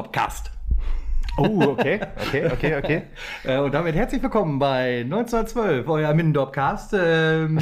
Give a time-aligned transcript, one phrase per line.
[0.00, 0.50] Middendorp-Cast.
[1.38, 3.02] Oh, okay, okay, okay, okay.
[3.44, 6.94] Äh, und damit herzlich willkommen bei 1912, euer Middendorp-Cast.
[6.98, 7.58] Ähm,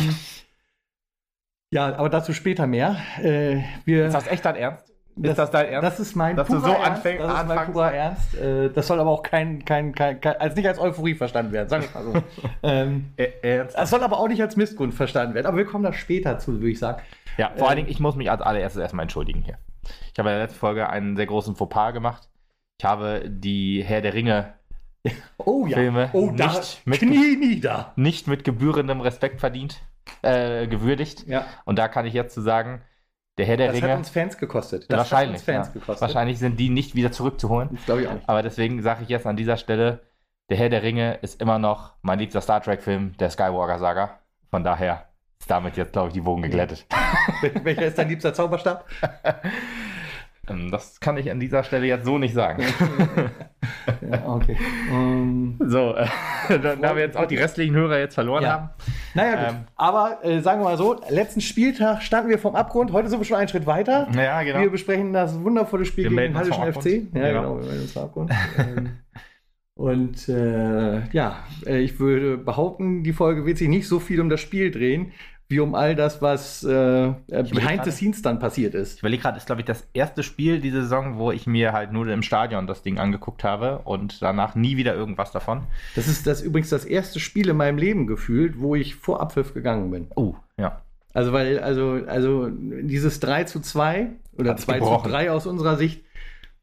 [1.72, 2.96] ja, aber dazu später mehr.
[3.22, 4.92] Äh, wir, Ist das echt dein Ernst?
[5.16, 5.86] das, ist das dein Ernst?
[5.92, 7.06] Das ist mein Dass du purer so Ernst.
[7.06, 8.34] anfäng- Das ist mein purer Ernst.
[8.36, 11.68] Äh, das soll aber auch kein, kein, kein, kein als nicht als Euphorie verstanden werden,
[11.68, 12.22] sagen wir mal so.
[12.64, 13.76] ähm, Äh, Ernst?
[13.78, 15.46] das soll aber auch nicht als Missgrund verstanden werden.
[15.46, 17.00] Aber wir kommen da später zu, würde ich sagen.
[17.36, 19.58] Ja, vor Ähm, allen Dingen, ich muss mich als allererstes erstmal entschuldigen hier.
[20.12, 22.28] Ich habe in der letzten Folge einen sehr großen Fauxpas gemacht.
[22.78, 24.54] Ich habe die Herr der Ringe
[25.38, 25.76] Oh ja.
[25.76, 29.82] Filme oh, nicht mit- nicht mit gebührendem Respekt verdient,
[30.22, 31.26] äh, gewürdigt.
[31.26, 31.46] Ja.
[31.64, 32.82] Und da kann ich jetzt zu sagen,
[33.36, 34.90] der Herr der Das Ringe, hat uns Fans gekostet.
[34.90, 35.72] Das wahrscheinlich, hat uns Fans ja.
[35.72, 36.00] gekostet.
[36.00, 37.70] wahrscheinlich sind die nicht wieder zurückzuholen.
[37.72, 38.28] Das glaube ich auch nicht.
[38.28, 40.00] Aber deswegen sage ich jetzt an dieser Stelle,
[40.50, 44.20] der Herr der Ringe ist immer noch mein liebster Star Trek-Film, der Skywalker-Saga.
[44.50, 45.08] Von daher
[45.44, 46.86] ist damit jetzt, glaube ich, die Wogen geglättet.
[47.64, 48.86] Welcher ist dein liebster Zauberstab?
[50.46, 52.62] Ähm, Das kann ich an dieser Stelle jetzt so nicht sagen.
[54.10, 54.58] Ja, okay.
[54.90, 56.06] Ähm, So, äh,
[56.60, 58.50] da, da wir jetzt auch die restlichen Hörer jetzt verloren Ja.
[58.52, 58.68] haben.
[59.14, 59.54] naja, gut.
[59.54, 59.64] Ähm.
[59.76, 62.92] Aber äh, sagen wir mal so, letzten Spieltag standen wir vom Abgrund.
[62.92, 64.06] Heute sind wir schon einen Schritt weiter.
[64.14, 64.60] Ja, genau.
[64.60, 66.86] Wir besprechen das wundervolle Spiel Wir gegen den Hallischen FC.
[67.14, 67.54] Ja, Genau.
[67.54, 68.30] genau, wir melden uns vom Abgrund.
[68.58, 68.90] ähm,
[69.76, 74.28] und äh, ja, äh, ich würde behaupten, die Folge wird sich nicht so viel um
[74.28, 75.12] das Spiel drehen,
[75.48, 78.94] wie um all das, was äh, äh, behind the scenes dann passiert ist.
[78.94, 81.92] Ich überlege gerade, ist glaube ich das erste Spiel diese Saison, wo ich mir halt
[81.92, 85.64] nur im Stadion das Ding angeguckt habe und danach nie wieder irgendwas davon.
[85.94, 89.52] Das ist das übrigens das erste Spiel in meinem Leben gefühlt, wo ich vor Abpfiff
[89.52, 90.08] gegangen bin.
[90.16, 90.80] Oh, ja.
[91.12, 95.10] Also, weil, also, also dieses 3 zu 2 oder Hat dich 2 zu gebrochen.
[95.10, 96.04] 3 aus unserer Sicht,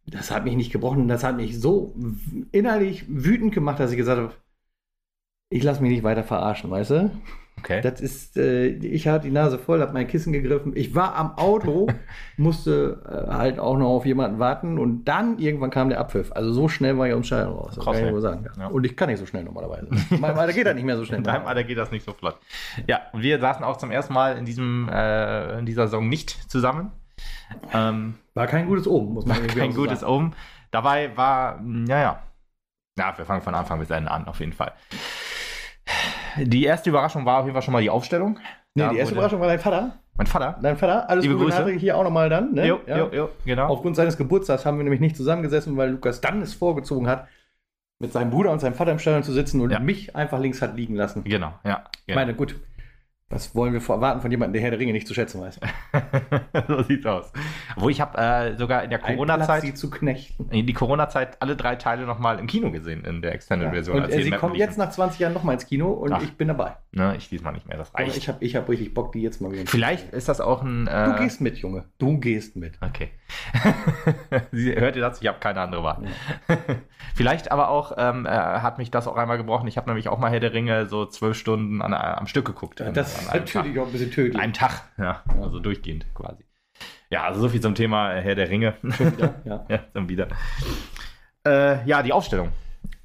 [0.06, 1.08] das hat mich nicht gebrochen.
[1.08, 1.96] Das hat mich so
[2.52, 4.34] innerlich wütend gemacht, dass ich gesagt habe,
[5.50, 7.12] ich lasse mich nicht weiter verarschen, weißt du?
[7.60, 7.82] Okay.
[7.82, 10.74] Das ist, äh, ich hatte die Nase voll, habe mein Kissen gegriffen.
[10.76, 11.88] Ich war am Auto,
[12.38, 16.32] musste äh, halt auch noch auf jemanden warten und dann irgendwann kam der Abpfiff.
[16.32, 17.74] Also so schnell war ich dem Stadion raus.
[17.76, 18.48] Das Krass, kann ich nur sagen.
[18.58, 18.68] Ja.
[18.68, 19.88] Und ich kann nicht so schnell normalerweise.
[20.20, 21.20] Mein Alter geht halt nicht mehr so schnell.
[21.20, 22.38] In deinem Alter geht das nicht so flott.
[22.88, 26.50] Ja, und wir saßen auch zum ersten Mal in, diesem, äh, in dieser Saison nicht
[26.50, 26.92] zusammen.
[27.74, 30.14] Ähm, War kein gutes Oben, muss man irgendwie kein so gutes sagen.
[30.14, 30.32] Oben.
[30.72, 32.24] Dabei war, mh, ja, ja.
[32.98, 34.74] Ja, wir fangen von Anfang bis Ende an, auf jeden Fall.
[36.38, 38.40] Die erste Überraschung war auf jeden Fall schon mal die Aufstellung.
[38.76, 39.98] Nee, Da die erste Überraschung war dein Vater.
[40.16, 40.60] Mein Vater.
[40.62, 41.72] Dein Vater, alles Liebe Gute Grüße.
[41.72, 42.54] hier auch nochmal dann.
[42.54, 42.68] Ne?
[42.68, 42.98] Jo, Ja.
[42.98, 43.68] jo, jo, genau.
[43.68, 47.28] Aufgrund seines Geburtstags haben wir nämlich nicht zusammengesessen, weil Lukas dann es vorgezogen hat,
[48.00, 49.80] mit seinem Bruder und seinem Vater im Stadion zu sitzen und Ja.
[49.80, 51.24] mich einfach links hat liegen lassen.
[51.24, 51.84] Genau, ja.
[52.02, 52.20] Ich Genau.
[52.20, 52.56] meine, gut,
[53.32, 55.60] das wollen wir erwarten von jemandem, der Herr der Ringe nicht zu schätzen weiß.
[56.68, 57.32] so sieht's aus.
[57.78, 60.50] Wo ich habe äh, sogar in der Platz, sie Corona-Zeit, zu knechten.
[60.52, 63.98] in die Corona-Zeit alle drei Teile nochmal im Kino gesehen, in der Extended-Version.
[63.98, 64.56] Und als äh, sie liefen.
[64.56, 66.22] jetzt nach 20 Jahren nochmal ins Kino und Ach.
[66.22, 66.76] ich bin dabei.
[66.92, 68.18] Ne, ich diesmal nicht mehr, das Aber reicht.
[68.18, 69.66] ich habe ich hab richtig Bock, die jetzt mal wieder.
[69.66, 70.88] Vielleicht ist das auch ein.
[70.88, 71.86] Äh, Du gehst mit, Junge.
[71.98, 72.78] Du gehst mit.
[72.82, 73.10] Okay.
[74.52, 75.22] Sie, hört ihr das?
[75.22, 76.04] Ich habe keine andere Wahl.
[77.16, 79.68] Vielleicht aber auch ähm, äh, hat mich das auch einmal gebrochen.
[79.68, 82.82] Ich habe nämlich auch mal Herr der Ringe so zwölf Stunden an, am Stück geguckt.
[82.82, 83.78] an- Das ist natürlich Tag.
[83.84, 84.42] auch ein bisschen tödlich.
[84.42, 85.24] einem Tag, ja.
[85.42, 86.44] Also durchgehend quasi.
[87.10, 88.76] Ja, also so viel zum Thema Herr der Ringe.
[88.82, 89.66] Schon wieder, ja.
[89.70, 90.28] ja, dann wieder.
[91.46, 92.50] Äh, ja, die Aufstellung.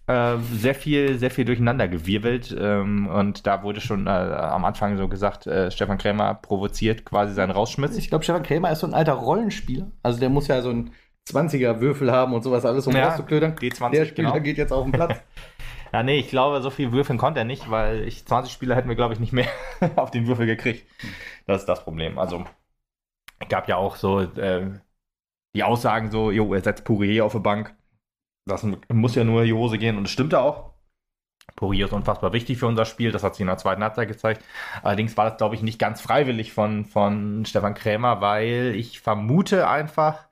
[0.08, 4.96] Äh, sehr viel, sehr viel durcheinander gewirbelt ähm, und da wurde schon äh, am Anfang
[4.96, 7.96] so gesagt, äh, Stefan Krämer provoziert quasi seinen Rausschmiss.
[7.96, 9.90] Ich glaube, Stefan Krämer ist so ein alter Rollenspieler.
[10.04, 10.92] Also der muss ja so ein
[11.28, 13.56] 20er-Würfel haben und sowas alles, um Ja, rauszuklödern.
[13.56, 14.44] D20, Der Spieler genau.
[14.44, 15.20] geht jetzt auf den Platz.
[15.92, 18.88] Ja, nee, ich glaube, so viel würfeln konnte er nicht, weil ich 20 Spieler hätten
[18.88, 19.46] wir, glaube ich, nicht mehr
[19.96, 20.84] auf den Würfel gekriegt.
[21.46, 22.18] Das ist das Problem.
[22.18, 22.44] Also,
[23.48, 24.70] gab ja auch so äh,
[25.54, 27.74] die Aussagen so, jo, er setzt Pourier auf die Bank.
[28.46, 30.76] Das muss ja nur in die Hose gehen und das stimmte auch.
[31.54, 34.44] Pourier ist unfassbar wichtig für unser Spiel, das hat sich in der zweiten Halbzeit gezeigt.
[34.82, 39.68] Allerdings war das, glaube ich, nicht ganz freiwillig von, von Stefan Krämer, weil ich vermute
[39.68, 40.26] einfach,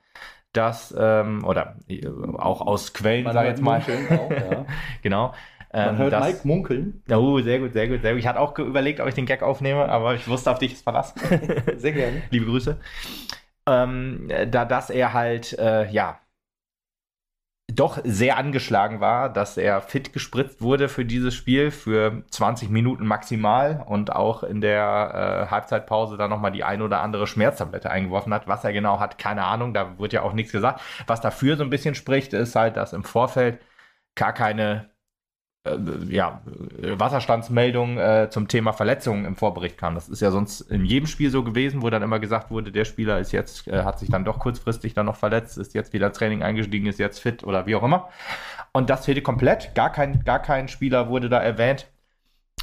[0.52, 4.66] dass, ähm, oder äh, auch aus Quellen, sag ich jetzt mal, auch, ja.
[5.02, 5.34] genau,
[5.72, 7.02] Man ähm, hört dass, Mike munkeln.
[7.10, 8.20] Oh, sehr gut, sehr gut, sehr gut.
[8.20, 10.84] Ich hatte auch überlegt, ob ich den Gag aufnehme, aber ich wusste, auf dich ist
[10.84, 11.14] Verlass.
[11.76, 12.22] Sehr gerne.
[12.30, 12.78] Liebe Grüße.
[13.66, 16.20] Ähm, da dass er halt, äh, ja,
[17.72, 23.06] doch sehr angeschlagen war, dass er fit gespritzt wurde für dieses Spiel, für 20 Minuten
[23.06, 28.34] maximal und auch in der äh, Halbzeitpause dann nochmal die ein oder andere Schmerztablette eingeworfen
[28.34, 28.46] hat.
[28.46, 30.80] Was er genau hat, keine Ahnung, da wird ja auch nichts gesagt.
[31.06, 33.60] Was dafür so ein bisschen spricht, ist halt, dass im Vorfeld
[34.14, 34.90] gar keine
[36.08, 36.42] ja,
[36.78, 39.94] Wasserstandsmeldung äh, zum Thema Verletzungen im Vorbericht kam.
[39.94, 42.84] Das ist ja sonst in jedem Spiel so gewesen, wo dann immer gesagt wurde, der
[42.84, 46.12] Spieler ist jetzt, äh, hat sich dann doch kurzfristig dann noch verletzt, ist jetzt wieder
[46.12, 48.10] Training eingestiegen, ist jetzt fit oder wie auch immer.
[48.72, 49.74] Und das fehlte komplett.
[49.74, 51.86] Gar kein, gar kein Spieler wurde da erwähnt.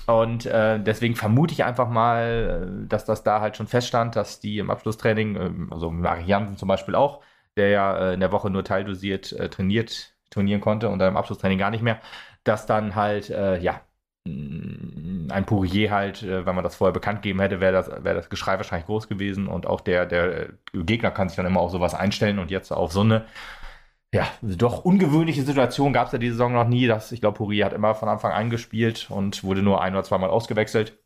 [0.05, 4.39] Und äh, deswegen vermute ich einfach mal, äh, dass das da halt schon feststand, dass
[4.39, 7.21] die im Abschlusstraining, ähm, also Mari Jansen zum Beispiel auch,
[7.57, 11.17] der ja äh, in der Woche nur teildosiert äh, trainiert, trainieren konnte und dann im
[11.17, 11.99] Abschlusstraining gar nicht mehr,
[12.43, 13.81] dass dann halt, äh, ja,
[14.25, 18.29] ein Pourier halt, äh, wenn man das vorher bekannt gegeben hätte, wäre das, wär das
[18.29, 21.93] Geschrei wahrscheinlich groß gewesen und auch der, der Gegner kann sich dann immer auf sowas
[21.93, 23.25] einstellen und jetzt auf so eine
[24.13, 26.87] ja, doch ungewöhnliche Situation gab es ja diese Saison noch nie.
[26.87, 30.03] Dass, ich glaube, Pourier hat immer von Anfang an gespielt und wurde nur ein oder
[30.03, 30.99] zweimal ausgewechselt.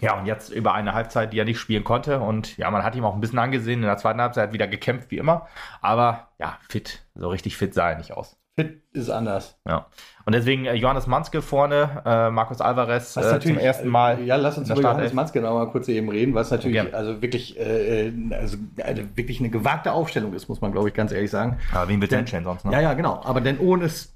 [0.00, 2.20] Ja, und jetzt über eine Halbzeit, die er nicht spielen konnte.
[2.20, 3.80] Und ja, man hat ihm auch ein bisschen angesehen.
[3.80, 5.48] In der zweiten Halbzeit wieder gekämpft, wie immer.
[5.80, 8.41] Aber ja, fit, so richtig fit sah er nicht aus.
[8.54, 9.58] Fit ist anders.
[9.66, 9.86] Ja.
[10.26, 14.18] Und deswegen äh, Johannes Manske vorne, äh, Markus Alvarez äh, zum ersten Mal.
[14.18, 16.92] Äh, ja, lass uns über Johannes Manske noch mal kurz eben reden, was natürlich okay.
[16.92, 21.12] also wirklich, äh, also eine, wirklich eine gewagte Aufstellung ist, muss man glaube ich ganz
[21.12, 21.58] ehrlich sagen.
[21.72, 22.66] Aber wen wird denn sonst?
[22.66, 22.72] Ne?
[22.72, 23.22] Ja, ja, genau.
[23.24, 24.14] Aber denn ohne es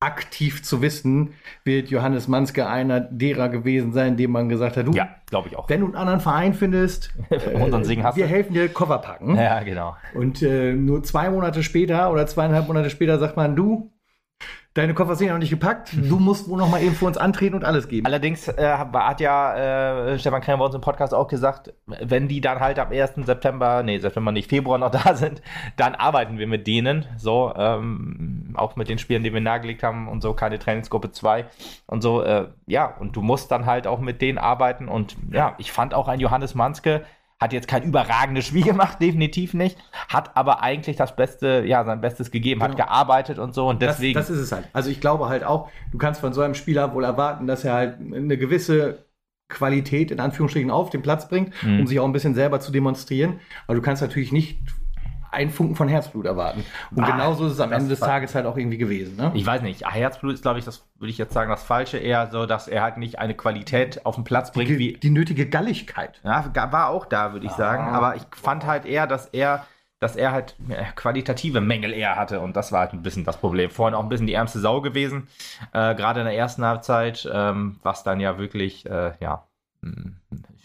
[0.00, 1.34] aktiv zu wissen,
[1.64, 5.56] wird Johannes Manske einer derer gewesen sein, dem man gesagt hat, du, ja, glaube ich
[5.56, 5.68] auch.
[5.68, 7.12] Wenn du einen anderen Verein findest,
[7.54, 9.34] unseren Segen hast wir helfen dir Koffer packen.
[9.34, 9.96] Ja, genau.
[10.14, 13.90] Und äh, nur zwei Monate später oder zweieinhalb Monate später sagt man, du,
[14.78, 15.90] Deine Koffer sind ja noch nicht gepackt.
[15.92, 18.06] Du musst wohl noch mal eben für uns antreten und alles geben.
[18.06, 22.40] Allerdings äh, hat ja äh, Stefan Krämer bei uns im Podcast auch gesagt, wenn die
[22.40, 23.26] dann halt am 1.
[23.26, 25.42] September, nee, September nicht, Februar noch da sind,
[25.76, 27.06] dann arbeiten wir mit denen.
[27.16, 31.46] So, ähm, auch mit den Spielen, die wir nahegelegt haben und so, keine Trainingsgruppe 2
[31.88, 32.22] und so.
[32.22, 34.86] Äh, ja, und du musst dann halt auch mit denen arbeiten.
[34.86, 37.02] Und ja, ich fand auch ein Johannes Manske,
[37.40, 39.78] hat jetzt kein überragendes Spiel gemacht, definitiv nicht.
[40.08, 42.70] Hat aber eigentlich das Beste, ja, sein Bestes gegeben, genau.
[42.70, 44.14] hat gearbeitet und so und deswegen.
[44.14, 44.68] Das, das, ist es halt.
[44.72, 47.74] Also ich glaube halt auch, du kannst von so einem Spieler wohl erwarten, dass er
[47.74, 49.06] halt eine gewisse
[49.48, 51.80] Qualität in Anführungsstrichen auf den Platz bringt, mhm.
[51.80, 53.40] um sich auch ein bisschen selber zu demonstrieren.
[53.66, 54.58] Aber du kannst natürlich nicht
[55.30, 56.64] einen Funken von Herzblut erwarten.
[56.94, 59.16] Und ah, genauso ist es am Ende des Tages halt auch irgendwie gewesen.
[59.16, 59.30] Ne?
[59.34, 59.86] Ich weiß nicht.
[59.86, 62.82] Herzblut ist, glaube ich, das würde ich jetzt sagen, das Falsche eher so, dass er
[62.82, 64.92] halt nicht eine Qualität auf den Platz bringt die, wie.
[64.94, 66.20] Die nötige Galligkeit.
[66.24, 67.56] Ja, war auch da, würde ich ah.
[67.56, 67.88] sagen.
[67.88, 69.64] Aber ich fand halt eher, dass er
[70.00, 70.54] dass er halt
[70.94, 73.70] qualitative Mängel eher hatte und das war halt ein bisschen das Problem.
[73.70, 75.26] Vorhin auch ein bisschen die ärmste Sau gewesen,
[75.72, 79.44] äh, gerade in der ersten Halbzeit, ähm, was dann ja wirklich, äh, ja,
[79.82, 80.16] hm,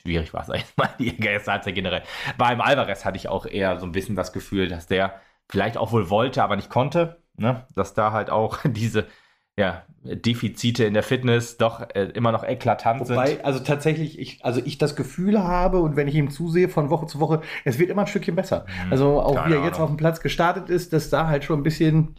[0.04, 2.04] schwierig war es eigentlich mal, die Halbzeit generell.
[2.38, 5.20] Beim Alvarez hatte ich auch eher so ein bisschen das Gefühl, dass der
[5.50, 7.22] vielleicht auch wohl wollte, aber nicht konnte.
[7.36, 7.66] Ne?
[7.76, 9.08] Dass da halt auch diese
[9.56, 13.46] ja, Defizite in der Fitness doch äh, immer noch eklatant Wobei, sind.
[13.46, 17.06] Also tatsächlich, ich, also ich das Gefühl habe und wenn ich ihm zusehe von Woche
[17.06, 18.66] zu Woche, es wird immer ein Stückchen besser.
[18.86, 21.60] Mhm, also auch wie er jetzt auf dem Platz gestartet ist, das sah halt schon
[21.60, 22.16] ein bisschen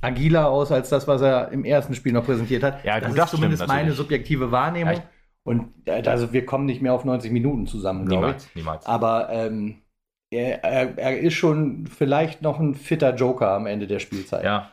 [0.00, 2.84] agiler aus als das, was er im ersten Spiel noch präsentiert hat.
[2.84, 4.94] Ja, das, gut, das ist zumindest meine subjektive Wahrnehmung.
[4.94, 5.02] Ja,
[5.44, 8.54] und äh, also wir kommen nicht mehr auf 90 Minuten zusammen, glaube ich.
[8.54, 8.86] Niemals.
[8.86, 9.82] Aber ähm,
[10.30, 14.44] er, er, er, ist schon vielleicht noch ein fitter Joker am Ende der Spielzeit.
[14.44, 14.72] Ja.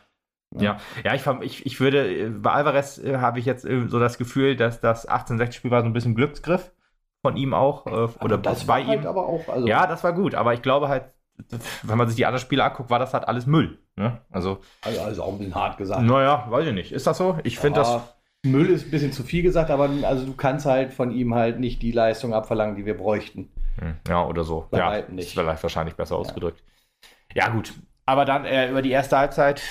[0.58, 4.18] Ja, ja, ich, ich, ich würde, bei Alvarez äh, habe ich jetzt äh, so das
[4.18, 6.72] Gefühl, dass das 1860-Spiel war so ein bisschen Glücksgriff
[7.22, 7.86] von ihm auch.
[7.86, 9.06] Äh, oder das bei halt ihm.
[9.06, 9.48] aber auch.
[9.48, 11.04] Also ja, das war gut, aber ich glaube halt,
[11.84, 13.78] wenn man sich die anderen Spiele anguckt, war das halt alles Müll.
[13.94, 14.20] Ne?
[14.28, 16.02] Also, also, also auch ein bisschen hart gesagt.
[16.02, 16.90] Naja, weiß ich nicht.
[16.90, 17.38] Ist das so?
[17.44, 18.16] Ich finde das.
[18.46, 21.60] Müll ist ein bisschen zu viel gesagt, aber also du kannst halt von ihm halt
[21.60, 23.50] nicht die Leistung abverlangen, die wir bräuchten.
[23.78, 24.66] Hm, ja, oder so.
[24.70, 25.26] Bei ja, nicht.
[25.26, 26.20] ist vielleicht wahrscheinlich besser ja.
[26.20, 26.62] ausgedrückt.
[27.34, 27.74] Ja, gut.
[28.06, 29.62] Aber dann äh, über die erste Halbzeit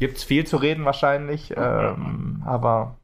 [0.00, 1.54] gibt es viel zu reden wahrscheinlich.
[1.56, 2.98] Ähm, aber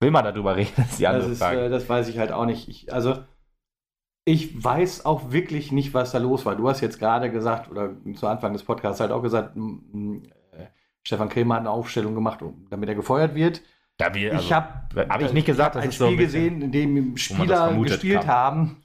[0.00, 0.72] will man darüber reden?
[0.76, 1.64] Das ist die andere das ist, Frage.
[1.64, 2.68] Äh, das weiß ich halt auch nicht.
[2.68, 3.18] Ich, also
[4.26, 6.56] ich weiß auch wirklich nicht, was da los war.
[6.56, 10.66] Du hast jetzt gerade gesagt, oder zu Anfang des Podcasts halt auch gesagt, äh,
[11.04, 13.62] Stefan Krämer hat eine Aufstellung gemacht, damit er gefeuert wird.
[14.00, 16.62] Ja, wie, also, ich habe hab ich nicht gesagt, das ein Spiel so ein gesehen,
[16.62, 18.28] in dem Spieler gespielt kam.
[18.28, 18.76] haben,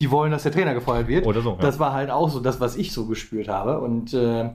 [0.00, 1.26] die wollen, dass der Trainer gefeuert wird.
[1.26, 1.52] Oder so.
[1.52, 1.58] Ja.
[1.58, 3.80] Das war halt auch so das, was ich so gespürt habe.
[3.80, 4.50] Und äh,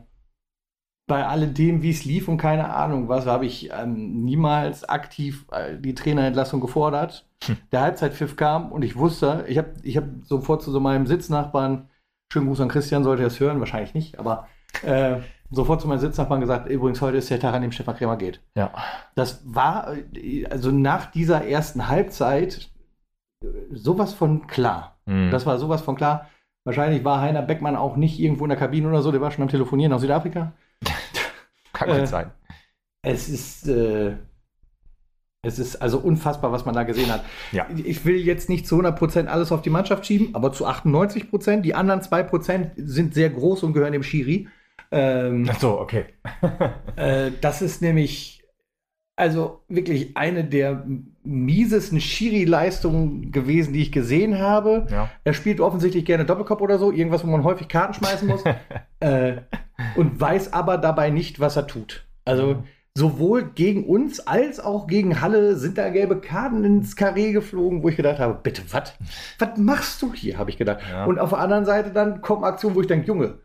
[1.07, 5.77] bei alledem, wie es lief und keine Ahnung was, habe ich ähm, niemals aktiv äh,
[5.77, 7.27] die Trainerentlassung gefordert.
[7.43, 7.57] Hm.
[7.71, 11.89] Der Halbzeitpfiff kam und ich wusste, ich habe ich hab sofort zu so meinem Sitznachbarn,
[12.33, 14.47] schönen Gruß an Christian, sollte er es hören, wahrscheinlich nicht, aber
[14.81, 15.17] äh,
[15.51, 18.41] sofort zu meinem Sitznachbarn gesagt, übrigens, heute ist der Tag, an dem Stefan Krämer geht.
[18.55, 18.71] Ja.
[19.15, 19.95] Das war,
[20.49, 22.69] also nach dieser ersten Halbzeit
[23.71, 24.97] sowas von klar.
[25.05, 25.31] Mhm.
[25.31, 26.29] Das war sowas von klar.
[26.65, 29.43] Wahrscheinlich war Heiner Beckmann auch nicht irgendwo in der Kabine oder so, der war schon
[29.43, 30.53] am Telefonieren aus Südafrika.
[31.73, 32.31] Kann gut äh, sein.
[33.03, 34.15] Es ist, äh,
[35.43, 37.23] es ist also unfassbar, was man da gesehen hat.
[37.51, 37.67] Ja.
[37.75, 41.61] Ich will jetzt nicht zu 100% alles auf die Mannschaft schieben, aber zu 98%.
[41.61, 44.47] Die anderen 2% sind sehr groß und gehören dem Schiri.
[44.91, 46.05] Ähm, Ach so, okay.
[46.95, 48.35] äh, das ist nämlich
[49.17, 50.85] also wirklich eine der
[51.23, 54.87] miesesten Schiri-Leistungen gewesen, die ich gesehen habe.
[54.89, 55.09] Ja.
[55.23, 58.43] Er spielt offensichtlich gerne Doppelkopf oder so, irgendwas, wo man häufig Karten schmeißen muss.
[58.99, 59.37] äh,
[59.95, 62.05] und weiß aber dabei nicht, was er tut.
[62.25, 62.63] Also
[62.97, 67.89] sowohl gegen uns als auch gegen Halle sind da gelbe Karten ins Karree geflogen, wo
[67.89, 68.93] ich gedacht habe, bitte, was?
[69.39, 70.79] Was machst du hier, habe ich gedacht.
[70.89, 71.05] Ja.
[71.05, 73.39] Und auf der anderen Seite dann kommt eine Aktion, wo ich denke, Junge,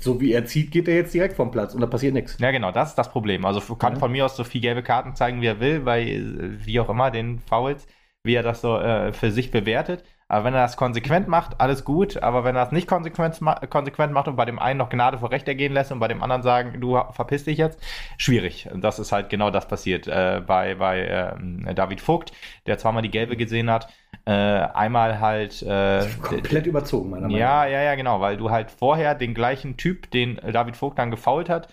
[0.00, 2.36] so wie er zieht, geht er jetzt direkt vom Platz und da passiert nichts.
[2.38, 3.44] Ja, genau, das ist das Problem.
[3.44, 3.98] Also kann ja.
[3.98, 6.20] von mir aus so viel gelbe Karten zeigen, wie er will, bei
[6.64, 7.86] wie auch immer den Fouls,
[8.22, 10.04] wie er das so äh, für sich bewertet.
[10.30, 12.22] Aber wenn er das konsequent macht, alles gut.
[12.22, 15.32] Aber wenn er es nicht konsequent, konsequent macht und bei dem einen noch Gnade vor
[15.32, 17.82] Recht ergehen lässt und bei dem anderen sagen, du verpiss dich jetzt,
[18.16, 18.68] schwierig.
[18.72, 22.30] Und das ist halt genau das passiert äh, bei, bei äh, David Vogt,
[22.66, 23.88] der zweimal die gelbe gesehen hat.
[24.30, 25.60] Äh, einmal halt.
[25.62, 27.40] Äh, komplett überzogen, meiner Meinung nach.
[27.40, 31.10] Ja, ja, ja, genau, weil du halt vorher den gleichen Typ, den David Vogt dann
[31.10, 31.66] gefault hat,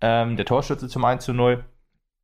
[0.00, 1.64] ähm, der Torschütze zum 1 zu 0,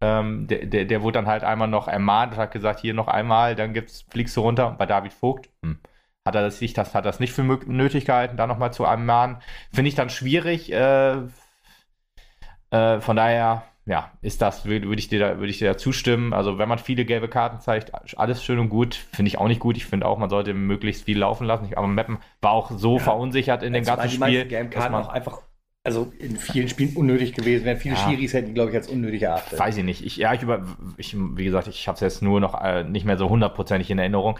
[0.01, 3.07] ähm, der, der, der, wurde dann halt einmal noch ermahnt und hat gesagt, hier noch
[3.07, 4.67] einmal, dann gibt's, fliegst du runter.
[4.67, 5.79] Und bei David Vogt hm,
[6.25, 9.37] hat er das nicht, das hat das nicht für nötig gehalten, da nochmal zu ermahnen.
[9.73, 10.73] Finde ich dann schwierig.
[10.73, 11.19] Äh,
[12.71, 15.79] äh, von daher, ja, ist das, würde würd ich, dir da, würd ich dir da
[15.79, 16.33] zustimmen.
[16.33, 18.95] Also, wenn man viele gelbe Karten zeigt, alles schön und gut.
[18.95, 19.77] Finde ich auch nicht gut.
[19.77, 21.73] Ich finde auch, man sollte möglichst viel laufen lassen.
[21.75, 24.43] Aber Meppen war auch so ja, verunsichert in dem ganzen Spiel.
[24.43, 25.41] Die gelben Karten auch einfach
[25.85, 27.79] also in vielen Spielen unnötig gewesen wären.
[27.79, 28.01] Viele ja.
[28.01, 29.57] Schiris hätten, glaube ich, als unnötig erachtet.
[29.57, 30.05] Weiß ich nicht.
[30.05, 30.67] Ich, ja, ich über,
[30.97, 34.01] ich, wie gesagt, ich habe es jetzt nur noch äh, nicht mehr so hundertprozentig in
[34.01, 34.37] Erinnerung.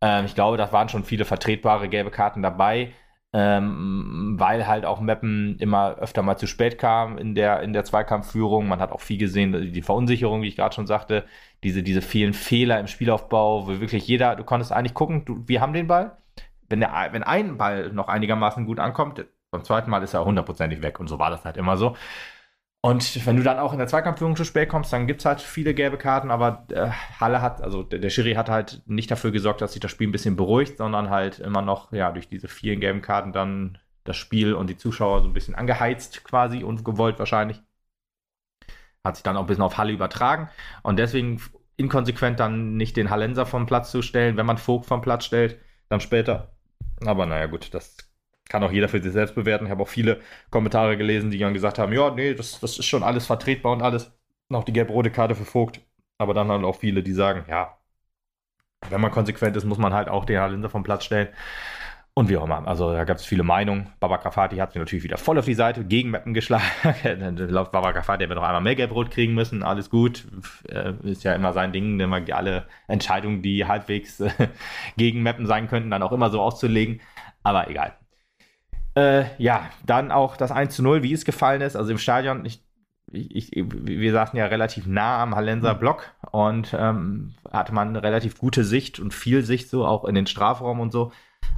[0.00, 2.92] Ähm, ich glaube, da waren schon viele vertretbare gelbe Karten dabei,
[3.32, 7.84] ähm, weil halt auch Meppen immer öfter mal zu spät kam in der, in der
[7.84, 8.66] Zweikampfführung.
[8.66, 11.24] Man hat auch viel gesehen, die Verunsicherung, wie ich gerade schon sagte,
[11.62, 15.60] diese, diese vielen Fehler im Spielaufbau, wo wirklich jeder, du konntest eigentlich gucken, du, wir
[15.60, 16.16] haben den Ball.
[16.70, 20.82] Wenn, der, wenn ein Ball noch einigermaßen gut ankommt, beim zweiten Mal ist er hundertprozentig
[20.82, 21.96] weg und so war das halt immer so.
[22.80, 25.40] Und wenn du dann auch in der Zweikampfführung zu spät kommst, dann gibt es halt
[25.40, 29.32] viele gelbe Karten, aber äh, Halle hat, also der, der Schiri hat halt nicht dafür
[29.32, 32.46] gesorgt, dass sich das Spiel ein bisschen beruhigt, sondern halt immer noch, ja, durch diese
[32.46, 36.84] vielen gelben Karten dann das Spiel und die Zuschauer so ein bisschen angeheizt quasi und
[36.84, 37.60] gewollt wahrscheinlich.
[39.04, 40.48] Hat sich dann auch ein bisschen auf Halle übertragen
[40.82, 41.40] und deswegen
[41.76, 45.58] inkonsequent dann nicht den Hallenser vom Platz zu stellen, wenn man Vogt vom Platz stellt,
[45.88, 46.52] dann später.
[47.04, 48.07] Aber naja, gut, das
[48.48, 49.66] kann auch jeder für sich selbst bewerten.
[49.66, 52.86] Ich habe auch viele Kommentare gelesen, die dann gesagt haben, ja, nee, das, das ist
[52.86, 54.12] schon alles vertretbar und alles.
[54.48, 55.80] Noch die gelb-rote Karte für Vogt.
[56.18, 57.78] Aber dann haben auch viele, die sagen, ja,
[58.90, 61.28] wenn man konsequent ist, muss man halt auch den Linse vom Platz stellen.
[62.14, 62.66] Und wie auch immer.
[62.66, 63.92] Also da gab es viele Meinungen.
[64.00, 66.64] Baba Grafati hat sich natürlich wieder voll auf die Seite gegen Mappen geschlagen.
[67.36, 69.62] Laut Baba Grafati hätte noch einmal mehr Gelbrot kriegen müssen.
[69.62, 70.26] Alles gut.
[70.68, 74.30] Äh, ist ja immer sein Ding, immer alle Entscheidungen, die halbwegs äh,
[74.96, 77.00] gegen Mappen sein könnten, dann auch immer so auszulegen.
[77.44, 77.96] Aber egal.
[78.98, 81.76] Äh, ja, dann auch das 1 zu 0, wie es gefallen ist.
[81.76, 82.60] Also im Stadion, ich,
[83.12, 85.78] ich, wir saßen ja relativ nah am Hallenser mhm.
[85.78, 90.16] Block und ähm, hatte man eine relativ gute Sicht und viel Sicht so auch in
[90.16, 91.12] den Strafraum und so.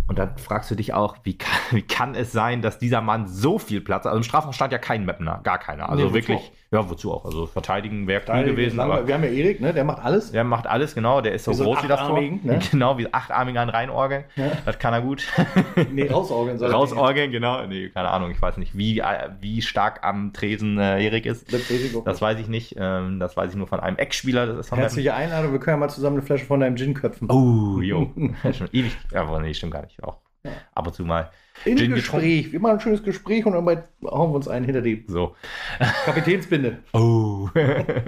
[0.06, 3.26] Und dann fragst du dich auch, wie kann, wie kann es sein, dass dieser Mann
[3.26, 4.10] so viel Platz hat?
[4.10, 5.88] Also im Strafraum stand ja kein Mapner, gar keiner.
[5.88, 7.24] Also nee, wirklich, ja, wozu auch?
[7.24, 8.78] Also verteidigen wäre cool gewesen.
[8.78, 9.72] Aber wir haben ja Erik, ne?
[9.72, 10.30] der macht alles.
[10.30, 11.20] Der macht alles, genau.
[11.20, 12.20] Der ist so, so groß wie das Tor.
[12.20, 12.60] Ne?
[12.70, 14.24] Genau, wie achtarmig an reinorgeln.
[14.36, 14.52] Ja.
[14.64, 15.26] Das kann er gut.
[15.90, 17.66] nee, rausorgeln soll Rausorgeln, genau.
[17.66, 19.02] Nee, keine Ahnung, ich weiß nicht, wie,
[19.40, 21.52] wie stark am Tresen äh, Erik ist.
[21.52, 21.62] Das,
[22.04, 22.76] das weiß ich nicht.
[22.78, 24.62] Ähm, das weiß ich nur von einem Ex-Spieler.
[24.70, 27.28] Herzliche Einladung, wir können ja mal zusammen eine Flasche von deinem Gin köpfen.
[27.32, 28.12] Oh, jo.
[28.52, 28.96] Schon ewig.
[29.12, 30.00] Ja, nee, stimmt gar nicht.
[30.04, 30.52] Auch ja.
[30.72, 31.30] ab und zu mal.
[31.64, 32.44] In Gin Gespräch.
[32.44, 32.52] Getrunken.
[32.52, 35.36] Wir machen ein schönes Gespräch und dann hauen wir uns einen hinter die so.
[36.04, 36.78] Kapitänsbinde.
[36.92, 37.48] oh.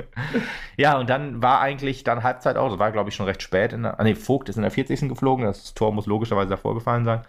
[0.76, 2.70] ja, und dann war eigentlich dann Halbzeit auch.
[2.70, 3.72] Das war, glaube ich, schon recht spät.
[3.72, 5.08] In der, ah, nee, Vogt ist in der 40.
[5.08, 5.44] geflogen.
[5.44, 7.22] Das Tor muss logischerweise davor gefallen sein.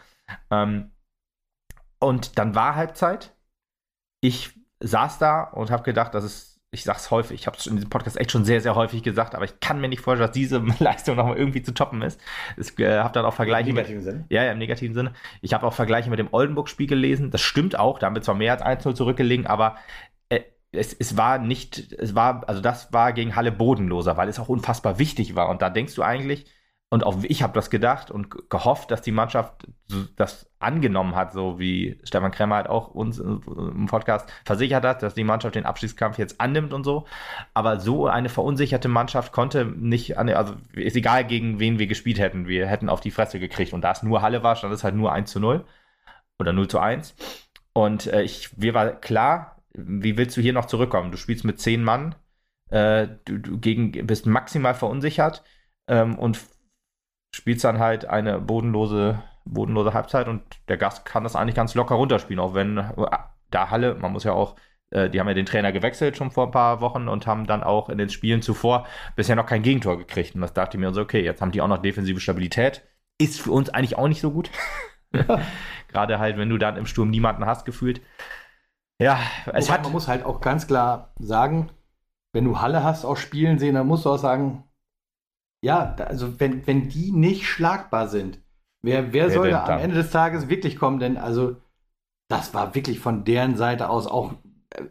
[0.50, 0.92] Ähm,
[2.00, 3.36] und dann war Halbzeit.
[4.22, 7.76] Ich saß da und habe gedacht, das ist ich sag's häufig, ich habe es in
[7.76, 10.34] diesem Podcast echt schon sehr, sehr häufig gesagt, aber ich kann mir nicht vorstellen, dass
[10.34, 12.20] diese Leistung nochmal irgendwie zu toppen ist.
[12.58, 13.70] Ich äh, habe dann auch Vergleiche.
[13.70, 14.26] Im negativen Sinne?
[14.30, 15.14] Ja, ja, im negativen Sinne.
[15.42, 17.30] Ich habe auch Vergleiche mit dem Oldenburg-Spiel gelesen.
[17.30, 19.78] Das stimmt auch, da haben wir zwar mehr als 1-0 zurückgelegen, aber
[20.30, 24.40] äh, es, es war nicht, es war, also das war gegen Halle bodenloser, weil es
[24.40, 25.50] auch unfassbar wichtig war.
[25.50, 26.48] Und da denkst du eigentlich,
[26.94, 29.66] und auch ich habe das gedacht und gehofft, dass die Mannschaft
[30.16, 35.16] das angenommen hat, so wie Stefan Kremmer halt auch uns im Podcast versichert hat, dass
[35.16, 37.08] die Mannschaft den Abstiegskampf jetzt annimmt und so.
[37.56, 42.48] Aber so eine verunsicherte Mannschaft konnte nicht, also ist egal, gegen wen wir gespielt hätten,
[42.48, 43.74] wir hätten auf die Fresse gekriegt.
[43.74, 45.66] Und da es nur Halle war, stand es halt nur 1 zu 0
[46.38, 47.16] oder 0 zu 1.
[47.74, 51.10] Und äh, ich, mir war klar, wie willst du hier noch zurückkommen?
[51.10, 52.14] Du spielst mit zehn Mann,
[52.70, 55.44] äh, du, du gegen, bist maximal verunsichert
[55.88, 56.38] ähm, und
[57.34, 61.96] spielst dann halt eine bodenlose, bodenlose Halbzeit und der Gast kann das eigentlich ganz locker
[61.96, 63.08] runterspielen, auch wenn äh,
[63.50, 64.56] da Halle, man muss ja auch,
[64.92, 67.64] äh, die haben ja den Trainer gewechselt schon vor ein paar Wochen und haben dann
[67.64, 68.86] auch in den Spielen zuvor
[69.16, 70.36] bisher noch kein Gegentor gekriegt.
[70.36, 72.84] Und das dachte ich mir so, okay, jetzt haben die auch noch defensive Stabilität.
[73.20, 74.50] Ist für uns eigentlich auch nicht so gut.
[75.88, 78.02] Gerade halt, wenn du dann im Sturm niemanden hast, gefühlt.
[79.00, 79.84] Ja, es Wobei, hat.
[79.84, 81.70] Man muss halt auch ganz klar sagen,
[82.32, 84.64] wenn du Halle hast auch spielen sehen, dann musst du auch sagen,
[85.64, 88.40] ja, also wenn, wenn die nicht schlagbar sind,
[88.82, 91.00] wer, wer, wer soll da am Ende des Tages wirklich kommen?
[91.00, 91.56] Denn also
[92.30, 94.34] das war wirklich von deren Seite aus auch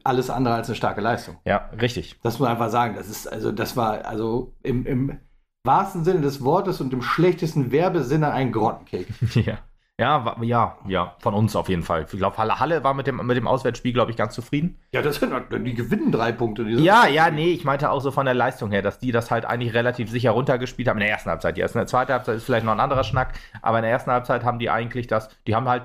[0.04, 1.36] alles andere als eine starke Leistung.
[1.44, 2.18] Ja, richtig.
[2.22, 2.94] Das muss man einfach sagen.
[2.96, 5.18] Das ist, also, das war also im, im
[5.64, 9.08] wahrsten Sinne des Wortes und im schlechtesten Werbesinne ein Grottenkick.
[9.46, 9.58] ja.
[10.00, 12.06] Ja, ja, ja, von uns auf jeden Fall.
[12.10, 14.78] Ich glaube, Halle, Halle war mit dem, mit dem Auswärtsspiel, glaube ich, ganz zufrieden.
[14.92, 16.62] Ja, das sind, die gewinnen drei Punkte.
[16.62, 19.44] Ja, ja, nee, ich meinte auch so von der Leistung her, dass die das halt
[19.44, 21.56] eigentlich relativ sicher runtergespielt haben in der ersten Halbzeit.
[21.56, 23.92] Die erste, in der zweiten Halbzeit ist vielleicht noch ein anderer Schnack, aber in der
[23.92, 25.82] ersten Halbzeit haben die eigentlich das, die haben halt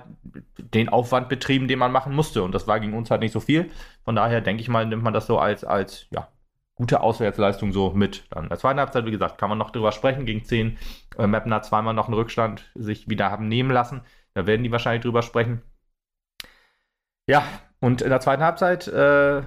[0.58, 3.42] den Aufwand betrieben, den man machen musste und das war gegen uns halt nicht so
[3.42, 3.70] viel.
[4.06, 6.30] Von daher denke ich mal, nimmt man das so als, als, ja,
[6.78, 8.26] gute Auswärtsleistung so mit.
[8.30, 10.26] Dann in der zweiten Halbzeit, wie gesagt, kann man noch drüber sprechen.
[10.26, 10.78] Gegen 10
[11.18, 14.02] äh, Mapner zweimal noch einen Rückstand sich wieder haben nehmen lassen.
[14.34, 15.62] Da werden die wahrscheinlich drüber sprechen.
[17.28, 17.44] Ja,
[17.80, 19.42] und in der zweiten Halbzeit äh,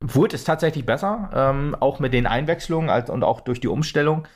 [0.00, 4.26] wurde es tatsächlich besser, ähm, auch mit den Einwechslungen als, und auch durch die Umstellung.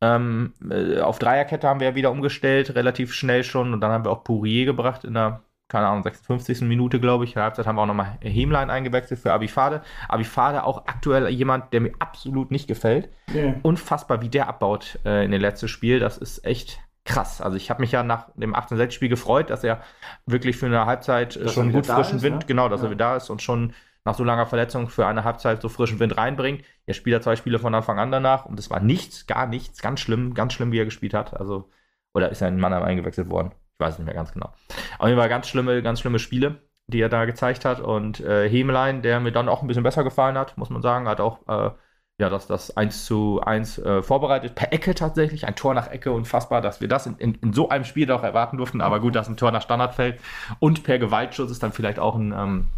[0.00, 3.72] Ähm, äh, auf Dreierkette haben wir ja wieder umgestellt, relativ schnell schon.
[3.72, 6.62] Und dann haben wir auch Pourier gebracht in der keine Ahnung, 56.
[6.62, 7.30] Minute, glaube ich.
[7.30, 9.82] In der Halbzeit haben wir auch nochmal Hemlein eingewechselt für Abifade.
[10.08, 13.08] Abifade auch aktuell jemand, der mir absolut nicht gefällt.
[13.34, 13.56] Yeah.
[13.62, 16.00] Unfassbar, wie der abbaut äh, in den letzten Spiel.
[16.00, 17.40] Das ist echt krass.
[17.40, 19.82] Also ich habe mich ja nach dem 18-6-Spiel gefreut, dass er
[20.26, 22.46] wirklich für eine Halbzeit dass schon gut frischen ist, Wind, ne?
[22.46, 22.88] genau, dass ja.
[22.88, 25.98] er wieder da ist und schon nach so langer Verletzung für eine Halbzeit so frischen
[25.98, 26.62] Wind reinbringt.
[26.86, 29.80] Er spielt ja zwei Spiele von Anfang an danach und es war nichts, gar nichts,
[29.80, 31.34] ganz schlimm, ganz schlimm, wie er gespielt hat.
[31.38, 31.70] Also,
[32.12, 33.52] oder ist er in Mannheim eingewechselt worden?
[33.78, 34.52] Ich weiß nicht mehr ganz genau.
[34.98, 37.80] Auf jeden Fall ganz schlimme, ganz schlimme Spiele, die er da gezeigt hat.
[37.80, 41.08] Und äh, Hemelein, der mir dann auch ein bisschen besser gefallen hat, muss man sagen,
[41.08, 41.70] hat auch äh,
[42.18, 44.54] ja, das, das 1 zu 1 äh, vorbereitet.
[44.54, 47.68] Per Ecke tatsächlich, ein Tor nach Ecke, unfassbar, dass wir das in, in, in, so
[47.68, 48.80] einem Spiel doch erwarten durften.
[48.80, 50.20] Aber gut, dass ein Tor nach Standard fällt.
[50.60, 52.68] Und per Gewaltschuss ist dann vielleicht auch ein, ähm,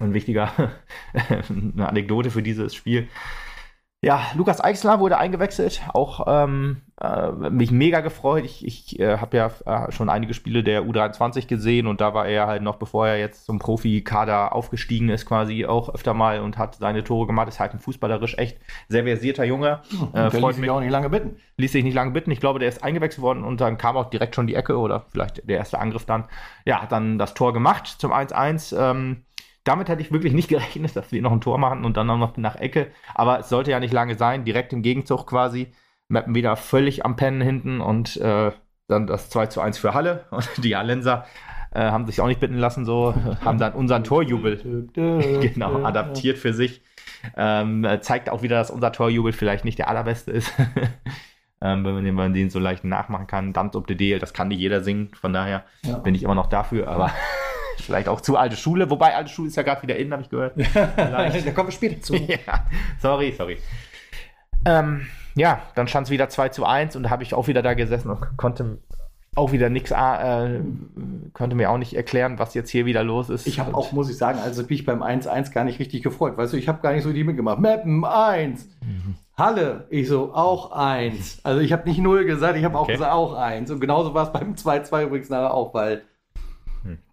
[0.00, 0.52] ein wichtiger,
[1.48, 3.08] eine Anekdote für dieses Spiel.
[4.00, 8.44] Ja, Lukas Eichsler wurde eingewechselt, auch ähm, äh, mich mega gefreut.
[8.44, 12.28] Ich, ich äh, habe ja äh, schon einige Spiele der U23 gesehen und da war
[12.28, 16.58] er halt noch, bevor er jetzt zum Profikader aufgestiegen ist, quasi auch öfter mal und
[16.58, 17.48] hat seine Tore gemacht.
[17.48, 19.80] Ist halt ein fußballerisch echt sehr versierter Junge.
[20.12, 21.36] Äh, der ließ sich auch nicht lange bitten.
[21.56, 22.30] Ließ sich nicht lange bitten.
[22.30, 25.06] Ich glaube, der ist eingewechselt worden und dann kam auch direkt schon die Ecke oder
[25.10, 26.26] vielleicht der erste Angriff dann.
[26.64, 28.78] Ja, hat dann das Tor gemacht zum 1-1.
[28.78, 29.24] Ähm,
[29.68, 32.36] damit hätte ich wirklich nicht gerechnet, dass wir noch ein Tor machen und dann noch
[32.36, 32.88] nach Ecke.
[33.14, 34.44] Aber es sollte ja nicht lange sein.
[34.44, 35.68] Direkt im Gegenzug quasi.
[36.08, 38.50] Mappen wieder völlig am Pennen hinten und äh,
[38.86, 40.24] dann das 2 zu 1 für Halle.
[40.30, 41.26] Und die Hallenser
[41.70, 46.54] äh, haben sich auch nicht bitten lassen, so haben dann unseren Torjubel genau adaptiert für
[46.54, 46.80] sich.
[47.36, 50.50] Ähm, zeigt auch wieder, dass unser Torjubel vielleicht nicht der allerbeste ist.
[51.60, 53.52] ähm, wenn, man den, wenn man den so leicht nachmachen kann.
[53.52, 55.98] Dance up the deal, das kann nicht jeder singen, von daher ja.
[55.98, 57.10] bin ich immer noch dafür, aber
[57.88, 60.28] Vielleicht auch zu alte Schule, wobei alte Schule ist ja gerade wieder in, habe ich
[60.28, 60.52] gehört.
[60.74, 62.14] da kommen wir später zu.
[62.16, 62.66] ja,
[63.00, 63.56] sorry, sorry.
[64.66, 67.62] Ähm, ja, dann stand es wieder 2 zu 1 und da habe ich auch wieder
[67.62, 68.76] da gesessen und konnte
[69.36, 70.60] auch wieder nichts, äh,
[71.32, 73.46] konnte mir auch nicht erklären, was jetzt hier wieder los ist.
[73.46, 76.36] Ich habe auch, muss ich sagen, also bin ich beim 1-1 gar nicht richtig gefreut.
[76.36, 77.58] Weißt du, ich habe gar nicht so die mitgemacht.
[77.58, 78.68] Mappen 1.
[78.82, 79.14] Mhm.
[79.34, 81.40] Halle, ich so, auch 1.
[81.42, 82.92] Also ich habe nicht 0 gesagt, ich habe auch okay.
[82.92, 83.70] gesagt, auch 1.
[83.70, 86.02] Und genauso war es beim 2-2 übrigens nachher auch, weil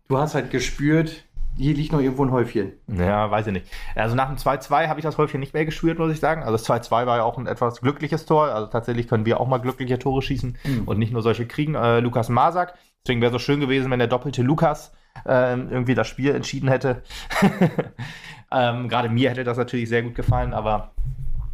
[0.08, 1.26] du hast halt gespürt,
[1.58, 2.74] hier liegt noch irgendwo ein Häufchen.
[2.88, 3.68] Ja, weiß ich nicht.
[3.96, 6.44] Also nach dem 2-2 habe ich das Häufchen nicht mehr gespürt, muss ich sagen.
[6.44, 8.48] Also das 2-2 war ja auch ein etwas glückliches Tor.
[8.50, 10.84] Also tatsächlich können wir auch mal glückliche Tore schießen mhm.
[10.86, 11.76] und nicht nur solche kriegen.
[11.76, 12.74] Äh, Lukas Masak.
[13.06, 14.92] Deswegen wäre es so schön gewesen, wenn der doppelte Lukas
[15.26, 17.04] äh, irgendwie das Spiel entschieden hätte.
[18.52, 20.92] ähm, Gerade mir hätte das natürlich sehr gut gefallen, aber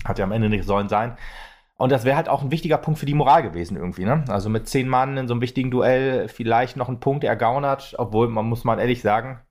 [0.03, 1.15] hat ja am Ende nicht sollen sein.
[1.81, 4.05] Und das wäre halt auch ein wichtiger Punkt für die Moral gewesen irgendwie.
[4.05, 4.23] Ne?
[4.27, 8.27] Also mit zehn Mann in so einem wichtigen Duell vielleicht noch einen Punkt ergaunert, obwohl
[8.27, 9.41] man muss mal ehrlich sagen,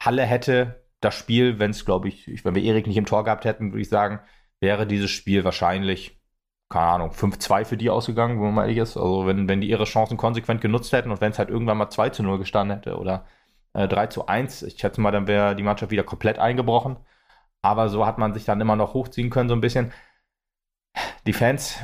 [0.00, 3.44] Halle hätte das Spiel, wenn es, glaube ich, wenn wir Erik nicht im Tor gehabt
[3.44, 4.20] hätten, würde ich sagen,
[4.60, 6.20] wäre dieses Spiel wahrscheinlich,
[6.68, 8.96] keine Ahnung, 5-2 für die ausgegangen, wenn man ehrlich ist.
[8.96, 11.90] Also wenn, wenn die ihre Chancen konsequent genutzt hätten und wenn es halt irgendwann mal
[11.90, 13.26] 2 zu 0 gestanden hätte oder
[13.72, 16.98] äh, 3 zu 1, ich schätze mal, dann wäre die Mannschaft wieder komplett eingebrochen.
[17.62, 19.92] Aber so hat man sich dann immer noch hochziehen können, so ein bisschen
[21.26, 21.78] die Fans,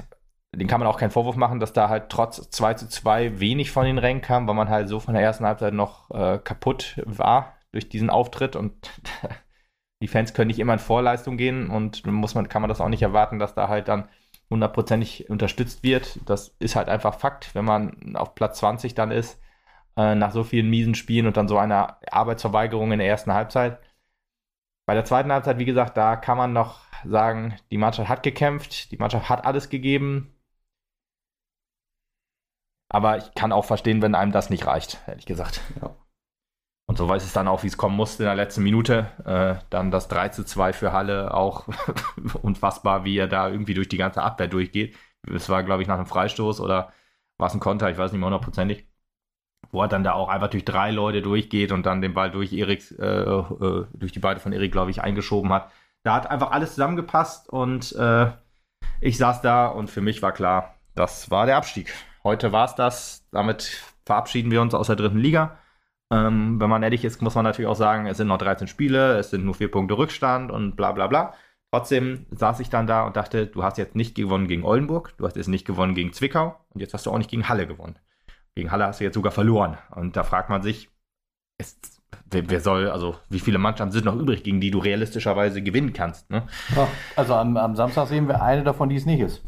[0.55, 3.71] den kann man auch keinen Vorwurf machen, dass da halt trotz 2 zu 2 wenig
[3.71, 7.01] von den Rängen kam, weil man halt so von der ersten Halbzeit noch äh, kaputt
[7.05, 8.91] war durch diesen Auftritt und
[10.03, 12.89] die Fans können nicht immer in Vorleistung gehen und muss man, kann man das auch
[12.89, 14.09] nicht erwarten, dass da halt dann
[14.51, 16.19] hundertprozentig unterstützt wird.
[16.29, 19.41] Das ist halt einfach Fakt, wenn man auf Platz 20 dann ist,
[19.97, 23.79] äh, nach so vielen miesen Spielen und dann so einer Arbeitsverweigerung in der ersten Halbzeit.
[24.87, 28.91] Bei der zweiten Halbzeit, wie gesagt, da kann man noch sagen, die Mannschaft hat gekämpft,
[28.93, 30.35] die Mannschaft hat alles gegeben.
[32.89, 35.61] Aber ich kann auch verstehen, wenn einem das nicht reicht, ehrlich gesagt.
[35.81, 35.95] Ja.
[36.87, 39.11] Und so weiß es dann auch, wie es kommen musste in der letzten Minute.
[39.25, 41.69] Äh, dann das 3 zu 2 für Halle, auch
[42.43, 44.97] unfassbar, wie er da irgendwie durch die ganze Abwehr durchgeht.
[45.33, 46.93] Es war, glaube ich, nach einem Freistoß oder
[47.39, 48.89] war es ein Konter, ich weiß nicht mehr hundertprozentig.
[49.73, 52.53] wo er dann da auch einfach durch drei Leute durchgeht und dann den Ball durch
[52.53, 55.71] Eriks, äh, äh, durch die Beine von Erik, glaube ich, eingeschoben hat.
[56.03, 58.31] Da hat einfach alles zusammengepasst und äh,
[59.01, 61.93] ich saß da und für mich war klar, das war der Abstieg.
[62.25, 63.27] Heute war es das.
[63.33, 65.59] Damit verabschieden wir uns aus der dritten Liga.
[66.13, 69.19] Ähm, wenn man ehrlich ist, muss man natürlich auch sagen, es sind noch 13 Spiele,
[69.19, 71.35] es sind nur vier Punkte Rückstand und bla bla bla.
[71.73, 75.27] Trotzdem saß ich dann da und dachte, du hast jetzt nicht gewonnen gegen Oldenburg, du
[75.27, 77.97] hast jetzt nicht gewonnen gegen Zwickau und jetzt hast du auch nicht gegen Halle gewonnen.
[78.57, 79.79] Gegen Halle hast du jetzt sogar verloren.
[79.95, 80.91] Und da fragt man sich,
[81.59, 82.00] ist,
[82.31, 85.93] wer, wer, soll, also wie viele Mannschaften sind noch übrig, gegen die du realistischerweise gewinnen
[85.93, 86.31] kannst?
[86.31, 86.43] Ne?
[86.77, 89.43] Ja, also am, am, Samstag sehen wir eine davon, die es nicht ist.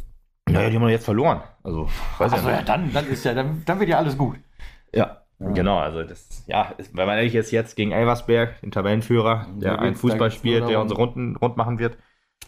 [0.49, 1.43] Naja, die haben wir jetzt verloren.
[1.63, 4.37] Also, weiß also ja, ja, dann, dann ist ja, dann, dann wird ja alles gut.
[4.93, 5.51] Ja, ja.
[5.51, 9.79] Genau, also das, ja, ist, wenn man ehrlich ist, jetzt gegen Elversberg, den Tabellenführer, der
[9.79, 11.97] ein Fußball spielt, der unsere Runden rund machen wird.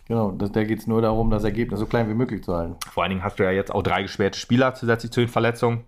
[0.06, 2.76] Genau, das, da geht es nur darum, das Ergebnis so klein wie möglich zu halten.
[2.90, 5.84] Vor allen Dingen hast du ja jetzt auch drei gesperrte Spieler zusätzlich zu den Verletzungen.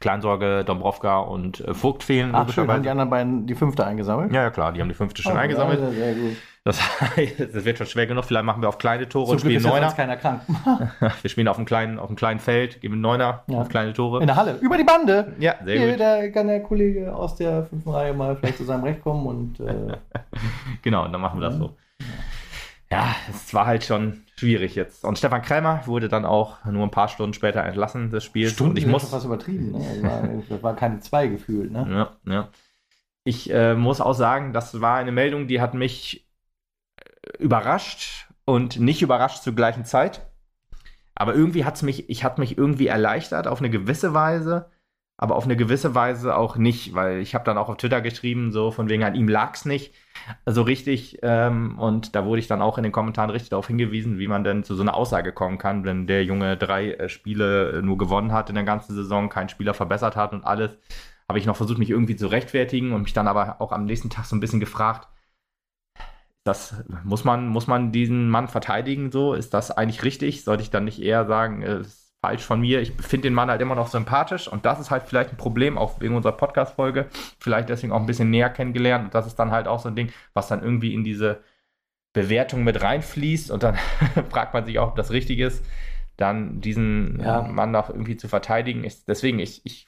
[0.00, 2.30] Kleinsorge, Dombrovka und äh, Vogt fehlen.
[2.34, 4.32] Ach, schön, haben die anderen beiden die fünfte eingesammelt?
[4.32, 5.80] Ja, ja, klar, die haben die fünfte schon oh, eingesammelt.
[5.80, 6.36] Ja, sehr gut.
[6.66, 6.80] Das,
[7.38, 8.24] das, wird schon schwer genug.
[8.24, 9.92] Vielleicht machen wir auf kleine Tore Zum und spielen Neuner.
[9.92, 10.40] keiner krank.
[11.22, 13.60] wir spielen auf einem kleinen, auf einem kleinen Feld, geben Neuner ja.
[13.60, 14.20] auf kleine Tore.
[14.20, 15.32] In der Halle, über die Bande.
[15.38, 16.00] Ja, sehr Hier, gut.
[16.00, 19.60] Da kann der Kollege aus der fünften Reihe mal vielleicht zu seinem Recht kommen und.
[19.60, 19.96] Äh,
[20.82, 21.76] genau, dann machen wir das so.
[22.90, 25.04] Ja, es war halt schon schwierig jetzt.
[25.04, 28.52] Und Stefan Krämer wurde dann auch nur ein paar Stunden später entlassen des Spiels.
[28.52, 29.72] Stunden, und ich muss fast übertrieben.
[29.72, 29.78] Ne?
[29.78, 31.72] Das, war, das war keine zwei gefühlt.
[31.72, 31.86] Ne?
[32.26, 32.48] Ja, ja.
[33.24, 36.28] Ich äh, muss auch sagen, das war eine Meldung, die hat mich
[36.96, 40.26] äh, überrascht und nicht überrascht zur gleichen Zeit.
[41.14, 44.70] Aber irgendwie hat es mich, ich hat mich irgendwie erleichtert auf eine gewisse Weise,
[45.18, 48.52] aber auf eine gewisse Weise auch nicht, weil ich habe dann auch auf Twitter geschrieben,
[48.52, 49.94] so von wegen an ihm lag es nicht
[50.44, 51.18] so richtig.
[51.22, 54.44] Ähm, und da wurde ich dann auch in den Kommentaren richtig darauf hingewiesen, wie man
[54.44, 57.98] denn zu so einer Aussage kommen kann, wenn der Junge drei äh, Spiele äh, nur
[57.98, 60.72] gewonnen hat in der ganzen Saison, keinen Spieler verbessert hat und alles.
[61.28, 64.10] Habe ich noch versucht, mich irgendwie zu rechtfertigen und mich dann aber auch am nächsten
[64.10, 65.08] Tag so ein bisschen gefragt,
[66.44, 69.34] das muss man, muss man diesen Mann verteidigen so?
[69.34, 70.44] Ist das eigentlich richtig?
[70.44, 72.80] Sollte ich dann nicht eher sagen, es falsch von mir.
[72.80, 75.78] Ich finde den Mann halt immer noch sympathisch und das ist halt vielleicht ein Problem,
[75.78, 77.06] auch wegen unserer Podcast-Folge.
[77.38, 79.94] Vielleicht deswegen auch ein bisschen näher kennengelernt und das ist dann halt auch so ein
[79.94, 81.40] Ding, was dann irgendwie in diese
[82.12, 83.76] Bewertung mit reinfließt und dann
[84.30, 85.64] fragt man sich auch, ob das richtig ist,
[86.16, 87.42] dann diesen ja.
[87.42, 88.82] Mann noch irgendwie zu verteidigen.
[88.82, 89.86] Ich, deswegen, ich, ich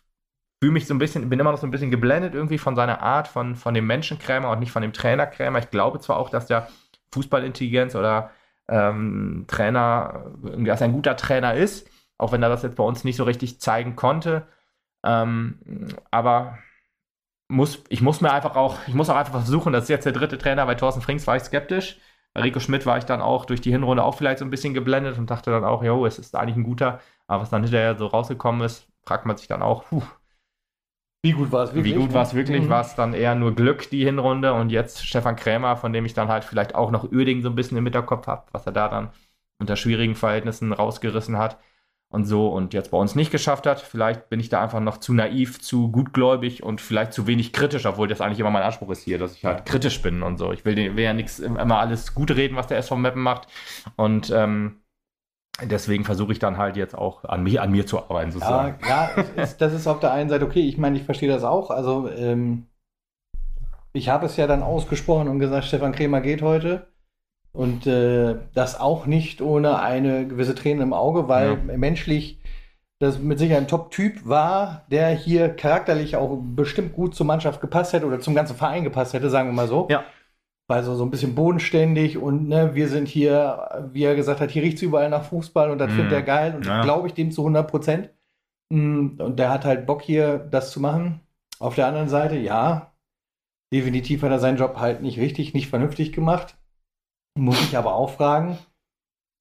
[0.60, 3.02] fühle mich so ein bisschen, bin immer noch so ein bisschen geblendet irgendwie von seiner
[3.02, 5.58] Art, von, von dem Menschenkrämer und nicht von dem Trainerkrämer.
[5.58, 6.68] Ich glaube zwar auch, dass der
[7.10, 8.30] Fußballintelligenz oder
[8.68, 10.26] ähm, Trainer,
[10.58, 13.24] dass er ein guter Trainer ist, auch wenn er das jetzt bei uns nicht so
[13.24, 14.46] richtig zeigen konnte.
[15.04, 15.58] Ähm,
[16.10, 16.58] aber
[17.48, 20.12] muss, ich muss mir einfach auch, ich muss auch einfach versuchen, das ist jetzt der
[20.12, 21.98] dritte Trainer, bei Thorsten Frings war ich skeptisch.
[22.34, 24.74] Bei Rico Schmidt war ich dann auch durch die Hinrunde auch vielleicht so ein bisschen
[24.74, 27.00] geblendet und dachte dann auch, jo, es ist eigentlich ein guter.
[27.26, 30.02] Aber was dann hinterher so rausgekommen ist, fragt man sich dann auch, puh,
[31.22, 31.94] wie gut war es wirklich?
[31.94, 32.64] Wie gut war es wirklich?
[32.64, 32.68] Mhm.
[32.68, 34.52] War es dann eher nur Glück, die Hinrunde?
[34.52, 37.56] Und jetzt Stefan Krämer, von dem ich dann halt vielleicht auch noch Uerdingen so ein
[37.56, 39.10] bisschen im Hinterkopf habe, was er da dann
[39.58, 41.58] unter schwierigen Verhältnissen rausgerissen hat
[42.10, 43.80] und so und jetzt bei uns nicht geschafft hat.
[43.80, 47.86] Vielleicht bin ich da einfach noch zu naiv, zu gutgläubig und vielleicht zu wenig kritisch,
[47.86, 50.52] obwohl das eigentlich immer mein Anspruch ist hier, dass ich halt kritisch bin und so.
[50.52, 53.48] Ich will, will ja nichts immer alles gut reden, was der SV Meppen macht
[53.96, 54.80] und ähm,
[55.62, 58.78] deswegen versuche ich dann halt jetzt auch an mir, an mir zu arbeiten sozusagen.
[58.86, 60.66] Ja, ja ist, das ist auf der einen Seite okay.
[60.66, 61.70] Ich meine, ich verstehe das auch.
[61.70, 62.66] Also ähm,
[63.92, 66.86] ich habe es ja dann ausgesprochen und gesagt, Stefan Kremer geht heute.
[67.52, 71.76] Und äh, das auch nicht ohne eine gewisse Träne im Auge, weil ja.
[71.76, 72.38] menschlich
[73.00, 77.92] das mit Sicherheit ein Top-Typ war, der hier charakterlich auch bestimmt gut zur Mannschaft gepasst
[77.92, 79.86] hätte oder zum ganzen Verein gepasst hätte, sagen wir mal so.
[79.88, 80.04] Ja.
[80.70, 84.62] Also so ein bisschen bodenständig und ne, wir sind hier, wie er gesagt hat, hier
[84.62, 85.94] riecht es überall nach Fußball und das mm.
[85.94, 86.82] findet er geil und ja.
[86.82, 88.10] glaube ich dem zu 100 Prozent.
[88.70, 91.20] Mm, und der hat halt Bock hier, das zu machen.
[91.58, 92.92] Auf der anderen Seite, ja,
[93.72, 96.57] definitiv hat er seinen Job halt nicht richtig, nicht vernünftig gemacht.
[97.38, 98.58] Muss ich aber auch fragen,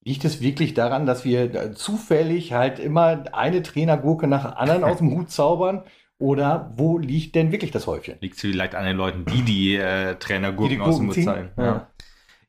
[0.05, 4.99] liegt es wirklich daran, dass wir zufällig halt immer eine Trainergurke nach der anderen aus
[4.99, 5.83] dem Hut zaubern?
[6.19, 8.17] Oder wo liegt denn wirklich das Häufchen?
[8.21, 11.49] Liegt es vielleicht an den Leuten, die die äh, Trainergurken aus dem Hut zeigen?
[11.57, 11.63] Ja.
[11.63, 11.87] ja.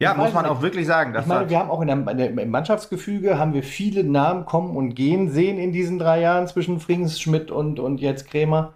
[0.01, 1.13] Ja, muss man auch wirklich sagen.
[1.19, 4.45] ich meine, wir haben auch in der, in der, im Mannschaftsgefüge haben wir viele Namen
[4.45, 8.75] kommen und gehen sehen in diesen drei Jahren zwischen Frings, Schmidt und, und jetzt Krämer.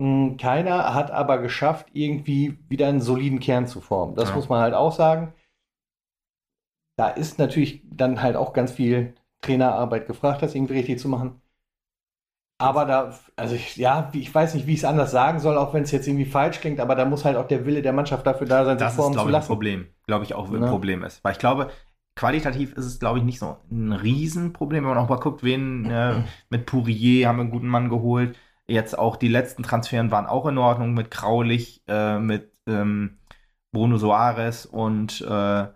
[0.00, 4.16] Hm, keiner hat aber geschafft, irgendwie wieder einen soliden Kern zu formen.
[4.16, 4.34] Das ja.
[4.34, 5.32] muss man halt auch sagen
[6.98, 11.40] da ist natürlich dann halt auch ganz viel Trainerarbeit gefragt, das irgendwie richtig zu machen.
[12.60, 15.72] Aber da, also ich, ja, ich weiß nicht, wie ich es anders sagen soll, auch
[15.72, 18.26] wenn es jetzt irgendwie falsch klingt, aber da muss halt auch der Wille der Mannschaft
[18.26, 19.32] dafür da sein, das sich formen ist, zu lassen.
[19.32, 19.94] Das ist, glaube ich, ein Problem.
[20.08, 20.68] Glaube ich auch, ein ja.
[20.68, 21.22] Problem ist.
[21.22, 21.70] Weil ich glaube,
[22.16, 25.88] qualitativ ist es, glaube ich, nicht so ein Riesenproblem, wenn man auch mal guckt, wen
[25.88, 28.36] äh, mit Pourier haben wir einen guten Mann geholt.
[28.66, 33.18] Jetzt auch die letzten Transferen waren auch in Ordnung mit Kraulich, äh, mit ähm,
[33.70, 35.68] Bruno Soares und äh,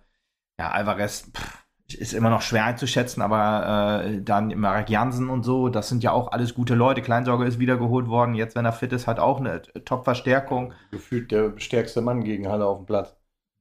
[0.63, 5.69] ja, Alvarez pff, ist immer noch schwer einzuschätzen, aber äh, dann Marek Jansen und so,
[5.69, 7.03] das sind ja auch alles gute Leute.
[7.03, 10.73] Kleinsorge ist wiedergeholt worden, jetzt, wenn er fit ist, hat auch eine Top-Verstärkung.
[10.93, 13.17] Gefühlt der stärkste Mann gegen Halle auf dem Platz.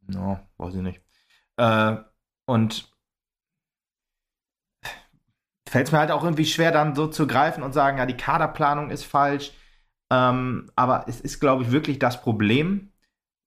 [0.07, 1.01] No, weiß ich nicht.
[1.57, 1.97] Äh,
[2.45, 2.91] und
[5.67, 8.17] fällt es mir halt auch irgendwie schwer, dann so zu greifen und sagen, ja, die
[8.17, 9.53] Kaderplanung ist falsch.
[10.11, 12.91] Ähm, aber es ist, glaube ich, wirklich das Problem,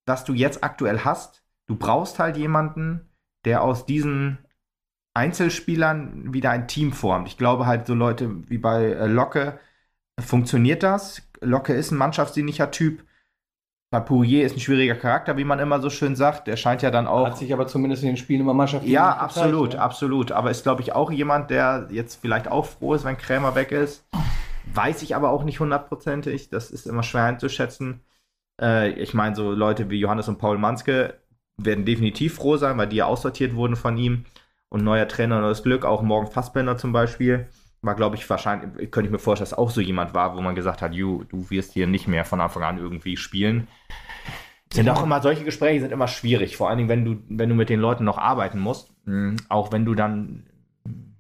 [0.07, 1.45] das du jetzt aktuell hast.
[1.67, 3.14] Du brauchst halt jemanden,
[3.45, 4.39] der aus diesen
[5.15, 7.29] Einzelspielern wieder ein Team formt.
[7.29, 9.59] Ich glaube halt, so Leute wie bei äh, Locke
[10.21, 11.23] funktioniert das.
[11.41, 13.05] Locke ist ein mannschaftsdienlicher Typ.
[13.93, 16.49] Bei Pourier ist ein schwieriger Charakter, wie man immer so schön sagt.
[16.49, 17.27] Der scheint ja dann auch.
[17.27, 18.85] Hat sich aber zumindest in den Spielen immer Mannschaft.
[18.85, 19.83] Ja, absolut, gezeigt, ne?
[19.83, 20.33] absolut.
[20.33, 23.71] Aber ist, glaube ich, auch jemand, der jetzt vielleicht auch froh ist, wenn Krämer weg
[23.71, 24.05] ist.
[24.73, 26.49] Weiß ich aber auch nicht hundertprozentig.
[26.51, 28.01] Das ist immer schwer einzuschätzen.
[28.61, 31.21] Äh, ich meine, so Leute wie Johannes und Paul Manske
[31.57, 34.25] werden definitiv froh sein, weil die ja aussortiert wurden von ihm.
[34.69, 35.85] Und neuer Trainer, neues Glück.
[35.85, 37.49] Auch morgen Fassbender zum Beispiel
[37.83, 40.55] war, glaube ich, wahrscheinlich, könnte ich mir vorstellen, dass auch so jemand war, wo man
[40.55, 43.69] gesagt hat, du, du wirst hier nicht mehr von Anfang an irgendwie spielen.
[44.73, 47.55] Sind auch immer, solche Gespräche sind immer schwierig, vor allen Dingen, wenn du, wenn du
[47.55, 48.93] mit den Leuten noch arbeiten musst.
[49.07, 49.37] Mhm.
[49.49, 50.47] Auch wenn du dann,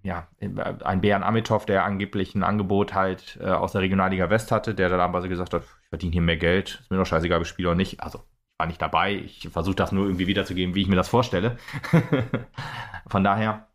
[0.02, 4.74] ja, ein Bären Amitov, der angeblich ein Angebot halt äh, aus der Regionalliga West hatte,
[4.74, 7.40] der dann aber so gesagt hat, ich verdiene hier mehr Geld, ist mir doch scheißegal,
[7.42, 8.02] ich spiele oder nicht.
[8.02, 8.24] Also,
[8.58, 11.58] war nicht dabei, ich versuche das nur irgendwie wiederzugeben, wie ich mir das vorstelle.
[13.06, 13.68] Von daher.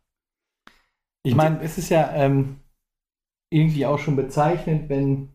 [1.22, 2.60] Ich meine, es ist ja, ähm,
[3.50, 5.34] irgendwie auch schon bezeichnend, wenn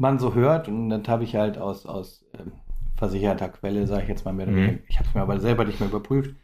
[0.00, 2.52] man so hört, und das habe ich halt aus, aus ähm,
[2.96, 4.80] versicherter Quelle, sage ich jetzt mal mehr, mhm.
[4.88, 6.36] ich habe es mir aber selber nicht mehr überprüft,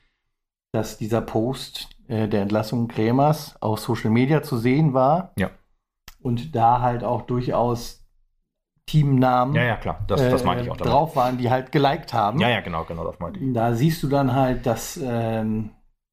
[0.73, 5.33] dass dieser Post äh, der Entlassung Krämers auf Social Media zu sehen war.
[5.39, 5.51] Ja.
[6.21, 8.02] Und da halt auch durchaus
[8.93, 10.05] Teamnamen ja, ja, klar.
[10.07, 12.39] Das, das meinte ich auch äh, drauf waren, die halt geliked haben.
[12.41, 13.53] Ja, ja, genau, genau, das meinte ich.
[13.55, 15.71] Da siehst du dann halt, dass ähm,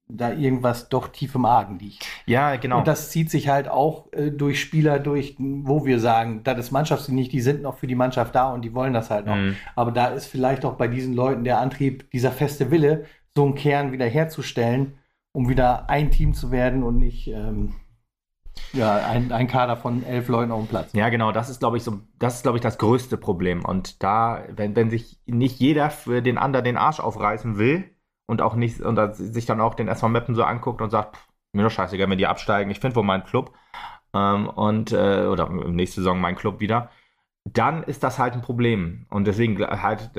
[0.08, 2.08] da irgendwas doch tief im Argen liegt.
[2.26, 2.78] Ja, genau.
[2.78, 6.72] Und das zieht sich halt auch äh, durch Spieler durch, wo wir sagen, das ist
[6.72, 9.36] Mannschaftsdienst, die sind noch für die Mannschaft da und die wollen das halt noch.
[9.36, 9.58] Mhm.
[9.76, 13.04] Aber da ist vielleicht auch bei diesen Leuten der Antrieb, dieser feste Wille,
[13.36, 15.00] so einen Kern wieder herzustellen,
[15.34, 17.76] um wieder ein Team zu werden und nicht ähm,
[18.74, 20.92] ja, ein, ein Kader von elf Leuten auf dem Platz.
[20.94, 23.66] Ja, genau, das ist, glaube ich, so, das ist, glaube ich, das größte Problem.
[23.66, 27.90] Und da, wenn, wenn sich nicht jeder für den anderen den Arsch aufreißen will,
[28.30, 31.18] und auch nicht und sich dann auch den SV Meppen so anguckt und sagt,
[31.52, 33.56] mir doch scheißegal, wenn die absteigen, ich finde wohl meinen Club
[34.14, 36.92] ähm, und äh, oder nächste Saison mein Club wieder,
[37.46, 40.12] dann ist das halt ein Problem und deswegen halt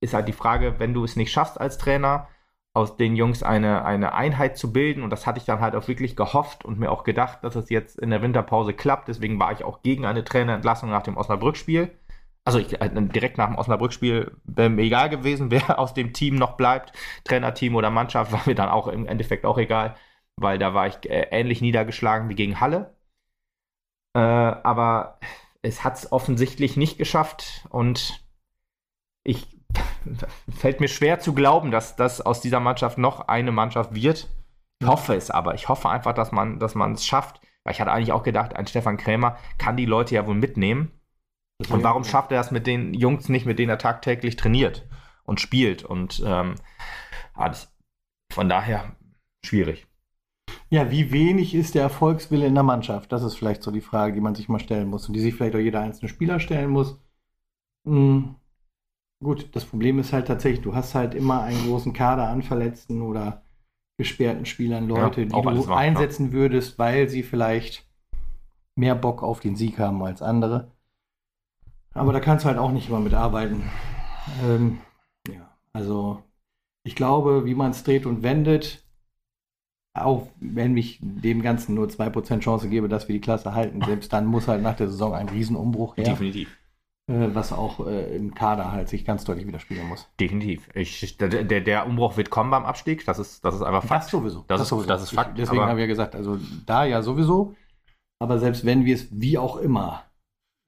[0.00, 2.28] ist halt die Frage, wenn du es nicht schaffst als Trainer
[2.72, 5.02] aus den Jungs eine, eine Einheit zu bilden.
[5.02, 7.68] Und das hatte ich dann halt auch wirklich gehofft und mir auch gedacht, dass es
[7.70, 11.90] jetzt in der Winterpause klappt, deswegen war ich auch gegen eine Trainerentlassung nach dem Osnabrück-Spiel.
[12.44, 16.36] Also ich, äh, direkt nach dem Osnabrück-Spiel wäre mir egal gewesen, wer aus dem Team
[16.36, 16.92] noch bleibt,
[17.24, 19.96] Trainerteam oder Mannschaft, war mir dann auch im Endeffekt auch egal,
[20.36, 22.94] weil da war ich äh, ähnlich niedergeschlagen wie gegen Halle.
[24.14, 25.18] Äh, aber
[25.62, 28.24] es hat es offensichtlich nicht geschafft und
[29.22, 29.59] ich
[30.56, 34.28] fällt mir schwer zu glauben, dass das aus dieser Mannschaft noch eine Mannschaft wird.
[34.80, 35.54] Ich hoffe es aber.
[35.54, 37.40] Ich hoffe einfach, dass man dass es schafft.
[37.64, 40.92] Weil ich hatte eigentlich auch gedacht, ein Stefan Krämer kann die Leute ja wohl mitnehmen.
[41.68, 44.88] Und warum schafft er das mit den Jungs nicht, mit denen er tagtäglich trainiert
[45.24, 45.84] und spielt?
[45.84, 46.54] Und ähm,
[48.32, 48.96] von daher
[49.44, 49.86] schwierig.
[50.70, 53.12] Ja, wie wenig ist der Erfolgswille in der Mannschaft?
[53.12, 55.34] Das ist vielleicht so die Frage, die man sich mal stellen muss und die sich
[55.34, 56.98] vielleicht auch jeder einzelne Spieler stellen muss.
[57.84, 58.36] Hm.
[59.22, 63.02] Gut, das Problem ist halt tatsächlich, du hast halt immer einen großen Kader an Verletzten
[63.02, 63.42] oder
[63.98, 66.32] gesperrten Spielern, Leute, ja, die du macht, einsetzen ja.
[66.32, 67.86] würdest, weil sie vielleicht
[68.76, 70.72] mehr Bock auf den Sieg haben als andere.
[71.92, 73.62] Aber da kannst du halt auch nicht immer mitarbeiten.
[74.42, 74.78] Ähm,
[75.28, 76.22] ja, also
[76.82, 78.82] ich glaube, wie man es dreht und wendet,
[79.92, 84.12] auch wenn ich dem Ganzen nur 2% Chance gebe, dass wir die Klasse halten, selbst
[84.14, 86.04] dann muss halt nach der Saison ein Riesenumbruch her.
[86.04, 86.56] Definitiv.
[87.10, 90.08] Äh, was auch äh, im Kader halt sich ganz deutlich widerspiegeln muss.
[90.20, 90.68] Definitiv.
[90.74, 94.04] Ich, der, der, der, Umbruch wird kommen beim Abstieg, das ist, das ist einfach Fakt.
[94.04, 94.44] Das sowieso.
[94.46, 94.88] Das, das ist, sowieso.
[94.88, 95.30] Das ist Fakt.
[95.30, 97.56] Ich, deswegen haben wir gesagt, also da ja sowieso,
[98.20, 100.04] aber selbst wenn wir es wie auch immer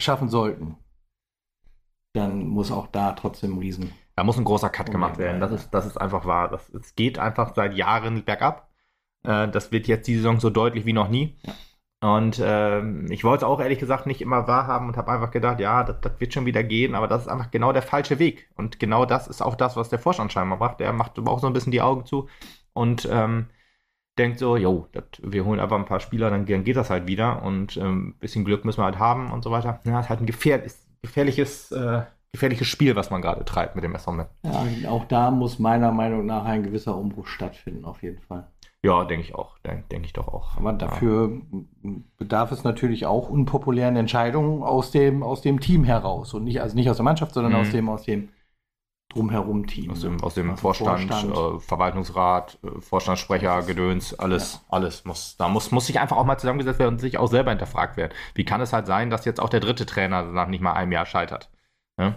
[0.00, 0.76] schaffen sollten,
[2.12, 3.92] dann muss auch da trotzdem ein Riesen.
[4.16, 5.40] Da muss ein großer Cut gemacht werden.
[5.40, 6.48] Das ist, das ist einfach wahr.
[6.48, 8.68] Das, es geht einfach seit Jahren bergab.
[9.22, 11.36] Äh, das wird jetzt die Saison so deutlich wie noch nie.
[11.42, 11.54] Ja.
[12.02, 15.60] Und äh, ich wollte es auch ehrlich gesagt nicht immer wahrhaben und habe einfach gedacht,
[15.60, 18.50] ja, das, das, wird schon wieder gehen, aber das ist einfach genau der falsche Weg.
[18.56, 20.80] Und genau das ist auch das, was der Vorstand scheinbar macht.
[20.80, 22.28] Der macht auch so ein bisschen die Augen zu
[22.72, 23.46] und ähm,
[24.18, 27.06] denkt so, jo, das, wir holen einfach ein paar Spieler, dann, dann geht das halt
[27.06, 29.78] wieder und ein ähm, bisschen Glück müssen wir halt haben und so weiter.
[29.84, 33.94] Ja, ist halt ein gefährlich, gefährliches, äh, gefährliches Spiel, was man gerade treibt mit dem
[33.94, 34.34] SV Meppen.
[34.42, 38.48] Ja, auch da muss meiner Meinung nach ein gewisser Umbruch stattfinden, auf jeden Fall.
[38.84, 39.58] Ja, denke ich auch.
[39.58, 40.56] Denke denk ich doch auch.
[40.56, 41.90] Aber dafür ja.
[42.16, 46.34] bedarf es natürlich auch unpopulären Entscheidungen aus dem, aus dem Team heraus.
[46.34, 47.58] Und nicht, also nicht aus der Mannschaft, sondern mhm.
[47.60, 48.30] aus dem, aus dem
[49.12, 49.92] drumherum Team.
[49.92, 51.36] Aus dem, aus dem aus Vorstand, Vorstand.
[51.36, 54.60] Äh, Verwaltungsrat, äh, Vorstandssprecher, Gedöns, alles, ja.
[54.70, 55.36] alles muss.
[55.36, 58.12] Da muss, muss sich einfach auch mal zusammengesetzt werden und sich auch selber hinterfragt werden.
[58.34, 60.90] Wie kann es halt sein, dass jetzt auch der dritte Trainer nach nicht mal einem
[60.90, 61.50] Jahr scheitert?
[61.98, 62.16] Ja?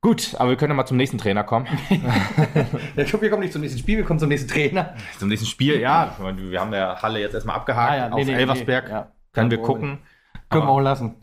[0.00, 1.66] Gut, aber wir können ja mal zum nächsten Trainer kommen.
[2.96, 4.94] ich glaube, wir kommen nicht zum nächsten Spiel, wir kommen zum nächsten Trainer.
[5.18, 6.16] Zum nächsten Spiel, ja.
[6.36, 7.92] Wir haben der Halle jetzt erstmal abgehakt.
[7.92, 9.12] Ah, ja, nee, auf nee, Elversberg nee, ja.
[9.32, 9.98] können wir gucken.
[10.48, 11.16] Können wir auch lassen.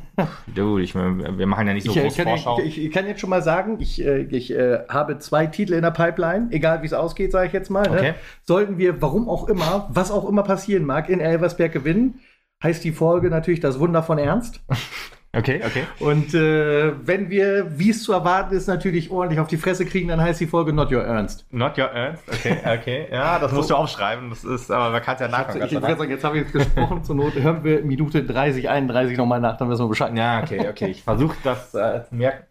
[0.54, 2.60] du, ich, wir machen ja nicht so ich, groß ich Vorschau.
[2.60, 5.82] Ich, ich, kann jetzt schon mal sagen, ich, äh, ich äh, habe zwei Titel in
[5.82, 7.82] der Pipeline, egal wie es ausgeht, sage ich jetzt mal.
[7.82, 7.98] Ne?
[7.98, 8.14] Okay.
[8.44, 12.20] Sollten wir, warum auch immer, was auch immer passieren mag, in Elversberg gewinnen,
[12.62, 14.60] heißt die Folge natürlich das Wunder von Ernst.
[15.32, 15.84] Okay, okay.
[16.00, 20.08] Und äh, wenn wir, wie es zu erwarten ist, natürlich ordentlich auf die Fresse kriegen,
[20.08, 21.46] dann heißt die Folge Not Your Ernst.
[21.52, 22.24] Not Your Ernst?
[22.28, 23.06] Okay, okay.
[23.12, 24.30] Ja, das musst du aufschreiben.
[24.30, 25.64] Das ist, aber man kann es ja nachgucken.
[25.64, 29.16] Ich, ich sagen, jetzt habe ich jetzt gesprochen, zur Not hören wir Minute 30, 31
[29.16, 30.16] nochmal nach, dann wissen wir Bescheid.
[30.16, 30.88] Ja, okay, okay.
[30.88, 32.46] Ich versuche das äh, zu merken.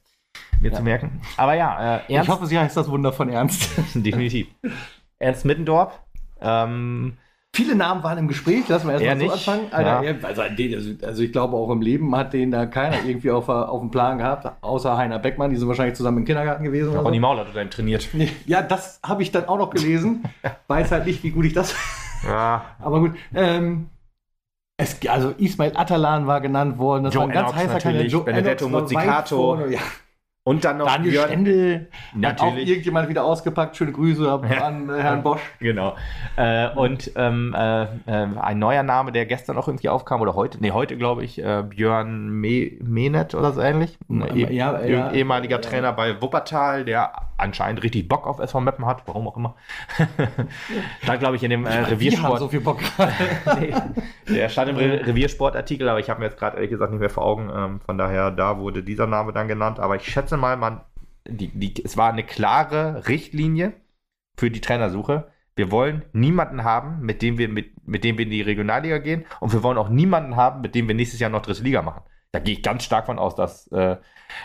[0.62, 0.78] Mir ja.
[0.78, 1.22] zu merken.
[1.36, 2.30] Aber ja, äh, Ernst.
[2.30, 3.72] Ich hoffe, sie heißt das Wunder von Ernst.
[3.94, 4.48] Definitiv.
[5.18, 6.00] Ernst Mittendorf.
[6.42, 7.18] Ähm,
[7.56, 9.74] Viele Namen waren im Gespräch, lassen wir erstmal so anfangen.
[9.74, 10.16] Alter, ja.
[10.22, 10.44] also,
[11.04, 14.20] also, ich glaube, auch im Leben hat den da keiner irgendwie auf, auf dem Plan
[14.20, 16.96] gehabt, außer Heiner Beckmann, die sind wahrscheinlich zusammen im Kindergarten gewesen.
[16.96, 17.22] Ronny so.
[17.22, 18.08] Maul hat er trainiert.
[18.46, 20.24] Ja, das habe ich dann auch noch gelesen.
[20.68, 21.76] Weiß halt nicht, wie gut ich das.
[22.24, 22.66] Ja.
[22.80, 23.16] Aber gut.
[23.34, 23.90] Ähm,
[24.78, 27.06] es, also Ismail Atalan war genannt worden.
[27.06, 28.26] Das Joe war ein ganz heißer Kandidat.
[28.26, 29.68] Benedetto Muzzicato.
[29.68, 29.80] Ja.
[30.50, 31.28] Und dann noch Daniel Björn.
[31.28, 31.88] Stendel.
[32.16, 32.26] Natürlich.
[32.26, 33.78] Hat auch irgendjemand wieder ausgepackt.
[33.78, 35.42] Schöne Grüße an äh, Herrn Bosch.
[35.60, 35.96] Genau.
[36.38, 40.58] Äh, und ähm, äh, äh, ein neuer Name, der gestern auch irgendwie aufkam, oder heute,
[40.60, 44.00] nee, heute glaube ich, äh, Björn Me Menet oder so ähnlich.
[44.10, 49.04] Ja, ja, ja, ehemaliger Trainer bei Wuppertal, der anscheinend richtig Bock auf SV Meppen hat,
[49.06, 49.56] warum auch immer.
[51.06, 52.40] da glaube ich in dem äh, Reviersport.
[52.40, 52.80] so viel Bock.
[53.60, 53.74] nee,
[54.28, 57.10] der stand im Re Reviersportartikel, aber ich habe mir jetzt gerade ehrlich gesagt nicht mehr
[57.10, 57.50] vor Augen.
[57.54, 59.80] Ähm, von daher, da wurde dieser Name dann genannt.
[59.80, 60.82] Aber ich schätze mal, man,
[61.28, 63.74] die, die, es war eine klare Richtlinie
[64.38, 65.32] für die Trainersuche.
[65.56, 69.26] Wir wollen niemanden haben, mit dem wir mit, mit dem wir in die Regionalliga gehen,
[69.40, 72.04] und wir wollen auch niemanden haben, mit dem wir nächstes Jahr noch dritte Liga machen.
[72.32, 73.98] Da gehe ich ganz stark von aus, dass äh,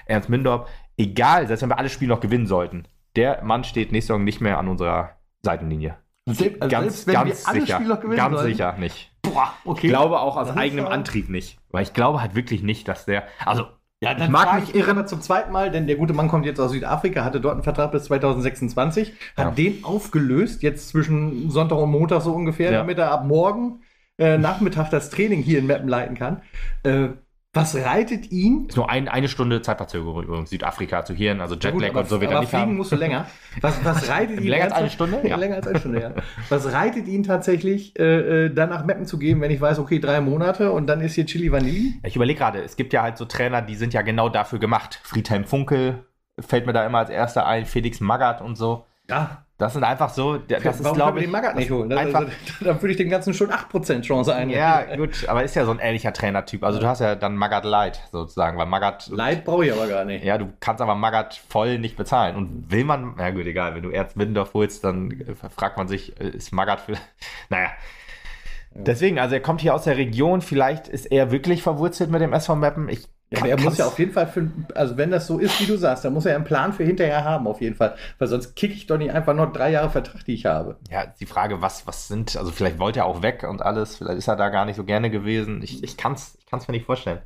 [0.06, 2.84] Ernst Mindorp, egal, selbst wenn wir alle Spiele noch gewinnen sollten,
[3.16, 5.10] der Mann steht nächste Saison nicht mehr an unserer
[5.42, 5.96] Seitenlinie.
[6.26, 8.52] Selbst, also ganz, selbst wenn ganz wir alle sicher, Spiele noch gewinnen ganz sollten?
[8.52, 9.12] sicher nicht.
[9.22, 9.86] Boah, okay.
[9.86, 13.24] Ich glaube auch aus eigenem Antrieb nicht, weil ich glaube halt wirklich nicht, dass der,
[13.44, 13.66] also
[14.00, 16.60] ja, dann ich mag mich irre zum zweiten Mal, denn der gute Mann kommt jetzt
[16.60, 19.50] aus Südafrika, hatte dort einen Vertrag bis 2026, hat ja.
[19.50, 22.78] den aufgelöst, jetzt zwischen Sonntag und Montag so ungefähr, ja.
[22.78, 23.80] damit er ab morgen
[24.18, 26.42] äh, Nachmittag das Training hier in Meppen leiten kann.
[26.82, 27.08] Äh,
[27.54, 28.66] was reitet ihn?
[28.68, 30.50] Ist nur ein, eine Stunde Zeitverzögerung übrigens.
[30.50, 32.76] Südafrika zu hier, also Jetlag gut, und so wird er nicht fliegen haben.
[32.76, 33.26] musst du länger.
[33.60, 34.48] Was, was reitet ihn?
[34.48, 35.20] länger als eine Stunde?
[35.26, 35.36] Ja.
[35.36, 36.12] Länger als eine Stunde, ja.
[36.48, 40.00] Was reitet ihn tatsächlich, äh, äh, dann nach Meppen zu gehen, wenn ich weiß, okay,
[40.00, 41.94] drei Monate und dann ist hier Chili Vanilli?
[42.02, 44.98] Ich überlege gerade, es gibt ja halt so Trainer, die sind ja genau dafür gemacht.
[45.04, 46.04] Friedhelm Funkel
[46.38, 48.84] fällt mir da immer als erster ein, Felix Magath und so.
[49.08, 49.43] Ja.
[49.56, 51.24] Das sind einfach so, das Warum ist, glaube ich.
[51.26, 51.88] den Magath nicht holen?
[51.88, 54.50] Das, einfach, also, dann würde ich dem Ganzen schon 8% Chance ein.
[54.50, 56.64] Ja, gut, aber ist ja so ein ähnlicher Trainertyp.
[56.64, 59.08] Also, du hast ja dann Magath Light sozusagen, weil Magath.
[59.08, 60.24] Light brauche ich aber gar nicht.
[60.24, 62.34] Ja, du kannst aber Magath voll nicht bezahlen.
[62.34, 65.86] Und will man, na gut, egal, wenn du Erz Middendorf holst, dann äh, fragt man
[65.86, 66.94] sich, äh, ist Magath für.
[67.48, 67.68] Naja.
[68.76, 72.32] Deswegen, also er kommt hier aus der Region, vielleicht ist er wirklich verwurzelt mit dem
[72.32, 72.88] SV Mappen.
[72.88, 75.66] Ich ja, er muss ja auf jeden Fall, für, also wenn das so ist, wie
[75.66, 77.94] du sagst, dann muss er einen Plan für hinterher haben, auf jeden Fall.
[78.18, 80.76] Weil sonst kicke ich doch nicht einfach noch drei Jahre Vertrag, die ich habe.
[80.90, 84.18] Ja, die Frage, was, was sind, also vielleicht wollte er auch weg und alles, vielleicht
[84.18, 85.62] ist er da gar nicht so gerne gewesen.
[85.62, 87.20] Ich, ich kann es ich kann's mir nicht vorstellen,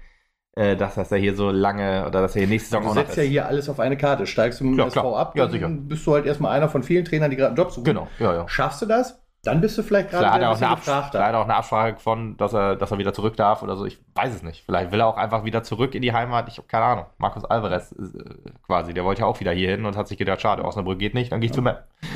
[0.52, 3.16] äh, dass, dass er hier so lange oder dass er hier nächste Saison Du setzt
[3.16, 4.26] ja hier alles auf eine Karte.
[4.26, 5.16] Steigst du mit dem ja, SV klar.
[5.16, 5.68] ab, ja, sicher.
[5.68, 7.84] bist du halt erstmal einer von vielen Trainern, die gerade einen Job suchen.
[7.84, 8.48] Genau, ja, ja.
[8.48, 9.20] Schaffst du das?
[9.44, 11.10] Dann bist du vielleicht gerade ein bisschen gefragt.
[11.12, 13.84] Vielleicht auch eine Absprache von, dass er, dass er wieder zurück darf oder so.
[13.84, 14.64] Ich weiß es nicht.
[14.64, 16.48] Vielleicht will er auch einfach wieder zurück in die Heimat.
[16.48, 17.06] Ich habe keine Ahnung.
[17.18, 20.40] Markus Alvarez äh, quasi, der wollte ja auch wieder hier hin und hat sich gedacht,
[20.40, 21.56] schade, Osnabrück geht nicht, dann gehe ich ja.
[21.56, 21.84] zu Matt.
[22.02, 22.08] Ja.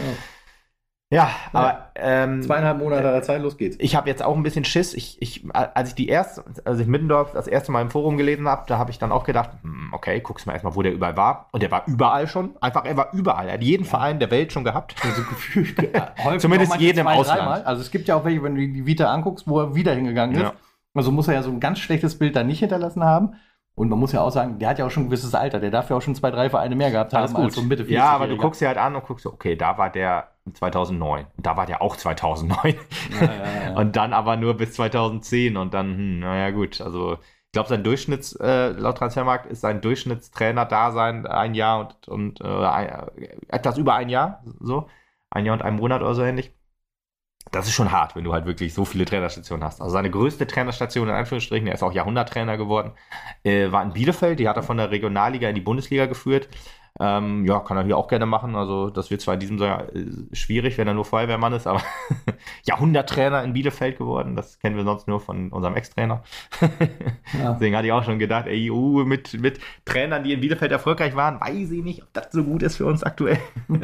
[1.12, 3.76] Ja, aber ähm, zweieinhalb Monate der Zeit, los geht's.
[3.80, 4.94] Ich habe jetzt auch ein bisschen Schiss.
[4.94, 8.48] Ich, ich, als ich die erste, als ich Mittendorf das erste Mal im Forum gelesen
[8.48, 11.14] habe, da habe ich dann auch gedacht, hm, okay, guck's mal erstmal, wo der überall
[11.14, 11.48] war.
[11.52, 12.56] Und der war überall schon.
[12.62, 13.48] Einfach, er war überall.
[13.48, 14.94] Er hat jeden Verein der Welt schon gehabt.
[15.04, 15.76] Also gefühlt.
[16.38, 17.40] Zumindest jeden im Ausland.
[17.40, 17.62] Dreimal.
[17.64, 20.36] Also es gibt ja auch welche, wenn du die Vita anguckst, wo er wieder hingegangen
[20.36, 20.42] ist.
[20.42, 20.54] Ja.
[20.94, 23.34] Also muss er ja so ein ganz schlechtes Bild da nicht hinterlassen haben.
[23.75, 25.59] Und man muss ja auch sagen, der hat ja auch schon ein gewisses Alter.
[25.59, 27.45] Der darf ja auch schon zwei, drei Vereine mehr gehabt Alles haben gut.
[27.47, 29.57] als so Mitte 40 ja, aber du guckst dir halt an und guckst, so, okay,
[29.57, 31.27] da war der 2009.
[31.37, 32.75] Und da war der auch 2009.
[33.20, 33.75] Ja, ja, ja.
[33.77, 36.81] Und dann aber nur bis 2010 und dann, hm, naja, gut.
[36.81, 42.41] Also, ich glaube, sein Durchschnitts, äh, laut Transfermarkt ist sein Durchschnittstrainer-Dasein ein Jahr und, und
[42.41, 43.07] äh, ein,
[43.49, 44.89] etwas über ein Jahr, so.
[45.31, 46.53] Ein Jahr und ein Monat oder so ähnlich.
[47.53, 49.82] Das ist schon hart, wenn du halt wirklich so viele Trainerstationen hast.
[49.82, 52.92] Also seine größte Trainerstation, in Anführungsstrichen, er ist auch Jahrhunderttrainer geworden,
[53.44, 54.40] äh, war in Bielefeld.
[54.40, 56.48] Die hat er von der Regionalliga in die Bundesliga geführt.
[57.01, 58.55] Ähm, ja, kann er hier auch gerne machen.
[58.55, 61.82] Also, das wird zwar in diesem Jahr äh, schwierig, wenn er nur Feuerwehrmann ist, aber
[62.64, 64.36] Jahrhunderttrainer in Bielefeld geworden.
[64.36, 66.22] Das kennen wir sonst nur von unserem Ex-Trainer.
[67.38, 67.53] Ja.
[67.53, 71.16] Deswegen hatte ich auch schon gedacht, ey, uh, mit, mit Trainern, die in Bielefeld erfolgreich
[71.16, 73.38] waren, weiß ich nicht, ob das so gut ist für uns aktuell.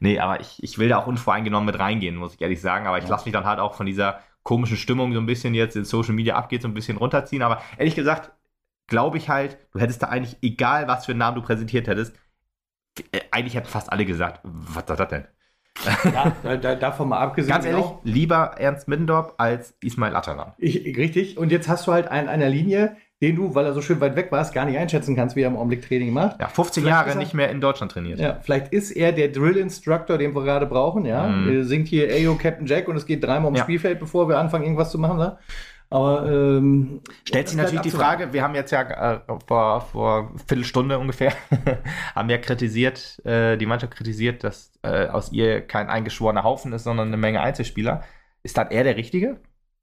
[0.00, 2.86] nee, aber ich, ich will da auch unvoreingenommen mit reingehen, muss ich ehrlich sagen.
[2.86, 5.76] Aber ich lasse mich dann halt auch von dieser komischen Stimmung so ein bisschen jetzt
[5.76, 7.42] in Social Media abgeht, so ein bisschen runterziehen.
[7.42, 8.30] Aber ehrlich gesagt,
[8.90, 12.14] glaube ich halt, du hättest da eigentlich, egal was für einen Namen du präsentiert hättest,
[13.12, 15.24] äh, eigentlich hätten fast alle gesagt, was ist das denn?
[16.12, 17.52] ja, da, da, davon mal abgesehen.
[17.54, 18.00] Ganz ehrlich, genau.
[18.04, 20.52] lieber Ernst Middendorf als Ismail Atalan.
[20.58, 21.38] Ich, richtig.
[21.38, 24.16] Und jetzt hast du halt einen einer Linie, den du, weil er so schön weit
[24.16, 26.40] weg warst, gar nicht einschätzen kannst, wie er im Augenblick Training macht.
[26.40, 28.18] Ja, 15 Vielleicht Jahre er- nicht mehr in Deutschland trainiert.
[28.18, 31.26] Ja, vielleicht ist er der Drill Instructor, den wir gerade brauchen, ja.
[31.48, 33.64] Er singt hier Ayo Captain Jack und es geht dreimal ums Ja.
[33.64, 35.38] Spielfeld, bevor wir anfangen, irgendwas zu machen, ne?
[35.92, 37.90] Aber ähm, Stellt sich natürlich die.
[37.90, 41.32] Frage, wir haben jetzt ja äh, vor, vor Viertelstunde ungefähr,
[42.14, 46.84] haben ja kritisiert, äh, die Mannschaft kritisiert, dass äh, aus ihr kein eingeschworener Haufen ist,
[46.84, 48.04] sondern eine Menge Einzelspieler.
[48.44, 49.40] Ist dann er der Richtige?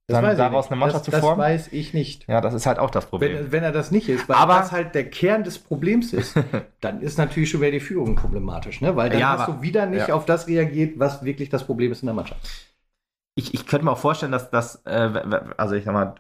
[0.09, 0.71] Das dann weiß ich daraus nicht.
[0.71, 1.39] eine Mannschaft das, zu formen?
[1.39, 2.25] Das weiß ich nicht.
[2.29, 3.33] Ja, das ist halt auch das Problem.
[3.37, 6.33] Wenn, wenn er das nicht ist, weil Aber- das halt der Kern des Problems ist,
[6.79, 8.95] dann ist natürlich schon wieder die Führung problematisch, ne?
[8.95, 10.15] Weil dann Ja, hast aber- du wieder nicht ja.
[10.15, 12.39] auf das reagiert, was wirklich das Problem ist in der Mannschaft.
[13.37, 15.11] Ich, ich könnte mir auch vorstellen, dass das, äh,
[15.57, 16.15] also ich sag mal,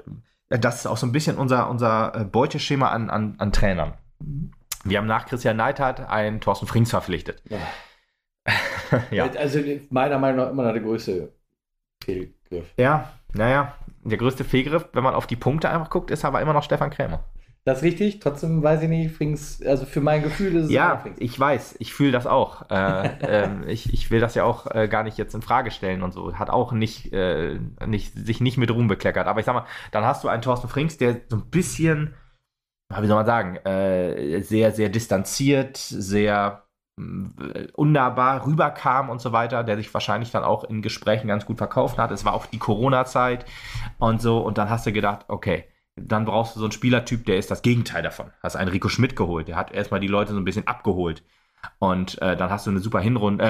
[0.49, 3.95] äh, das ist auch so ein bisschen unser, unser äh, Beuteschema an, an, an Trainern.
[4.83, 7.41] Wir haben nach Christian Neidhardt einen Thorsten Frings verpflichtet.
[9.11, 9.29] ja.
[9.31, 9.59] Also
[9.89, 11.33] meiner Meinung nach immer noch der größte
[12.03, 12.71] Fehlgriff.
[12.77, 16.53] Ja, naja, der größte Fehlgriff, wenn man auf die Punkte einfach guckt, ist aber immer
[16.53, 17.23] noch Stefan Krämer.
[17.65, 21.03] Das ist richtig, trotzdem weiß ich nicht, Frings, also für mein Gefühl ist es Ja,
[21.17, 22.69] ich weiß, ich fühle das auch.
[22.69, 26.01] Äh, ähm, ich, ich will das ja auch äh, gar nicht jetzt in Frage stellen
[26.01, 26.35] und so.
[26.35, 29.27] Hat auch nicht, äh, nicht, sich nicht mit Ruhm bekleckert.
[29.27, 32.15] Aber ich sag mal, dann hast du einen Thorsten Frings, der so ein bisschen,
[32.89, 36.65] wie soll man sagen, äh, sehr, sehr distanziert, sehr
[36.97, 41.57] mh, unnahbar rüberkam und so weiter, der sich wahrscheinlich dann auch in Gesprächen ganz gut
[41.57, 42.11] verkauft hat.
[42.11, 43.45] Es war auch die Corona-Zeit
[43.99, 44.39] und so.
[44.39, 45.65] Und dann hast du gedacht, okay,
[45.99, 48.31] dann brauchst du so einen Spielertyp, der ist das Gegenteil davon.
[48.41, 51.23] Hast einen Rico Schmidt geholt, der hat erstmal die Leute so ein bisschen abgeholt.
[51.79, 53.43] Und äh, dann hast du eine super Hinrunde,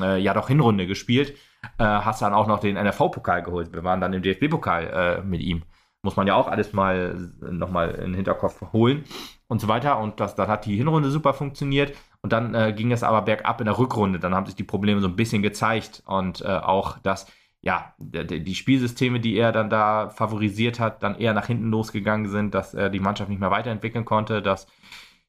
[0.00, 1.36] äh, äh, ja doch Hinrunde gespielt,
[1.78, 3.72] äh, hast dann auch noch den NRV-Pokal geholt.
[3.72, 5.62] Wir waren dann im DFB-Pokal äh, mit ihm.
[6.02, 9.04] Muss man ja auch alles mal nochmal in den Hinterkopf holen
[9.48, 9.98] und so weiter.
[9.98, 11.96] Und das, dann hat die Hinrunde super funktioniert.
[12.20, 14.18] Und dann äh, ging es aber bergab in der Rückrunde.
[14.18, 16.02] Dann haben sich die Probleme so ein bisschen gezeigt.
[16.04, 17.26] Und äh, auch das,
[17.64, 22.54] ja, die, Spielsysteme, die er dann da favorisiert hat, dann eher nach hinten losgegangen sind,
[22.54, 24.66] dass er die Mannschaft nicht mehr weiterentwickeln konnte, dass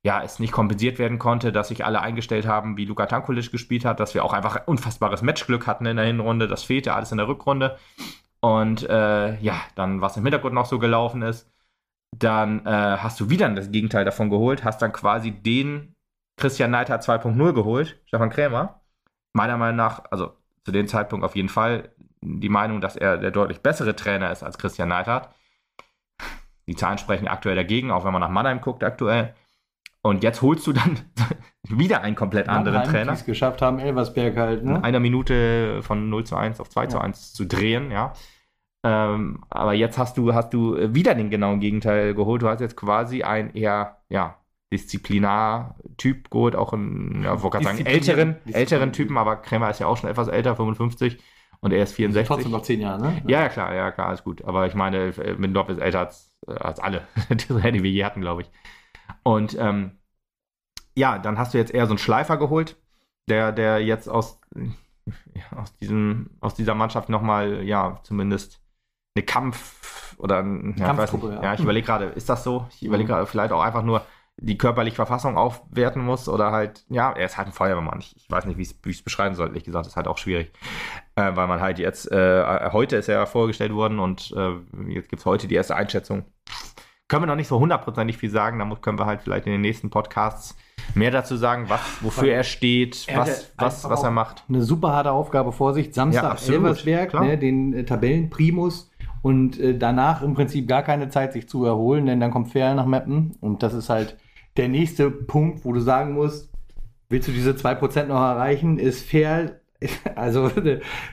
[0.03, 3.85] ja, es nicht kompensiert werden konnte, dass sich alle eingestellt haben, wie Luka Tankulic gespielt
[3.85, 6.47] hat, dass wir auch einfach unfassbares Matchglück hatten in der Hinrunde.
[6.47, 7.77] Das fehlte alles in der Rückrunde.
[8.41, 11.49] Und äh, ja, dann, was im Hintergrund noch so gelaufen ist,
[12.15, 15.95] dann äh, hast du wieder das Gegenteil davon geholt, hast dann quasi den
[16.37, 18.81] Christian Neidhardt 2.0 geholt, Stefan Krämer.
[19.33, 20.33] Meiner Meinung nach, also
[20.65, 21.94] zu dem Zeitpunkt auf jeden Fall
[22.25, 25.29] die Meinung, dass er der deutlich bessere Trainer ist als Christian Neidhardt.
[26.67, 29.35] Die Zahlen sprechen aktuell dagegen, auch wenn man nach Mannheim guckt aktuell.
[30.01, 30.99] Und jetzt holst du dann
[31.69, 33.11] wieder einen komplett anderen Mannheim, Trainer.
[33.11, 34.83] Die es geschafft haben, Elversberg halt, In ne?
[34.83, 37.03] einer Minute von 0 zu 1 auf 2 zu Ja.
[37.03, 38.13] 1 zu drehen, ja.
[38.83, 42.43] Ähm, aber jetzt hast du, hast du wieder den genauen Gegenteil geholt.
[42.43, 44.35] Du hast jetzt quasi ein eher, ja,
[44.71, 49.97] Disziplinar-Typ geholt, auch einen, ja, wollte gerade sagen, älteren Typen, aber Krämer ist ja auch
[49.97, 51.19] schon etwas älter, 55
[51.65, 52.27] und er ist 64.
[52.27, 53.21] Trotzdem noch zehn Jahre, ne?
[53.25, 54.45] Ja, ja, klar, ja, klar, ist gut.
[54.45, 57.49] Aber ich meine, äh, Mindorf ist älter als, als alle, die
[57.83, 58.51] wir je hatten, glaube ich.
[59.23, 59.97] Und ähm,
[60.95, 62.77] ja, dann hast du jetzt eher so einen Schleifer geholt,
[63.27, 64.39] der, der jetzt aus,
[65.33, 68.61] ja, aus, diesem, aus dieser Mannschaft nochmal, ja, zumindest
[69.15, 71.41] eine Kampf- oder ein, ja, ich Kampftruppe, ja.
[71.41, 72.67] ja, ich überlege gerade, ist das so?
[72.75, 73.15] Ich überlege Mhm.
[73.15, 74.05] gerade, vielleicht auch einfach nur
[74.37, 77.99] die körperliche Verfassung aufwerten muss oder halt, ja, er ist halt ein Feuerwehrmann.
[77.99, 79.47] Ich, ich weiß nicht, wie ich es beschreiben soll.
[79.47, 80.51] Ehrlich gesagt, ist halt auch schwierig.
[81.15, 84.51] Äh, weil man halt jetzt, äh, heute ist er ja vorgestellt worden und äh,
[84.89, 86.25] jetzt gibt es heute die erste Einschätzung.
[87.07, 89.61] Können wir noch nicht so hundertprozentig viel sagen, da können wir halt vielleicht in den
[89.61, 90.57] nächsten Podcasts
[90.95, 94.43] mehr dazu sagen, was, wofür er steht, Er was, was, was er macht.
[94.49, 95.87] Eine super harte Aufgabe vor sich.
[95.87, 98.91] Ja, Samstag absolut, Elversberg, ne, den äh, Tabellenprimus.
[99.21, 102.75] und äh, danach im Prinzip gar keine Zeit, sich zu erholen, denn dann kommt Ferl
[102.75, 104.17] nach Meppen und das ist halt
[104.57, 106.51] der nächste Punkt, wo du sagen musst,
[107.09, 109.61] willst du diese 2% noch erreichen, ist Ferl
[110.15, 110.51] also,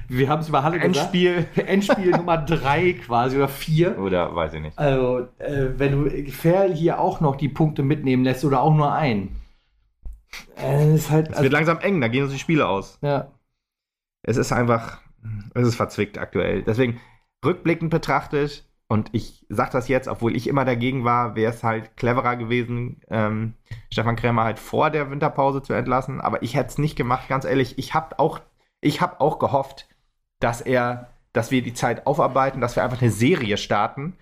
[0.08, 1.46] wir haben es über Halle Endspiel.
[1.46, 1.68] gesagt.
[1.68, 3.98] Endspiel Nummer 3 quasi oder 4.
[3.98, 4.78] Oder weiß ich nicht.
[4.78, 8.92] Also, äh, wenn du Ferl hier auch noch die Punkte mitnehmen lässt oder auch nur
[8.92, 9.36] einen.
[10.56, 12.98] Äh, ist halt, es also, wird langsam eng, da gehen uns die Spiele aus.
[13.02, 13.32] Ja.
[14.22, 15.00] Es ist einfach,
[15.54, 16.62] es ist verzwickt aktuell.
[16.62, 17.00] Deswegen,
[17.44, 21.96] rückblickend betrachtet, und ich sage das jetzt, obwohl ich immer dagegen war, wäre es halt
[21.96, 23.54] cleverer gewesen, ähm,
[23.90, 26.20] Stefan Krämer halt vor der Winterpause zu entlassen.
[26.20, 27.78] Aber ich hätte es nicht gemacht, ganz ehrlich.
[27.78, 28.40] Ich habe auch,
[28.82, 29.88] ich habe auch gehofft,
[30.40, 34.18] dass er, dass wir die Zeit aufarbeiten, dass wir einfach eine Serie starten.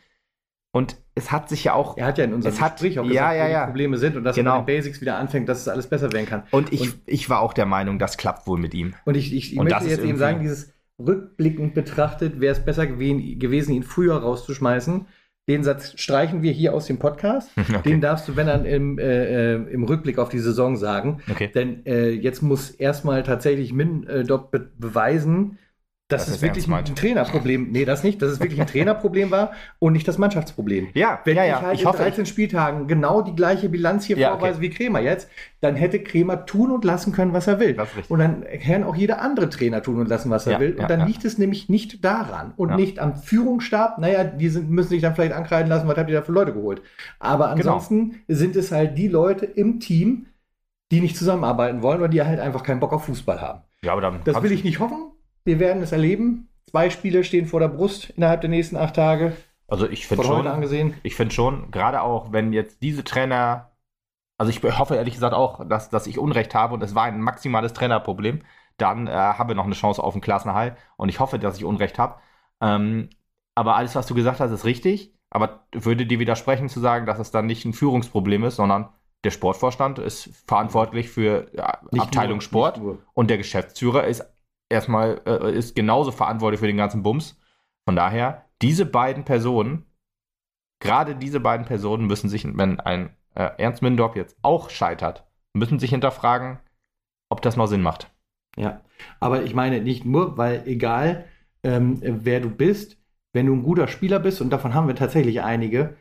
[0.70, 1.96] Und es hat sich ja auch.
[1.96, 3.62] Er hat ja in unserem es Gespräch hat, auch gesagt, ja, ja, ja.
[3.62, 4.52] wo die Probleme sind und dass genau.
[4.52, 6.44] man mit Basics wieder anfängt, dass es alles besser werden kann.
[6.52, 8.94] Und ich, und, ich war auch der Meinung, das klappt wohl mit ihm.
[9.04, 10.72] Und ich, ich, ich möchte jetzt eben sagen, dieses
[11.06, 15.06] rückblickend betrachtet, wäre es besser gewesen, ihn früher rauszuschmeißen.
[15.48, 17.50] Den Satz streichen wir hier aus dem Podcast.
[17.70, 17.82] Okay.
[17.90, 21.22] Den darfst du, wenn dann im, äh, äh, im Rückblick auf die Saison sagen.
[21.30, 21.50] Okay.
[21.54, 24.24] Denn äh, jetzt muss erstmal tatsächlich Min äh,
[24.78, 25.58] beweisen,
[26.12, 29.30] dass das es wirklich ein, ein Trainerproblem, nee, das nicht, dass es wirklich ein Trainerproblem
[29.30, 30.88] war und nicht das Mannschaftsproblem.
[30.94, 31.62] Ja, wenn ja, ich ja.
[31.62, 34.68] halt ich in hoffe, 13 Spieltagen genau die gleiche Bilanz hier ja, vorweise okay.
[34.68, 35.28] wie Kremer jetzt,
[35.60, 37.76] dann hätte Kremer tun und lassen können, was er will.
[38.08, 40.76] Und dann kann auch jeder andere Trainer tun und lassen, was er ja, will.
[40.76, 43.98] Und dann liegt es nämlich nicht daran und nicht am Führungsstab.
[43.98, 46.52] Naja, die sind, müssen sich dann vielleicht ankreiden lassen, was habt ihr da für Leute
[46.52, 46.82] geholt.
[47.18, 47.74] Aber genau.
[47.74, 48.22] ansonsten genau.
[48.28, 50.26] sind es halt die Leute im Team,
[50.90, 53.60] die nicht zusammenarbeiten wollen oder die halt einfach keinen Bock auf Fußball haben.
[53.82, 55.12] Ja, aber dann das will ich nicht hoffen.
[55.44, 56.48] Wir werden es erleben.
[56.70, 59.36] Zwei Spiele stehen vor der Brust innerhalb der nächsten acht Tage.
[59.66, 60.94] Also ich finde schon, angesehen.
[61.02, 63.70] ich finde schon, gerade auch, wenn jetzt diese Trainer,
[64.36, 67.20] also ich hoffe ehrlich gesagt auch, dass, dass ich Unrecht habe und es war ein
[67.20, 68.40] maximales Trainerproblem,
[68.78, 71.64] dann äh, haben wir noch eine Chance auf den Klassenerhalt und ich hoffe, dass ich
[71.64, 72.16] Unrecht habe.
[72.60, 73.10] Ähm,
[73.54, 77.18] aber alles, was du gesagt hast, ist richtig, aber würde dir widersprechen zu sagen, dass
[77.20, 78.88] es dann nicht ein Führungsproblem ist, sondern
[79.22, 82.80] der Sportvorstand ist verantwortlich für ja, Abteilung nur, Sport
[83.12, 84.24] und der Geschäftsführer ist
[84.70, 87.38] erstmal äh, ist genauso verantwortlich für den ganzen Bums.
[87.84, 89.84] Von daher, diese beiden Personen,
[90.80, 95.78] gerade diese beiden Personen müssen sich, wenn ein äh, Ernst Mindorp jetzt auch scheitert, müssen
[95.78, 96.58] sich hinterfragen,
[97.28, 98.10] ob das noch Sinn macht.
[98.56, 98.80] Ja,
[99.20, 101.26] aber ich meine nicht nur, weil egal
[101.62, 102.98] ähm, wer du bist,
[103.32, 105.96] wenn du ein guter Spieler bist, und davon haben wir tatsächlich einige,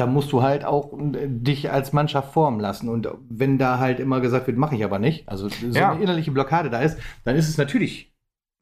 [0.00, 2.88] da musst du halt auch äh, dich als Mannschaft formen lassen.
[2.88, 5.92] Und wenn da halt immer gesagt wird, mache ich aber nicht, also so ja.
[5.92, 8.12] eine innerliche Blockade da ist, dann ist es natürlich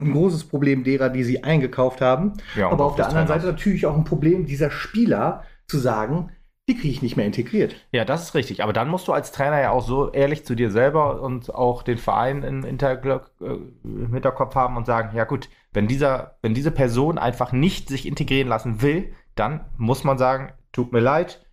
[0.01, 2.33] ein großes Problem derer, die sie eingekauft haben.
[2.55, 6.31] Ja, aber auf der anderen Seite natürlich auch ein Problem dieser Spieler zu sagen,
[6.69, 7.75] die kriege ich nicht mehr integriert.
[7.91, 8.61] Ja, das ist richtig.
[8.63, 11.83] Aber dann musst du als Trainer ja auch so ehrlich zu dir selber und auch
[11.83, 13.45] den Verein im, Hintergl äh,
[13.83, 18.05] im Hinterkopf haben und sagen, ja gut, wenn, dieser, wenn diese Person einfach nicht sich
[18.05, 21.45] integrieren lassen will, dann muss man sagen, tut mir leid,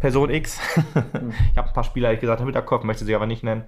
[0.00, 0.58] Person X.
[0.76, 3.64] ich habe ein paar Spieler, ehrlich gesagt, im Hinterkopf, möchte sie aber nicht nennen.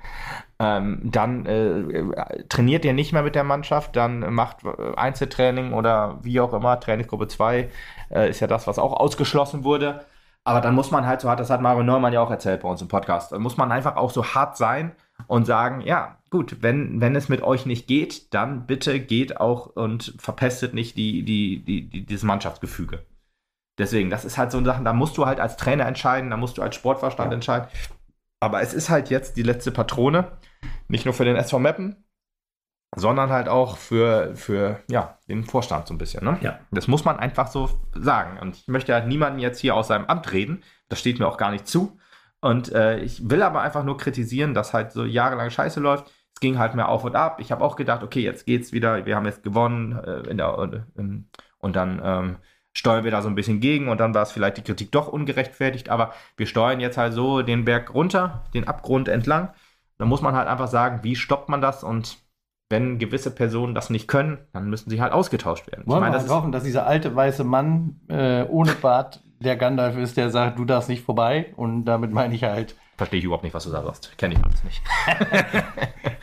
[0.58, 6.40] Ähm, dann äh, trainiert ihr nicht mehr mit der Mannschaft, dann macht Einzeltraining oder wie
[6.40, 7.70] auch immer, Trainingsgruppe 2
[8.10, 10.04] äh, ist ja das, was auch ausgeschlossen wurde.
[10.42, 12.68] Aber dann muss man halt so hart, das hat Mario Neumann ja auch erzählt bei
[12.68, 14.92] uns im Podcast, dann muss man einfach auch so hart sein
[15.28, 19.66] und sagen, ja, gut, wenn, wenn es mit euch nicht geht, dann bitte geht auch
[19.76, 23.04] und verpestet nicht die, die, die, die, dieses Mannschaftsgefüge.
[23.78, 26.36] Deswegen, das ist halt so eine Sache, da musst du halt als Trainer entscheiden, da
[26.36, 27.34] musst du als Sportverstand ja.
[27.34, 27.68] entscheiden.
[28.40, 30.32] Aber es ist halt jetzt die letzte Patrone,
[30.88, 32.04] nicht nur für den SV Meppen,
[32.94, 36.24] sondern halt auch für, für ja, den Vorstand so ein bisschen.
[36.24, 36.38] Ne?
[36.40, 36.60] Ja.
[36.70, 38.38] Das muss man einfach so sagen.
[38.38, 40.62] Und ich möchte halt niemanden jetzt hier aus seinem Amt reden.
[40.88, 41.98] Das steht mir auch gar nicht zu.
[42.40, 46.12] Und äh, ich will aber einfach nur kritisieren, dass halt so jahrelang Scheiße läuft.
[46.32, 47.40] Es ging halt mehr auf und ab.
[47.40, 49.04] Ich habe auch gedacht, okay, jetzt geht's wieder.
[49.04, 51.02] Wir haben jetzt gewonnen äh, der, äh,
[51.58, 52.36] und dann ähm,
[52.76, 55.08] steuern wir da so ein bisschen gegen und dann war es vielleicht die Kritik doch
[55.08, 59.48] ungerechtfertigt, aber wir steuern jetzt halt so den Berg runter, den Abgrund entlang.
[59.98, 62.18] Da muss man halt einfach sagen, wie stoppt man das und
[62.68, 65.84] wenn gewisse Personen das nicht können, dann müssen sie halt ausgetauscht werden.
[65.86, 69.56] Wollen ich meine, wir das hoffen, dass dieser alte weiße Mann äh, ohne Bart der
[69.56, 72.76] Gandalf ist, der sagt, du darfst nicht vorbei und damit meine ich halt.
[72.98, 74.18] Verstehe ich überhaupt nicht, was du da sagst.
[74.18, 74.82] Kenne ich alles nicht.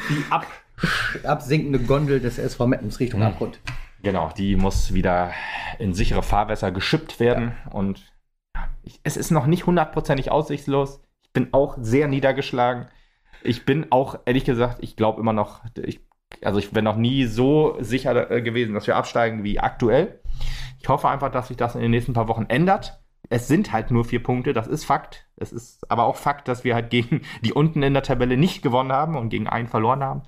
[0.10, 0.46] Die ab,
[1.24, 3.28] absinkende Gondel des SV Mettens Richtung mhm.
[4.04, 5.32] Genau, die muss wieder
[5.80, 7.54] in sichere Fahrwässer geschippt werden.
[7.66, 7.72] Ja.
[7.72, 8.04] Und
[8.84, 11.02] ich, es ist noch nicht hundertprozentig aussichtslos.
[11.24, 12.88] Ich bin auch sehr niedergeschlagen.
[13.44, 16.02] Ich bin auch, ehrlich gesagt, ich glaube immer noch, ich,
[16.42, 20.20] also ich bin noch nie so sicher äh, gewesen, dass wir absteigen wie aktuell.
[20.82, 23.03] Ich hoffe einfach, dass sich das in den nächsten paar Wochen ändert.
[23.30, 25.26] Es sind halt nur vier Punkte, das ist Fakt.
[25.38, 28.62] Es ist aber auch Fakt, dass wir halt gegen die unten in der Tabelle nicht
[28.62, 30.24] gewonnen haben und gegen einen verloren haben.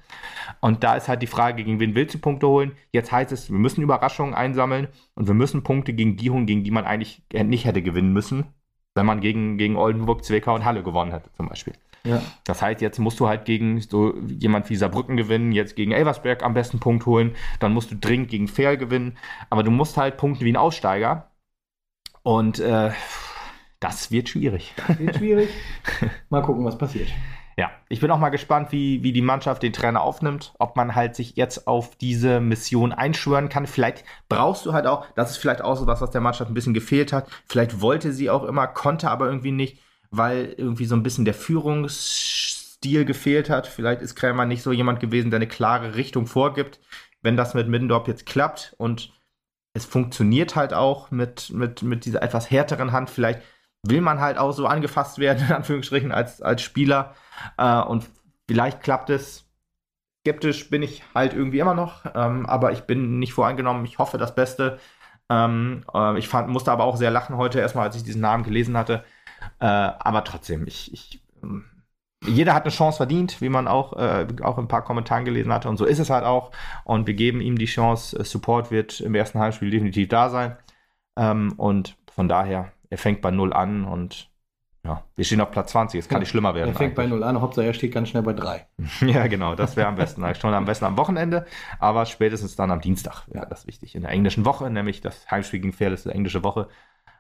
[0.62, 2.72] Und da ist halt die Frage, gegen wen willst du Punkte holen?
[2.92, 6.64] Jetzt heißt es, wir müssen Überraschungen einsammeln und wir müssen Punkte gegen die holen, gegen
[6.64, 8.46] die man eigentlich nicht hätte gewinnen müssen,
[8.96, 11.74] wenn man gegen, gegen Oldenburg, Zwickau und Halle gewonnen hätte, zum Beispiel.
[12.06, 12.22] Ja.
[12.44, 16.44] Das heißt, jetzt musst du halt gegen so jemand wie Saarbrücken gewinnen, jetzt gegen Elversberg
[16.44, 19.18] am besten Punkt holen, dann musst du dringend gegen Fair gewinnen,
[19.50, 21.32] aber du musst halt punkten wie ein Aussteiger.
[22.26, 22.90] Und äh,
[23.80, 24.74] das wird schwierig.
[24.88, 25.50] Das wird schwierig.
[26.30, 27.08] Mal gucken, was passiert.
[27.56, 30.96] Ja, ich bin auch mal gespannt, wie, wie die Mannschaft den Trainer aufnimmt, ob man
[30.96, 33.68] halt sich jetzt auf diese Mission einschwören kann.
[33.68, 36.56] Vielleicht brauchst du halt auch, das ist vielleicht auch so was, was der Mannschaft ein
[36.56, 37.30] bisschen gefehlt hat.
[37.46, 41.36] Vielleicht wollte sie auch immer, konnte aber irgendwie nicht, weil irgendwie so ein bisschen der
[41.36, 43.68] Führungsstil gefehlt hat.
[43.68, 46.80] Vielleicht ist Krämer nicht so jemand gewesen, der eine klare Richtung vorgibt.
[47.22, 49.15] Wenn das mit Middendorf jetzt klappt und
[49.76, 53.42] es funktioniert halt auch mit, mit, mit dieser etwas härteren Hand, vielleicht
[53.84, 57.14] will man halt auch so angefasst werden, in Anführungsstrichen, als, als Spieler.
[57.58, 58.10] Äh, und
[58.48, 59.44] vielleicht klappt es.
[60.22, 63.86] Skeptisch bin ich halt irgendwie immer noch, ähm, aber ich bin nicht voreingenommen.
[63.86, 64.80] Ich hoffe das Beste.
[65.30, 68.44] Ähm, äh, ich fand, musste aber auch sehr lachen heute, erstmal, als ich diesen Namen
[68.44, 69.04] gelesen hatte.
[69.60, 71.66] Äh, aber trotzdem, ich, ich ähm,
[72.28, 75.54] jeder hat eine Chance verdient, wie man auch, äh, auch in ein paar Kommentaren gelesen
[75.54, 75.70] hatte.
[75.70, 76.52] Und so ist es halt auch.
[76.84, 78.24] Und wir geben ihm die Chance.
[78.24, 80.58] Support wird im ersten Heimspiel definitiv da sein.
[81.18, 84.30] Ähm, und von daher er fängt bei 0 an und
[84.86, 86.70] ja, wir stehen auf Platz 20, es kann ja, nicht schlimmer werden.
[86.70, 87.10] Er fängt eigentlich.
[87.10, 88.68] bei 0 an, Hauptsache er steht ganz schnell bei 3.
[89.02, 90.24] ja, genau, das wäre am besten.
[90.36, 91.46] Schon am besten am Wochenende,
[91.80, 93.96] aber spätestens dann am Dienstag wäre das wichtig.
[93.96, 96.68] In der englischen Woche, nämlich das Heimspiel gegen Fair ist die englische Woche.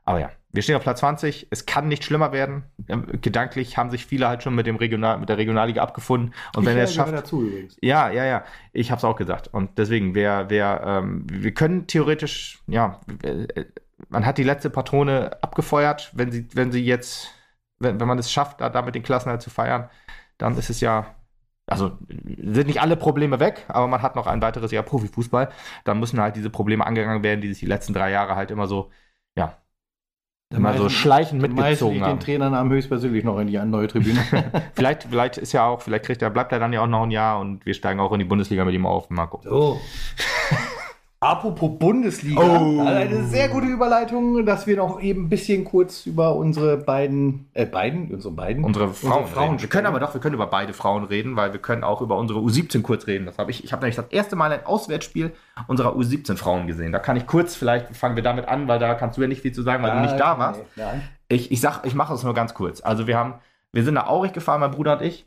[0.05, 1.47] Aber ja, wir stehen auf Platz 20.
[1.49, 2.63] Es kann nicht schlimmer werden.
[2.87, 6.33] Ähm, gedanklich haben sich viele halt schon mit, dem Regional, mit der Regionalliga abgefunden.
[6.55, 7.11] Und ich wenn er es schafft.
[7.11, 7.75] Dazu übrigens.
[7.81, 8.45] Ja, ja, ja.
[8.71, 9.49] Ich habe es auch gesagt.
[9.49, 13.65] Und deswegen, wer, wer, ähm, wir können theoretisch, ja, äh,
[14.09, 16.11] man hat die letzte Patrone abgefeuert.
[16.13, 17.31] Wenn sie, wenn sie jetzt,
[17.79, 19.89] wenn, wenn man es schafft, da, damit den Klassenhalt zu feiern,
[20.37, 21.15] dann ist es ja,
[21.65, 25.49] also sind nicht alle Probleme weg, aber man hat noch ein weiteres Jahr Profifußball.
[25.83, 28.67] Dann müssen halt diese Probleme angegangen werden, die sich die letzten drei Jahre halt immer
[28.67, 28.91] so,
[29.35, 29.57] ja,
[30.53, 32.17] immer so schleichend mitgezogen haben.
[32.17, 34.23] den Trainernamen höchstpersönlich noch in die neue Tribüne.
[34.75, 37.11] vielleicht, vielleicht ist ja auch, vielleicht kriegt er, bleibt er dann ja auch noch ein
[37.11, 39.09] Jahr und wir steigen auch in die Bundesliga mit ihm auf.
[39.09, 39.41] Marco.
[39.43, 39.81] So.
[41.25, 42.85] Apropos Bundesliga, oh.
[42.85, 47.65] eine sehr gute Überleitung, dass wir noch eben ein bisschen kurz über unsere beiden, äh,
[47.65, 50.73] beiden, unsere beiden, unsere Frauen, unsere Frauen Wir können aber doch, wir können über beide
[50.73, 53.25] Frauen reden, weil wir können auch über unsere U17 kurz reden.
[53.25, 55.33] Das habe ich, ich habe nämlich das erste Mal ein Auswärtsspiel
[55.65, 56.91] unserer U17 Frauen gesehen.
[56.91, 59.41] Da kann ich kurz, vielleicht fangen wir damit an, weil da kannst du ja nicht
[59.41, 60.61] viel zu sagen, weil ja, du nicht da warst.
[60.75, 60.83] Nee,
[61.27, 62.81] ich, ich sag, ich mache es nur ganz kurz.
[62.81, 63.33] Also wir haben,
[63.73, 65.25] wir sind nach Aurich gefahren, mein Bruder und ich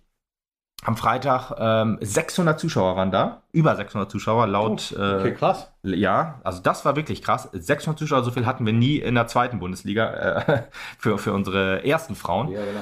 [0.85, 4.95] am Freitag ähm, 600 Zuschauer waren da, über 600 Zuschauer laut.
[4.97, 5.70] Oh, okay, äh, krass.
[5.83, 7.49] Ja, also das war wirklich krass.
[7.53, 10.62] 600 Zuschauer, so viel hatten wir nie in der zweiten Bundesliga äh,
[10.99, 12.49] für, für unsere ersten Frauen.
[12.49, 12.81] Ja, genau.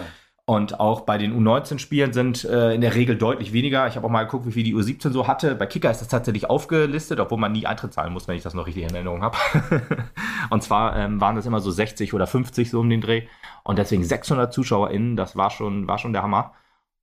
[0.48, 3.88] Und auch bei den U19-Spielen sind äh, in der Regel deutlich weniger.
[3.88, 5.56] Ich habe auch mal geguckt, wie viel die U17 so hatte.
[5.56, 8.54] Bei Kicker ist das tatsächlich aufgelistet, obwohl man nie Eintritt zahlen muss, wenn ich das
[8.54, 9.36] noch richtig in Erinnerung habe.
[10.50, 13.26] und zwar ähm, waren das immer so 60 oder 50 so um den Dreh.
[13.64, 16.52] Und deswegen 600 ZuschauerInnen, das war schon, war schon der Hammer.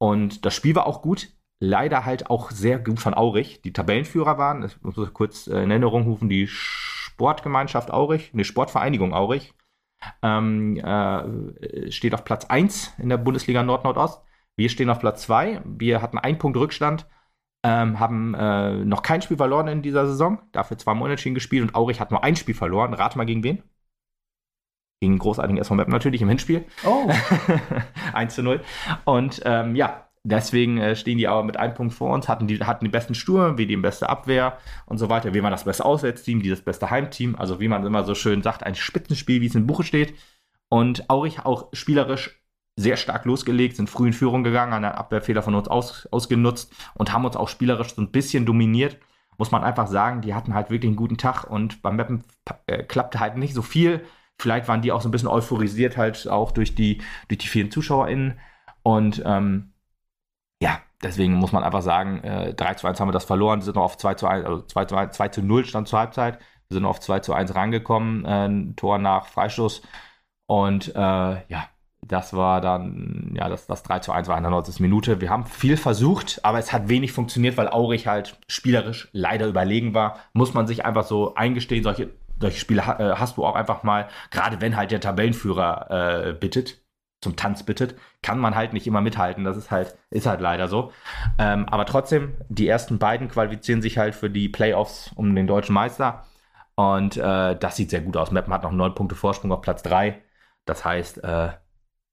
[0.03, 1.29] Und das Spiel war auch gut.
[1.61, 3.61] Leider halt auch sehr gut von Aurich.
[3.61, 9.53] Die Tabellenführer waren, ich muss kurz in Erinnerung rufen, die Sportgemeinschaft Aurich, eine Sportvereinigung Aurich,
[10.21, 14.21] ähm, äh, steht auf Platz 1 in der Bundesliga Nord-Nordost.
[14.57, 15.61] Wir stehen auf Platz 2.
[15.63, 17.07] Wir hatten einen Punkt Rückstand,
[17.63, 21.75] ähm, haben äh, noch kein Spiel verloren in dieser Saison, dafür zweimal unentschieden gespielt und
[21.75, 22.93] Aurich hat nur ein Spiel verloren.
[22.93, 23.63] Rate mal gegen wen?
[25.03, 26.63] Gegen großartigen SV Map natürlich im Hinspiel.
[26.85, 27.09] Oh.
[28.13, 28.61] 1 zu 0.
[29.03, 32.59] Und ähm, ja, deswegen äh, stehen die aber mit einem Punkt vor uns, hatten die,
[32.59, 35.33] hatten die besten Sturm, wie die beste Abwehr und so weiter.
[35.33, 37.35] Wir waren das beste Auswärtsteam, die das beste Heimteam.
[37.35, 40.15] Also wie man immer so schön sagt, ein Spitzenspiel, wie es im Buche steht.
[40.69, 42.41] Und Aurich auch spielerisch
[42.75, 47.11] sehr stark losgelegt, sind früh in Führung gegangen, einen Abwehrfehler von uns aus, ausgenutzt und
[47.11, 48.97] haben uns auch spielerisch so ein bisschen dominiert.
[49.37, 52.23] Muss man einfach sagen, die hatten halt wirklich einen guten Tag und beim Mappen
[52.67, 54.03] äh, klappte halt nicht so viel.
[54.43, 56.97] Vielleicht waren die auch so ein bisschen euphorisiert halt auch durch die,
[57.29, 58.37] durch die vielen ZuschauerInnen.
[58.83, 59.71] Und ähm,
[60.61, 63.63] ja, deswegen muss man einfach sagen, äh, 3 zu 1 haben wir das verloren, wir
[63.63, 65.99] sind noch auf 2 zu 1, also 2 zu, 1, 2 zu 0 stand zur
[65.99, 66.39] Halbzeit.
[66.67, 69.81] Wir sind auf 2 zu 1 rangekommen, äh, ein Tor nach Freistoß.
[70.45, 71.69] Und äh, ja,
[72.01, 74.81] das war dann, ja, das, das 3 zu 1 war in der 90.
[74.81, 75.21] Minute.
[75.21, 79.93] Wir haben viel versucht, aber es hat wenig funktioniert, weil Aurich halt spielerisch leider überlegen
[79.93, 80.19] war.
[80.33, 82.09] Muss man sich einfach so eingestehen, solche
[82.43, 86.83] solche Spiele äh, hast du auch einfach mal, gerade wenn halt der Tabellenführer äh, bittet,
[87.21, 89.43] zum Tanz bittet, kann man halt nicht immer mithalten.
[89.43, 90.91] Das ist halt, ist halt leider so.
[91.39, 95.73] Ähm, aber trotzdem, die ersten beiden qualifizieren sich halt für die Playoffs um den deutschen
[95.73, 96.25] Meister.
[96.75, 98.31] Und äh, das sieht sehr gut aus.
[98.31, 100.21] Meppen hat noch neun Punkte Vorsprung auf Platz drei.
[100.65, 101.49] Das heißt, äh,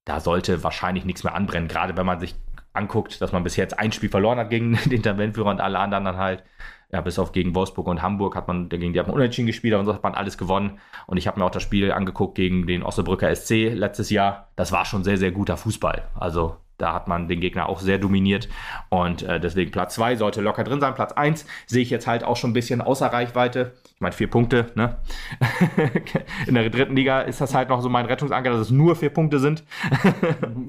[0.04, 2.34] da sollte wahrscheinlich nichts mehr anbrennen, gerade wenn man sich
[2.72, 6.04] anguckt, dass man bis jetzt ein Spiel verloren hat gegen den Tabellenführer und alle anderen
[6.04, 6.44] dann halt,
[6.92, 9.74] ja, bis auf gegen Wolfsburg und Hamburg hat man, gegen die hat man unentschieden gespielt,
[9.74, 10.78] aber sonst hat man alles gewonnen.
[11.06, 14.48] Und ich habe mir auch das Spiel angeguckt gegen den Osnabrücker SC letztes Jahr.
[14.56, 16.08] Das war schon sehr, sehr guter Fußball.
[16.14, 18.48] Also da hat man den Gegner auch sehr dominiert
[18.88, 20.94] und äh, deswegen Platz 2 sollte locker drin sein.
[20.94, 23.72] Platz 1 sehe ich jetzt halt auch schon ein bisschen außer Reichweite.
[23.94, 24.96] Ich meine, vier Punkte, ne?
[26.46, 29.10] In der dritten Liga ist das halt noch so mein Rettungsanker, dass es nur vier
[29.10, 29.62] Punkte sind.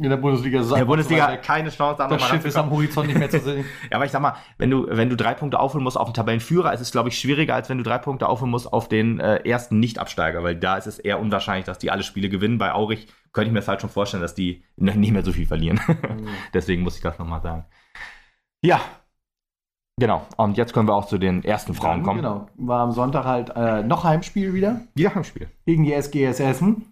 [0.01, 2.57] In der Bundesliga ist es In der Bundesliga so keine Chance, da Das Schiff ist
[2.57, 3.65] am Horizont nicht mehr zu sehen.
[3.89, 6.13] Ja, aber ich sag mal, wenn du, wenn du drei Punkte aufholen musst auf den
[6.13, 9.19] Tabellenführer, ist es, glaube ich, schwieriger, als wenn du drei Punkte aufholen musst auf den
[9.19, 12.57] äh, ersten Nicht-Absteiger, weil da ist es eher unwahrscheinlich, dass die alle Spiele gewinnen.
[12.57, 15.45] Bei Aurich könnte ich mir das halt schon vorstellen, dass die nicht mehr so viel
[15.45, 15.79] verlieren.
[16.53, 17.65] Deswegen muss ich das nochmal sagen.
[18.63, 18.81] Ja.
[19.99, 20.25] Genau.
[20.37, 22.17] Und jetzt können wir auch zu den ersten Frauen Dann, kommen.
[22.21, 22.47] Genau.
[22.55, 25.49] War am Sonntag halt äh, noch Heimspiel wieder Wieder Heimspiel.
[25.65, 26.91] gegen die SGS Essen.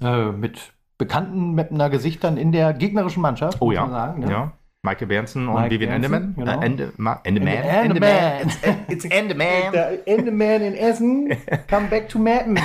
[0.00, 3.58] Äh, mit bekannten Mappener Gesichtern in der gegnerischen Mannschaft.
[3.60, 3.82] Oh muss ja.
[3.82, 4.30] man Sagen, ne?
[4.30, 4.52] ja.
[4.82, 6.34] Michael Bernsen und Mike Vivian Endemann.
[6.36, 6.58] genau.
[6.60, 7.52] Äh, Ende, Ma, Endemann.
[7.52, 8.40] Ende- Endemann.
[8.48, 9.74] It's, it's Endemann.
[10.06, 11.28] Endeman in Essen,
[11.68, 12.58] come back to Mappen.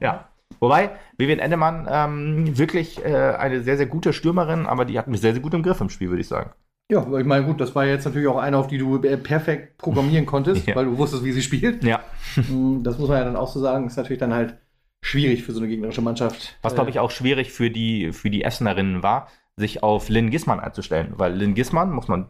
[0.00, 0.28] Ja.
[0.62, 5.20] Wobei, Vivian Endemann ähm, wirklich äh, eine sehr, sehr gute Stürmerin, aber die hat mich
[5.20, 6.52] sehr, sehr gut im Griff im Spiel, würde ich sagen.
[6.88, 9.78] Ja, ich meine, gut, das war jetzt natürlich auch eine, auf die du äh, perfekt
[9.78, 10.76] programmieren konntest, Ja.
[10.76, 11.82] weil du wusstest, wie sie spielt.
[11.82, 12.00] Ja.
[12.48, 14.56] Mm, Das muss man ja dann auch so sagen, ist natürlich dann halt
[15.02, 16.56] schwierig für so eine gegnerische Mannschaft.
[16.62, 20.60] Was, glaube ich, auch schwierig für die, für die Essenerinnen war, sich auf Lynn Gissmann
[20.60, 21.14] einzustellen.
[21.16, 22.28] Weil Lynn Gissmann, muss man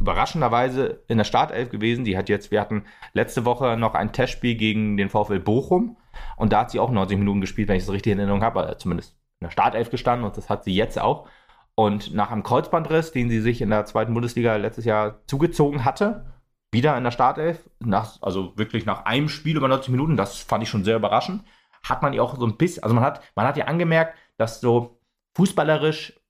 [0.00, 2.04] überraschenderweise in der Startelf gewesen.
[2.04, 5.96] Die hat jetzt, wir hatten letzte Woche noch ein Testspiel gegen den VfL Bochum
[6.36, 8.60] und da hat sie auch 90 Minuten gespielt, wenn ich es richtig in Erinnerung habe,
[8.60, 11.28] also zumindest in der Startelf gestanden und das hat sie jetzt auch.
[11.74, 16.24] Und nach einem Kreuzbandriss, den sie sich in der zweiten Bundesliga letztes Jahr zugezogen hatte,
[16.72, 20.62] wieder in der Startelf, nach, also wirklich nach einem Spiel über 90 Minuten, das fand
[20.62, 21.44] ich schon sehr überraschend,
[21.82, 24.60] hat man ihr auch so ein bisschen, also man hat, man hat ihr angemerkt, dass
[24.60, 25.00] so
[25.36, 26.20] fußballerisch, äh,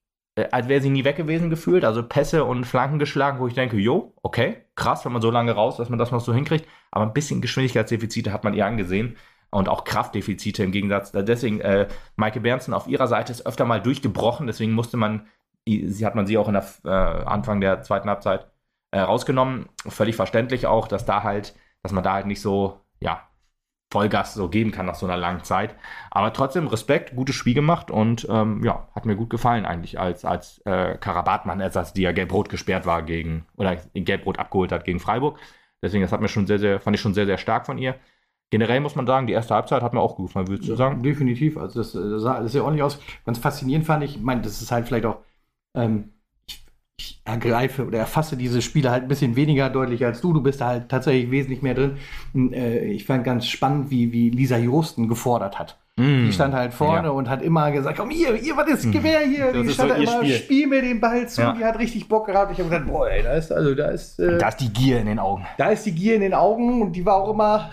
[0.51, 3.77] als wäre sie nie weg gewesen gefühlt, also Pässe und Flanken geschlagen, wo ich denke,
[3.77, 7.05] jo, okay, krass, wenn man so lange raus, dass man das noch so hinkriegt, aber
[7.05, 9.17] ein bisschen Geschwindigkeitsdefizite hat man ihr angesehen
[9.49, 11.11] und auch Kraftdefizite im Gegensatz.
[11.11, 15.27] Deswegen, äh, Maike Bernsen auf ihrer Seite ist öfter mal durchgebrochen, deswegen musste man,
[15.65, 18.47] sie hat man sie auch in der äh, Anfang der zweiten Halbzeit
[18.91, 19.69] äh, rausgenommen.
[19.87, 23.26] Völlig verständlich auch, dass da halt, dass man da halt nicht so, ja,
[23.89, 25.75] Vollgas so geben kann nach so einer langen Zeit.
[26.11, 30.25] Aber trotzdem Respekt, gutes Spiel gemacht und ähm, ja, hat mir gut gefallen eigentlich als,
[30.25, 35.39] als äh, Karabatmann-Ersatz, die ja gelb-rot gesperrt war gegen, oder gelb-rot abgeholt hat gegen Freiburg.
[35.81, 37.95] Deswegen, das hat mir schon sehr, sehr, fand ich schon sehr, sehr stark von ihr.
[38.49, 41.03] Generell muss man sagen, die erste Halbzeit hat mir auch gut gefallen, würdest du sagen?
[41.03, 41.57] Definitiv.
[41.57, 42.99] Also das, das sah alles sehr ordentlich aus.
[43.25, 45.19] Ganz faszinierend fand ich, ich meine, das ist halt vielleicht auch,
[45.75, 46.13] ähm,
[46.99, 50.33] ich, ergreife oder erfasse diese Spiele halt ein bisschen weniger deutlich als du.
[50.33, 51.97] Du bist da halt tatsächlich wesentlich mehr drin.
[52.33, 55.77] Und, äh, ich fand ganz spannend, wie, wie Lisa Josten gefordert hat.
[55.99, 57.09] Die stand halt vorne Ja.
[57.13, 59.51] und hat immer gesagt, komm hier, hier, was ist Gewehr hier?
[59.51, 60.35] Das die stand so da ihr immer, Spiel.
[60.35, 61.41] spiel mir den Ball zu.
[61.41, 61.53] Ja.
[61.53, 62.51] Die hat richtig Bock gehabt.
[62.51, 64.99] Ich habe gesagt, boah, ey, da ist, also da ist, äh, Da ist die Gier
[64.99, 65.47] in den Augen.
[65.57, 67.71] da ist die Gier in den Augen und die war auch immer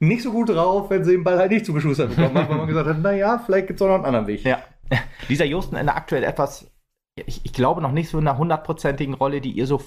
[0.00, 2.66] nicht so gut drauf, wenn sie den Ball halt nicht zugeschustert bekommen hat, weil man
[2.66, 4.42] gesagt hat, naja, vielleicht gibt es auch noch einen anderen Weg.
[4.42, 4.58] Ja.
[5.28, 6.68] Lisa Josten in der aktuell etwas,
[7.16, 9.82] ich, ich glaube noch nicht so in einer hundertprozentigen Rolle, die ihr so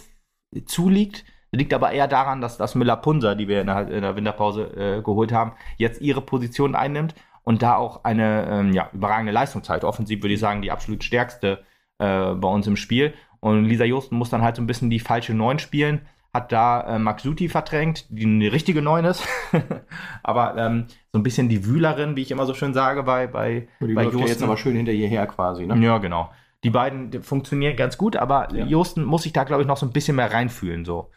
[0.65, 1.25] zuliegt.
[1.51, 5.01] Liegt aber eher daran, dass das Müller-Punser, die wir in der, in der Winterpause äh,
[5.01, 9.85] geholt haben, jetzt ihre Position einnimmt und da auch eine ähm, ja, überragende Leistung zeigt.
[9.85, 11.63] Offensiv würde ich sagen, die absolut stärkste
[11.99, 13.13] äh, bei uns im Spiel.
[13.39, 16.01] Und Lisa Josten muss dann halt so ein bisschen die falsche Neun spielen.
[16.33, 19.25] Hat da äh, Max Suti verdrängt, die eine richtige Neun ist.
[20.23, 23.69] aber ähm, so ein bisschen die Wühlerin, wie ich immer so schön sage, bei, bei,
[23.79, 25.77] Die bei ja jetzt aber schön hinter ihr her quasi, ne?
[25.83, 26.29] ja, genau.
[26.63, 28.65] Die beiden die funktionieren ganz gut, aber Ja.
[28.65, 30.85] Josten muss sich da, glaube ich, noch so ein bisschen mehr reinfühlen.
[30.85, 31.11] So.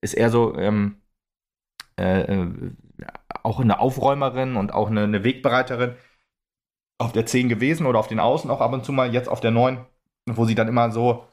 [0.00, 1.00] Ist eher so ähm,
[1.98, 2.72] äh, äh,
[3.42, 5.94] auch eine Aufräumerin und auch eine, eine Wegbereiterin
[6.98, 9.40] auf der 10 gewesen oder auf den Außen auch ab und zu mal, jetzt auf
[9.40, 9.84] der 9,
[10.26, 11.24] wo sie dann immer so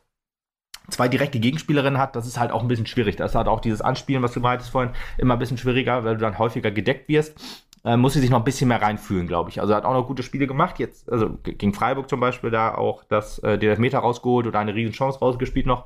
[0.89, 2.16] zwei direkte Gegenspielerinnen hat.
[2.16, 3.18] Das ist halt auch ein bisschen schwierig.
[3.18, 6.16] Das ist halt auch dieses Anspielen, was du meintest vorhin, immer ein bisschen schwieriger, weil
[6.16, 9.50] du dann häufiger gedeckt wirst äh, muss sie sich noch ein bisschen mehr reinfühlen, glaube
[9.50, 9.62] ich.
[9.62, 10.80] Also hat auch noch gute Spiele gemacht.
[10.80, 14.76] Jetzt, also gegen Freiburg zum Beispiel, da auch das, äh, den Elfmeter rausgeholt oder eine
[14.76, 15.86] riesen Chance rausgespielt noch.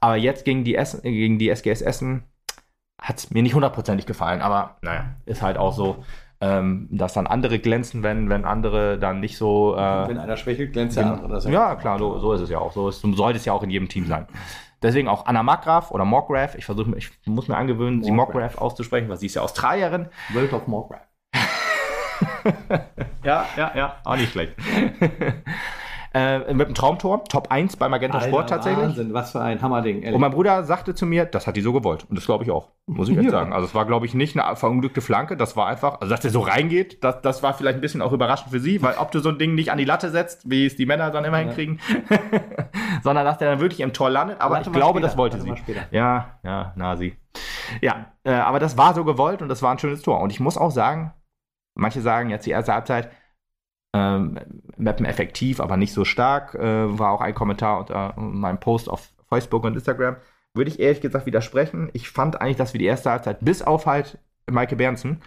[0.00, 2.24] Aber jetzt gegen die, Essen, äh, gegen die SGS Essen
[3.00, 4.42] hat es mir nicht hundertprozentig gefallen.
[4.42, 6.04] Aber naja, ist halt auch so,
[6.40, 9.74] ähm, dass dann andere glänzen, wenn, wenn andere dann nicht so.
[9.76, 11.28] Äh, Wenn einer schwächelt, glänzt der andere.
[11.28, 12.72] Das ist ja, klar, so, so ist es ja auch.
[12.72, 14.26] So, ist, so sollte es ja auch in jedem Team sein.
[14.82, 16.56] Deswegen auch Anna Markgraf oder Morgraf.
[16.56, 18.34] Ich versuche, ich muss mir angewöhnen, sie Morgraf.
[18.34, 20.08] Morgraf auszusprechen, weil sie ist ja Australierin.
[20.32, 21.11] World of Warcraft.
[23.24, 24.54] Ja, ja, ja, auch nicht schlecht.
[26.14, 28.84] Äh, mit einem Traumtor, Top 1 bei Magenta Alter, Sport tatsächlich.
[28.84, 30.02] Wahnsinn, was für ein Hammerding.
[30.02, 30.14] ehrlich.
[30.14, 32.04] Und mein Bruder sagte zu mir, das hat die so gewollt.
[32.06, 32.68] Und das glaube ich auch.
[32.84, 33.30] Muss ich echt Ja.
[33.30, 33.54] sagen.
[33.54, 35.38] Also es war, glaube ich, nicht eine verunglückte Flanke.
[35.38, 38.12] Das war einfach, also dass der so reingeht, das, das war vielleicht ein bisschen auch
[38.12, 40.66] überraschend für sie, weil ob du so ein Ding nicht an die Latte setzt, wie
[40.66, 41.44] es die Männer dann immer Ja.
[41.46, 41.80] hinkriegen,
[43.02, 44.38] sondern dass der dann wirklich im Tor landet.
[44.38, 45.74] Aber Warte ich glaube, später, das wollte warte sie.
[45.96, 47.16] Ja, ja, Nasi.
[47.80, 50.20] Ja, äh, aber das war so gewollt und das war ein schönes Tor.
[50.20, 51.14] Und ich muss auch sagen,
[51.74, 53.10] manche sagen jetzt die erste Halbzeit,
[53.94, 54.38] ähm,
[54.76, 59.12] Mappen effektiv, aber nicht so stark, äh, war auch ein Kommentar unter meinem Post auf
[59.28, 60.16] Facebook und Instagram.
[60.54, 61.90] Würde ich ehrlich gesagt widersprechen.
[61.92, 64.18] Ich fand eigentlich, dass wir die erste Halbzeit bis auf halt
[64.50, 65.22] Maike Bernsen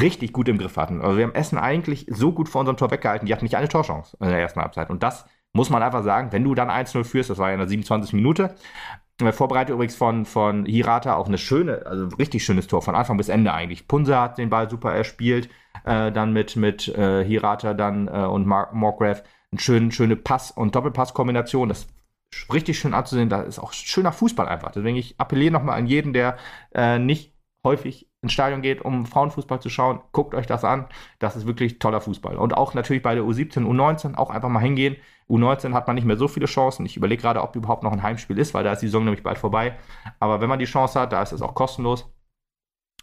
[0.00, 1.00] richtig gut im Griff hatten.
[1.00, 3.68] Also wir haben Essen eigentlich so gut vor unserem Tor weggehalten, die hatten nicht eine
[3.68, 4.90] Torchance in der ersten Halbzeit.
[4.90, 7.60] Und das muss man einfach sagen, wenn du dann 1-0 führst, das war ja in
[7.60, 8.12] der 27.
[8.12, 12.94] Minute, äh, Vorbereitet übrigens von, von Hirata auch eine schöne, also richtig schönes Tor, von
[12.94, 13.88] Anfang bis Ende eigentlich.
[13.88, 15.48] Punse hat den Ball super erspielt,
[15.84, 20.76] äh, dann mit, mit äh, Hirata dann äh, und Morgrave eine schön, schöne Pass- und
[20.76, 21.68] Doppelpass-Kombination.
[21.68, 23.28] Das ist richtig schön anzusehen.
[23.28, 24.70] Da ist auch schöner Fußball einfach.
[24.70, 26.36] Deswegen ich appelliere nochmal an jeden, der
[26.72, 30.00] äh, nicht häufig ins Stadion geht, um Frauenfußball zu schauen.
[30.12, 30.86] Guckt euch das an.
[31.18, 32.36] Das ist wirklich toller Fußball.
[32.36, 34.96] Und auch natürlich bei der U17, U19 auch einfach mal hingehen.
[35.28, 36.86] U19 hat man nicht mehr so viele Chancen.
[36.86, 39.22] Ich überlege gerade, ob überhaupt noch ein Heimspiel ist, weil da ist die Saison nämlich
[39.22, 39.76] bald vorbei.
[40.20, 42.10] Aber wenn man die Chance hat, da ist es auch kostenlos.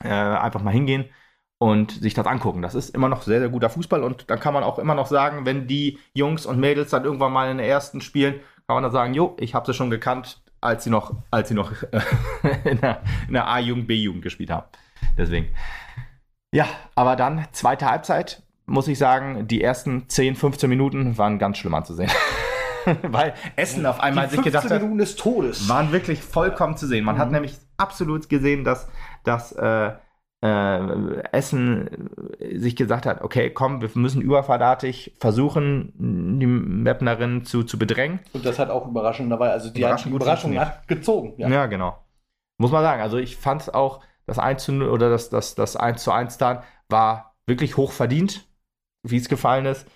[0.04, 1.06] Äh, einfach mal hingehen
[1.58, 2.62] und sich das angucken.
[2.62, 5.08] Das ist immer noch sehr, sehr guter Fußball und dann kann man auch immer noch
[5.08, 8.84] sagen, wenn die Jungs und Mädels dann irgendwann mal in der ersten spielen, kann man
[8.84, 11.72] dann sagen, jo, ich habe sie schon gekannt, als sie noch, als sie noch
[12.66, 14.68] in der A-Jugend, B-Jugend gespielt haben.
[15.18, 15.48] Deswegen.
[16.54, 21.58] Ja, aber dann zweite Halbzeit, muss ich sagen, die ersten 10, 15 Minuten waren ganz
[21.58, 22.12] schlimm anzusehen.
[23.04, 25.68] Weil Essen auf einmal die sich 15 gedacht hat, Minuten des Todes.
[25.70, 27.04] waren wirklich vollkommen zu sehen.
[27.04, 27.34] Man hat Mhm.
[27.36, 28.88] nämlich absolut gesehen, dass,
[29.24, 29.92] dass äh,
[30.44, 32.10] äh, Essen
[32.40, 35.94] äh, sich gesagt hat, okay, komm, wir müssen überfallartig versuchen,
[36.40, 38.20] die Mapnerinnen zu, zu bedrängen.
[38.34, 39.50] Und das hat auch überraschend dabei.
[39.52, 41.34] Also die, Überraschend die gut Überraschung hat gezogen.
[41.38, 41.66] Ja.
[41.66, 41.98] genau.
[42.60, 43.02] Muss man sagen.
[43.02, 46.38] Also ich fand auch, das 1 zu 0 oder das, das, das 1 zu 1
[46.38, 46.60] dann
[46.90, 48.48] war wirklich hoch verdient,
[49.10, 49.88] wie es gefallen ist.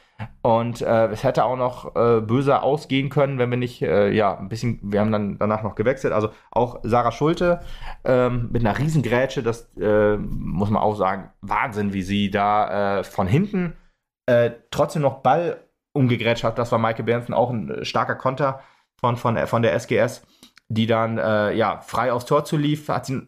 [0.41, 4.38] Und äh, es hätte auch noch äh, böser ausgehen können, wenn wir nicht, äh, ja,
[4.38, 6.14] ein bisschen, wir haben dann danach noch gewechselt.
[6.14, 7.62] Also auch Sarah Schulte
[8.03, 13.03] ähm, mit einer Riesengrätsche, das äh, muss man auch sagen, Wahnsinn, wie sie da äh,
[13.03, 13.78] von hinten
[14.26, 16.60] äh, trotzdem noch Ball umgegrätscht hat.
[16.60, 18.62] Das war Maike Bernsen auch ein starker Konter
[18.99, 20.26] von, von, von der SGS,
[20.68, 22.89] die dann ja, frei aufs Tor zu lief.
[22.89, 23.28] Hat sie,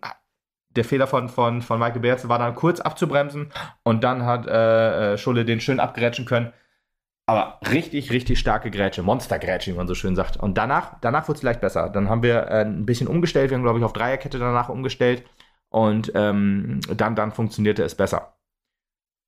[0.75, 3.51] der Fehler von, von, von Maike Bernsen war dann kurz abzubremsen
[3.83, 6.53] und dann hat äh, äh, Schulle den schön abgrätschen können.
[7.27, 10.37] Aber richtig, richtig starke Grätsche, Monstergrätsche, wie man so schön sagt.
[10.37, 11.89] Und danach, danach wurde es leicht besser.
[11.89, 13.49] Dann haben wir äh, ein bisschen umgestellt.
[13.51, 15.23] Wir haben, glaube ich, auf Dreierkette danach umgestellt.
[15.69, 18.33] Und ähm, dann, dann funktionierte es besser.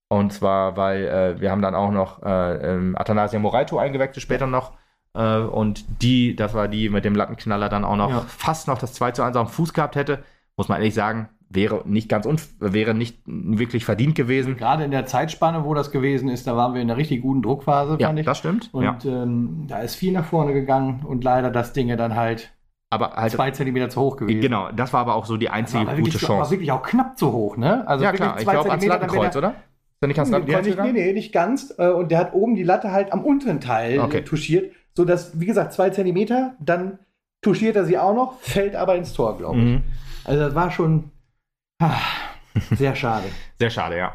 [0.09, 4.47] Und zwar, weil äh, wir haben dann auch noch äh, ähm, Athanasia Moraito eingewechselt später
[4.47, 4.73] noch.
[5.13, 8.19] Äh, und die, das war die mit dem Lattenknaller dann auch noch Ja.
[8.27, 10.23] fast noch das 2 zu 1 am Fuß gehabt hätte.
[10.57, 14.55] Muss man ehrlich sagen, wäre nicht ganz unf wäre nicht wirklich verdient gewesen.
[14.57, 17.41] Gerade in der Zeitspanne, wo das gewesen ist, da waren wir in einer richtig guten
[17.43, 18.25] Druckphase, Ja, fand ich.
[18.25, 18.69] das stimmt.
[18.73, 18.97] Und ja.
[19.05, 22.53] ähm, da ist viel nach vorne gegangen und leider das Ding dann halt
[22.89, 24.41] Aber halt, zwei Zentimeter zu hoch gewesen.
[24.41, 26.51] genau, das war aber auch so die einzige war gute wirklich, war Chance.
[26.51, 27.87] wirklich auch knapp zu hoch, ne?
[27.87, 29.49] Also ja, wirklich klar, ich zwei glaube ans Lattenkreuz, oder?
[30.01, 31.73] Ist nicht ans Lattenkreuz nicht, nee, nee, nicht ganz.
[31.77, 34.23] Äh, Und der hat oben die Latte halt am unteren Teil Okay.
[34.23, 36.99] touchiert, sodass, wie gesagt, zwei Zentimeter, dann
[37.41, 39.63] touchiert er sie auch noch, fällt aber ins Tor, glaube ich.
[39.65, 39.81] Mhm.
[40.25, 41.11] Also das war schon
[41.81, 41.99] ah,
[42.71, 43.25] sehr schade.
[43.59, 44.13] Sehr schade, ja.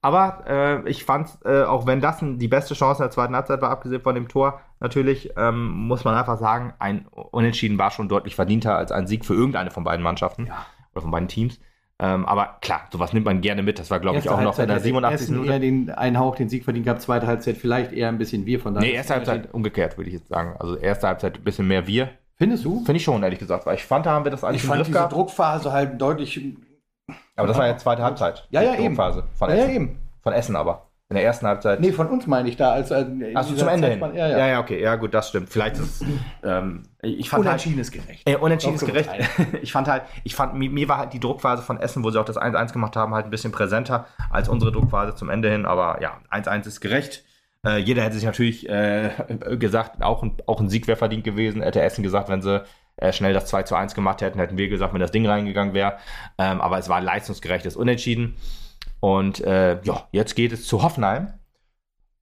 [0.00, 3.60] Aber äh, ich fand, äh, auch wenn das die beste Chance in der zweiten Halbzeit
[3.60, 8.08] war, abgesehen von dem Tor, natürlich ähm, muss man einfach sagen, ein Unentschieden war schon
[8.08, 10.66] deutlich verdienter als ein Sieg für irgendeine von beiden Mannschaften Ja.
[10.92, 11.58] oder von beiden Teams.
[12.00, 13.80] Ähm, aber klar, sowas nimmt man gerne mit.
[13.80, 15.20] Das war, glaube ich, auch noch in der hätte 87.
[15.20, 15.52] Essen Minute.
[15.52, 18.60] eher den einen Hauch den Sieg verdient gehabt, zweite Halbzeit vielleicht eher ein bisschen wir
[18.60, 18.88] von daher.
[18.88, 20.54] Nee, erste Halbzeit umgekehrt, würde ich jetzt sagen.
[20.60, 22.10] Also erste Halbzeit ein bisschen mehr wir.
[22.38, 22.76] Findest du?
[22.84, 23.66] Finde ich schon, ehrlich gesagt.
[23.66, 25.12] Weil ich fand, da haben wir das eigentlich Ich fand diese gehabt.
[25.12, 26.40] Druckphase halt deutlich.
[27.36, 28.46] Aber das war ja zweite Halbzeit.
[28.50, 28.94] Ja, ja, eben.
[28.94, 29.74] Druckphase Von Ja, ja, Essen.
[29.74, 29.98] eben.
[30.22, 30.84] Von Essen aber.
[31.10, 31.80] In der ersten Halbzeit.
[31.80, 32.72] Nee, von uns meine ich da.
[32.72, 34.14] Als, äh, in Achso, zum Ende hin.
[34.14, 34.78] Ja, Ja, okay.
[34.82, 35.48] Ja, gut, das stimmt.
[35.48, 36.04] Vielleicht ist
[36.44, 38.28] ähm, ich fand halt, Unentschieden ist gerecht.
[38.28, 39.08] äh, unentschieden ist gerecht.
[39.62, 42.20] ich fand halt, ich fand, mir, mir war halt die Druckphase von Essen, wo sie
[42.20, 45.64] auch das 1-1 gemacht haben, halt ein bisschen präsenter als unsere Druckphase zum Ende hin.
[45.64, 47.24] Aber ja, 1-1 ist gerecht.
[47.66, 49.10] Äh, jeder hätte sich natürlich äh,
[49.58, 51.62] gesagt, auch ein, auch ein Sieg wäre verdient gewesen.
[51.62, 52.64] Hätte Essen gesagt, wenn sie
[52.96, 55.74] äh, schnell das 2 zu 1 gemacht hätten, hätten wir gesagt, wenn das Ding reingegangen
[55.74, 55.98] wäre.
[56.38, 58.36] Ähm, aber es war ein leistungsgerechtes Unentschieden.
[59.00, 61.34] Und äh, ja, jetzt geht es zu Hoffenheim.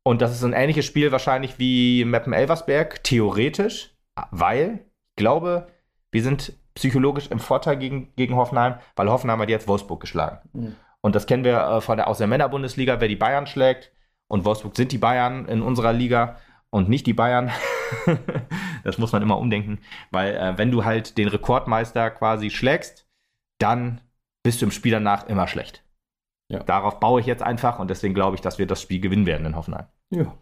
[0.03, 3.93] Und das ist ein ähnliches Spiel wahrscheinlich wie Meppen Elversberg, theoretisch,
[4.31, 5.67] weil ich glaube,
[6.13, 10.39] wir sind psychologisch im Vorteil gegen, gegen Hoffenheim, weil Hoffenheim hat jetzt Wolfsburg geschlagen.
[10.53, 10.77] Mhm.
[11.01, 13.93] Und das kennen wir äh, von der, aus der Männerbundesliga, wer die Bayern schlägt.
[14.29, 16.39] Und Wolfsburg sind die Bayern in unserer Liga.
[16.71, 17.51] und nicht die Bayern.
[18.85, 19.79] das muss man immer umdenken,
[20.11, 23.09] weil äh, wenn du halt den Rekordmeister quasi schlägst,
[23.59, 24.01] dann
[24.43, 25.85] bist du im Spiel danach immer schlecht.
[26.49, 26.63] Ja.
[26.63, 29.47] Darauf baue ich jetzt einfach und deswegen glaube ich, dass wir das Spiel gewinnen werden
[29.47, 29.87] in Hoffenheim.
[30.11, 30.37] Ja.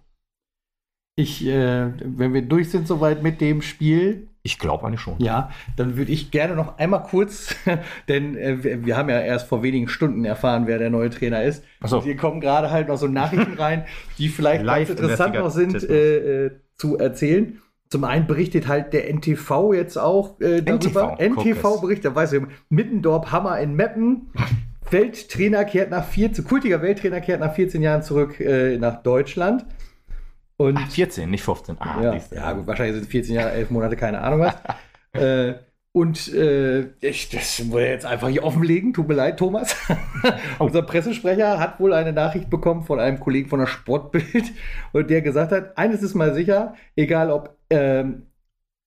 [1.16, 4.33] Ich, äh, wenn wir durch sind soweit mit dem Spiel.
[4.46, 5.14] Ich glaube eigentlich schon.
[5.20, 7.56] Ja, dann würde ich gerne noch einmal kurz,
[8.08, 11.64] denn äh, wir, haben ja erst vor wenigen Stunden erfahren, wer der neue Trainer ist.
[11.82, 12.02] So.
[12.02, 13.86] Hier kommen gerade halt noch so Nachrichten rein,
[14.18, 17.58] die vielleicht ganz interessant noch sind äh, äh, zu erzählen.
[17.88, 21.16] Zum einen berichtet halt der NTV jetzt auch äh, darüber.
[21.18, 24.30] NTV, NTV berichtet, da weiß ich, Mittendorf Hammer in Meppen.
[24.90, 29.64] Welttrainer kehrt nach 14, kultiger Welttrainer kehrt nach 14 Jahren zurück äh, nach Deutschland.
[30.56, 31.76] Und Ach, 14, nicht 15.
[31.80, 34.54] Ah, ja, ja, gut, wahrscheinlich sind 14 Jahre, 11 Monate, keine Ahnung was.
[35.12, 35.54] äh,
[35.96, 38.92] und äh, ich, das ich jetzt einfach hier offenlegen.
[38.92, 39.76] Tut mir leid, Thomas.
[40.58, 44.52] Unser Pressesprecher hat wohl eine Nachricht bekommen von einem Kollegen von der Sportbild
[44.92, 48.26] und der gesagt hat, eines ist mal sicher, egal ob ähm,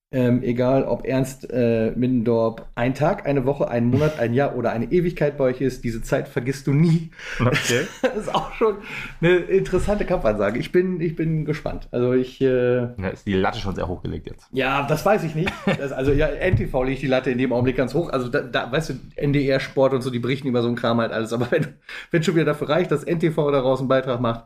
[0.10, 4.72] ähm, egal, ob Ernst äh, Middendorf ein Tag, eine Woche, einen Monat, ein Jahr oder
[4.72, 7.12] eine Ewigkeit bei euch ist, diese Zeit vergisst du nie.
[7.40, 7.88] Okay.
[8.02, 8.78] Das ist auch schon
[9.22, 10.60] eine interessante Kampfansage.
[10.60, 11.90] Ich bin, ich bin gespannt.
[11.92, 12.40] Also ich.
[12.42, 14.48] Äh, ja, ist die Latte schon sehr hochgelegt jetzt.
[14.54, 15.52] Ja, das weiß ich nicht.
[15.78, 18.10] Das, also ja, NTV legt die Latte in dem Augenblick ganz hoch.
[18.10, 21.00] Also da, da, weißt du, NDR Sport und so, die berichten über so einen Kram
[21.00, 21.34] halt alles.
[21.34, 21.76] Aber wenn,
[22.12, 24.46] wenn schon wieder dafür reicht, dass NTV daraus einen Beitrag macht,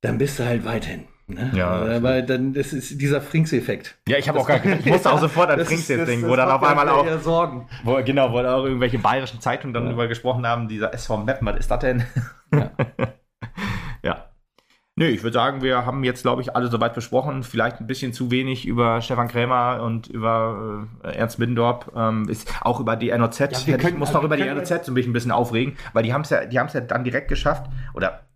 [0.00, 1.04] dann bist du halt weiterhin.
[1.28, 1.52] Ne?
[1.54, 1.68] Ja.
[1.96, 3.98] Aber dann das ist dieser Frings-Effekt.
[4.08, 6.50] Ja, ich habe auch gar ich musste auch sofort an Frings jetzt denken, wo dann
[6.50, 7.68] auf einmal auch Sorgen.
[7.84, 9.90] Wo, genau, wo auch irgendwelche bayerischen Zeitungen dann ja.
[9.90, 12.04] darüber gesprochen haben, dieser SV Meppen, was ist das denn?
[12.52, 12.70] Ja.
[14.02, 14.24] ja.
[14.96, 17.42] Nö, ich würde sagen, wir haben jetzt, glaube ich, alle soweit besprochen.
[17.44, 21.90] Vielleicht ein bisschen zu wenig über Stefan Krämer und über äh, Ernst Middendorf.
[21.94, 23.38] Ähm, ist auch über die NOZ.
[23.38, 26.12] Ja, wir können, ich muss noch über die NOZ so ein bisschen aufregen, weil die
[26.12, 27.70] haben es ja, die haben es ja dann direkt geschafft.
[27.94, 28.27] Oder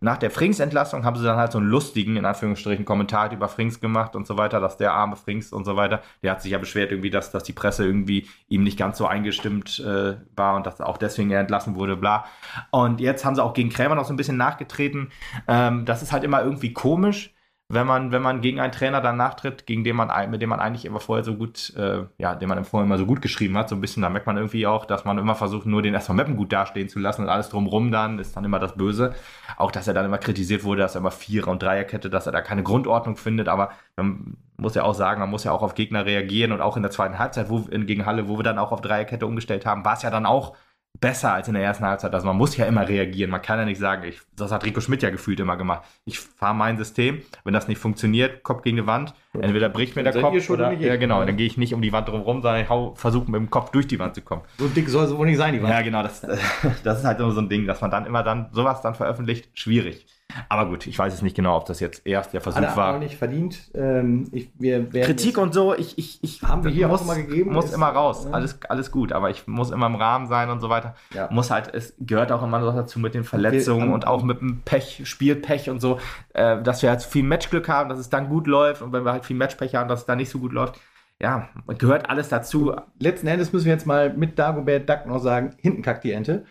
[0.00, 3.80] nach der Frings-Entlassung haben sie dann halt so einen lustigen, in Anführungsstrichen, Kommentar über Frings
[3.80, 6.58] gemacht und so weiter, dass der arme Frings und so weiter, der hat sich ja
[6.58, 10.66] beschwert irgendwie, dass, dass die Presse irgendwie ihm nicht ganz so eingestimmt äh, war und
[10.66, 12.24] dass auch deswegen er entlassen wurde, bla.
[12.70, 15.10] Und jetzt haben sie auch gegen Krämer noch so ein bisschen nachgetreten.
[15.48, 17.34] Ähm, das ist halt immer irgendwie komisch,
[17.68, 20.60] wenn man, wenn man gegen einen Trainer dann nachtritt, gegen den man, mit dem man
[20.60, 23.70] eigentlich immer vorher so gut, äh, ja, den man vorher immer so gut geschrieben hat,
[23.70, 26.16] so ein bisschen, da merkt man irgendwie auch, dass man immer versucht, nur den erstmal
[26.16, 29.14] Mappen gut dastehen zu lassen und alles drumrum dann ist dann immer das Böse.
[29.56, 32.32] Auch, dass er dann immer kritisiert wurde, dass er immer Vierer- und Dreierkette, dass er
[32.32, 35.74] da keine Grundordnung findet, aber man muss ja auch sagen, man muss ja auch auf
[35.74, 38.58] Gegner reagieren und auch in der zweiten Halbzeit, wo, in, gegen Halle, wo wir dann
[38.58, 40.54] auch auf Dreierkette umgestellt haben, war es ja dann auch
[41.00, 42.14] besser als in der ersten Halbzeit.
[42.14, 43.30] Also man muss ja immer reagieren.
[43.30, 45.82] Man kann ja nicht sagen, ich, das hat Rico Schmidt ja gefühlt immer gemacht.
[46.04, 49.14] Ich fahre mein System, wenn das nicht funktioniert, Kopf gegen die Wand.
[49.32, 52.08] Entweder bricht mir der Kopf oder ja genau, dann gehe ich nicht um die Wand
[52.08, 54.42] drumherum, sondern ich versuche mit dem Kopf durch die Wand zu kommen.
[54.58, 55.72] So dick soll es wohl nicht sein, die Wand.
[55.72, 56.20] Ja, genau, das,
[56.84, 60.06] das ist halt so ein Ding, dass man dann immer dann sowas dann veröffentlicht, schwierig.
[60.48, 62.94] Aber gut, ich weiß es nicht genau, ob das jetzt erst der Versuch Alle war.
[62.94, 63.70] Auch nicht verdient.
[63.74, 67.16] Ähm, ich, wir Kritik und so, ich, ich, ich haben wir hier muss, auch mal
[67.16, 67.52] gegeben.
[67.52, 68.32] Muss ist, immer raus, ja.
[68.32, 70.94] alles, alles gut, aber ich muss immer im Rahmen sein und so weiter.
[71.14, 71.28] Ja.
[71.30, 74.40] Muss halt, es gehört auch immer noch dazu mit den Verletzungen wir, und auch mit
[74.40, 75.98] dem Pech, Spielpech und so,
[76.32, 79.12] äh, dass wir halt viel Matchglück haben, dass es dann gut läuft und wenn wir
[79.12, 80.80] halt viel Matchpech haben, dass es dann nicht so gut läuft.
[81.20, 82.74] Ja, gehört alles dazu.
[82.98, 86.44] Letzten Endes müssen wir jetzt mal mit Dagobert Duck noch sagen, hinten kackt die Ente.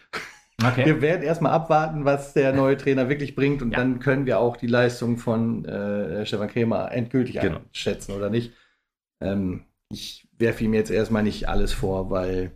[0.66, 0.86] Okay.
[0.86, 3.78] Wir werden erstmal abwarten, was der neue Trainer wirklich bringt und ja.
[3.78, 7.60] dann können wir auch die Leistung von äh, Stefan Krämer endgültig genau.
[7.68, 8.54] einschätzen oder nicht.
[9.22, 12.52] Ähm, ich werfe ihm jetzt erstmal nicht alles vor, weil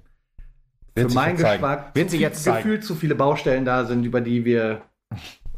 [0.95, 4.82] für meinen Geschmack Wenn sie jetzt gefühlt zu viele Baustellen da sind, über die wir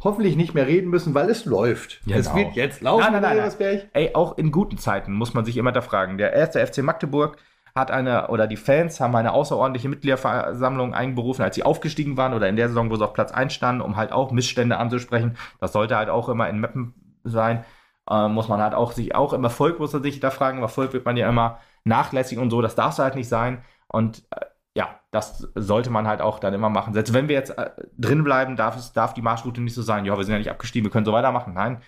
[0.01, 2.01] hoffentlich nicht mehr reden müssen, weil es läuft.
[2.05, 2.17] Genau.
[2.17, 3.11] Es wird jetzt laufen.
[3.11, 3.81] Nein, nein, nein, nein.
[3.93, 6.17] Ey, auch in guten Zeiten muss man sich immer da fragen.
[6.17, 7.37] Der erste FC Magdeburg
[7.79, 12.49] hat eine, oder die Fans haben eine außerordentliche Mitgliederversammlung einberufen, als sie aufgestiegen waren oder
[12.49, 15.37] in der Saison, wo sie auf Platz 1 standen, um halt auch Missstände anzusprechen.
[15.59, 17.65] Das sollte halt auch immer in Mappen sein.
[18.09, 20.57] Äh, muss man halt auch sich auch im Erfolg muss man sich da fragen.
[20.57, 22.61] Im Erfolg wird man ja immer nachlässig und so.
[22.61, 23.63] Das darf es halt nicht sein.
[23.87, 26.93] Und äh, ja, das sollte man halt auch dann immer machen.
[26.93, 30.05] Selbst wenn wir jetzt äh, drin bleiben, darf, es, darf die Marschroute nicht so sein,
[30.05, 31.53] ja, wir sind ja nicht abgestiegen, wir können so weitermachen.
[31.53, 31.81] Nein,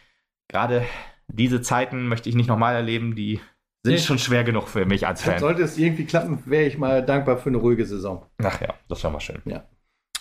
[0.48, 0.84] gerade
[1.28, 3.40] diese Zeiten möchte ich nicht nochmal erleben, die
[3.84, 5.40] sind schon schwer genug für mich als Fan.
[5.40, 8.26] Sollte es irgendwie klappen, wäre ich mal dankbar für eine ruhige Saison.
[8.44, 9.42] Ach ja, das wäre mal schön.
[9.46, 9.64] Ja.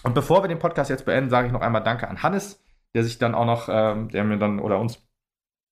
[0.02, 2.62] Und bevor wir den Podcast jetzt beenden, sage ich noch einmal Danke an Hannes,
[2.94, 5.02] der sich dann auch noch, ähm, der mir dann oder uns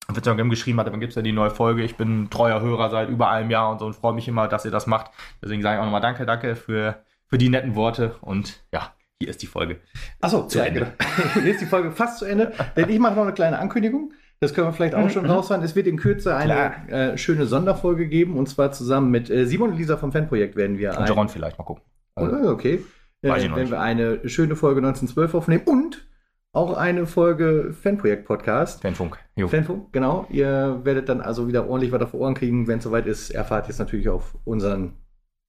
[0.07, 1.83] auf Instagram geschrieben hat, wann gibt es denn die neue Folge?
[1.83, 4.49] Ich bin ein treuer Hörer seit über einem Jahr und so und freue mich immer,
[4.49, 5.11] dass ihr das macht.
[5.43, 9.31] Deswegen sage ich auch nochmal Danke, danke für, für die netten Worte und ja, hier
[9.31, 9.81] ist die Folge.
[10.21, 10.95] Achso, zu Ende.
[11.35, 14.13] hier ist die Folge fast zu Ende, denn ich mache noch eine kleine Ankündigung.
[14.41, 15.31] Das können wir vielleicht auch schon mhm.
[15.31, 15.65] rausfahren.
[15.65, 19.71] Es wird in Kürze eine äh, schöne Sonderfolge geben und zwar zusammen mit äh, Simon
[19.71, 20.97] und Lisa vom Fanprojekt werden wir.
[20.97, 21.83] Und Jaron vielleicht mal gucken.
[22.15, 22.85] Also, okay.
[23.23, 26.07] Äh, wenn wir eine schöne Folge 1912 aufnehmen und
[26.53, 28.83] auch eine Folge Fanprojekt-Podcast.
[28.83, 29.19] Fanfunk.
[29.37, 29.49] Jo.
[29.49, 30.27] Fanfunk, genau.
[30.31, 32.67] Ihr werdet dann also wieder ordentlich was auf Ohren kriegen.
[32.67, 34.95] Wenn es soweit ist, erfahrt ihr es natürlich auf unseren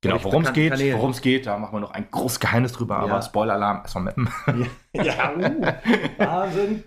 [0.02, 2.96] Genau, worum es geht, worum es geht, da machen wir noch ein großes Geheimnis drüber,
[2.96, 3.02] ja.
[3.02, 4.30] aber Spoiler-Alarm, erstmal mappen.
[4.94, 5.62] Ja, ja uh,
[6.18, 6.84] Wahnsinn.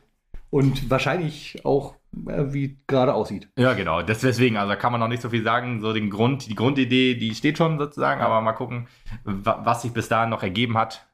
[0.52, 1.94] Und wahrscheinlich auch,
[2.26, 3.48] äh, wie gerade aussieht.
[3.56, 4.02] Ja, genau.
[4.02, 5.80] Das, deswegen, also kann man noch nicht so viel sagen.
[5.80, 8.86] So den Grund, die Grundidee, die steht schon sozusagen, aber mal gucken,
[9.24, 11.08] was sich bis dahin noch ergeben hat.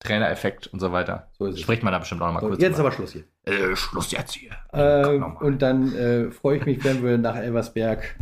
[0.00, 1.28] Trainereffekt und so weiter.
[1.38, 2.60] So Spricht man da bestimmt auch noch mal so, kurz.
[2.60, 2.88] Jetzt über.
[2.88, 3.24] aber Schluss hier.
[3.44, 4.50] Äh, Schluss jetzt hier.
[4.72, 8.16] Äh, und dann äh, freue ich mich, wenn wir nach Elversberg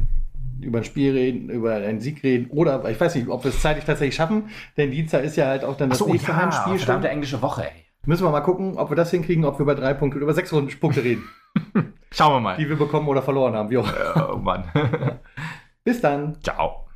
[0.61, 3.63] über ein Spiel reden, über einen Sieg reden oder ich weiß nicht, ob wir es
[3.63, 6.79] zeitlich tatsächlich schaffen, denn Dienstag ist ja halt auch dann das so, nächste ja, Heimspiel.
[6.79, 7.88] Verdammte englische Woche, ey.
[8.09, 10.49] Müssen wir mal gucken, ob wir das hinkriegen, ob wir über drei Punkte, über sechs
[10.49, 11.29] Punkte reden.
[12.11, 12.57] Schauen wir mal.
[12.57, 14.33] Die wir bekommen oder verloren haben, wie auch.
[14.33, 14.65] Oh Mann.
[15.85, 16.41] Bis dann.
[16.43, 16.88] Ciao.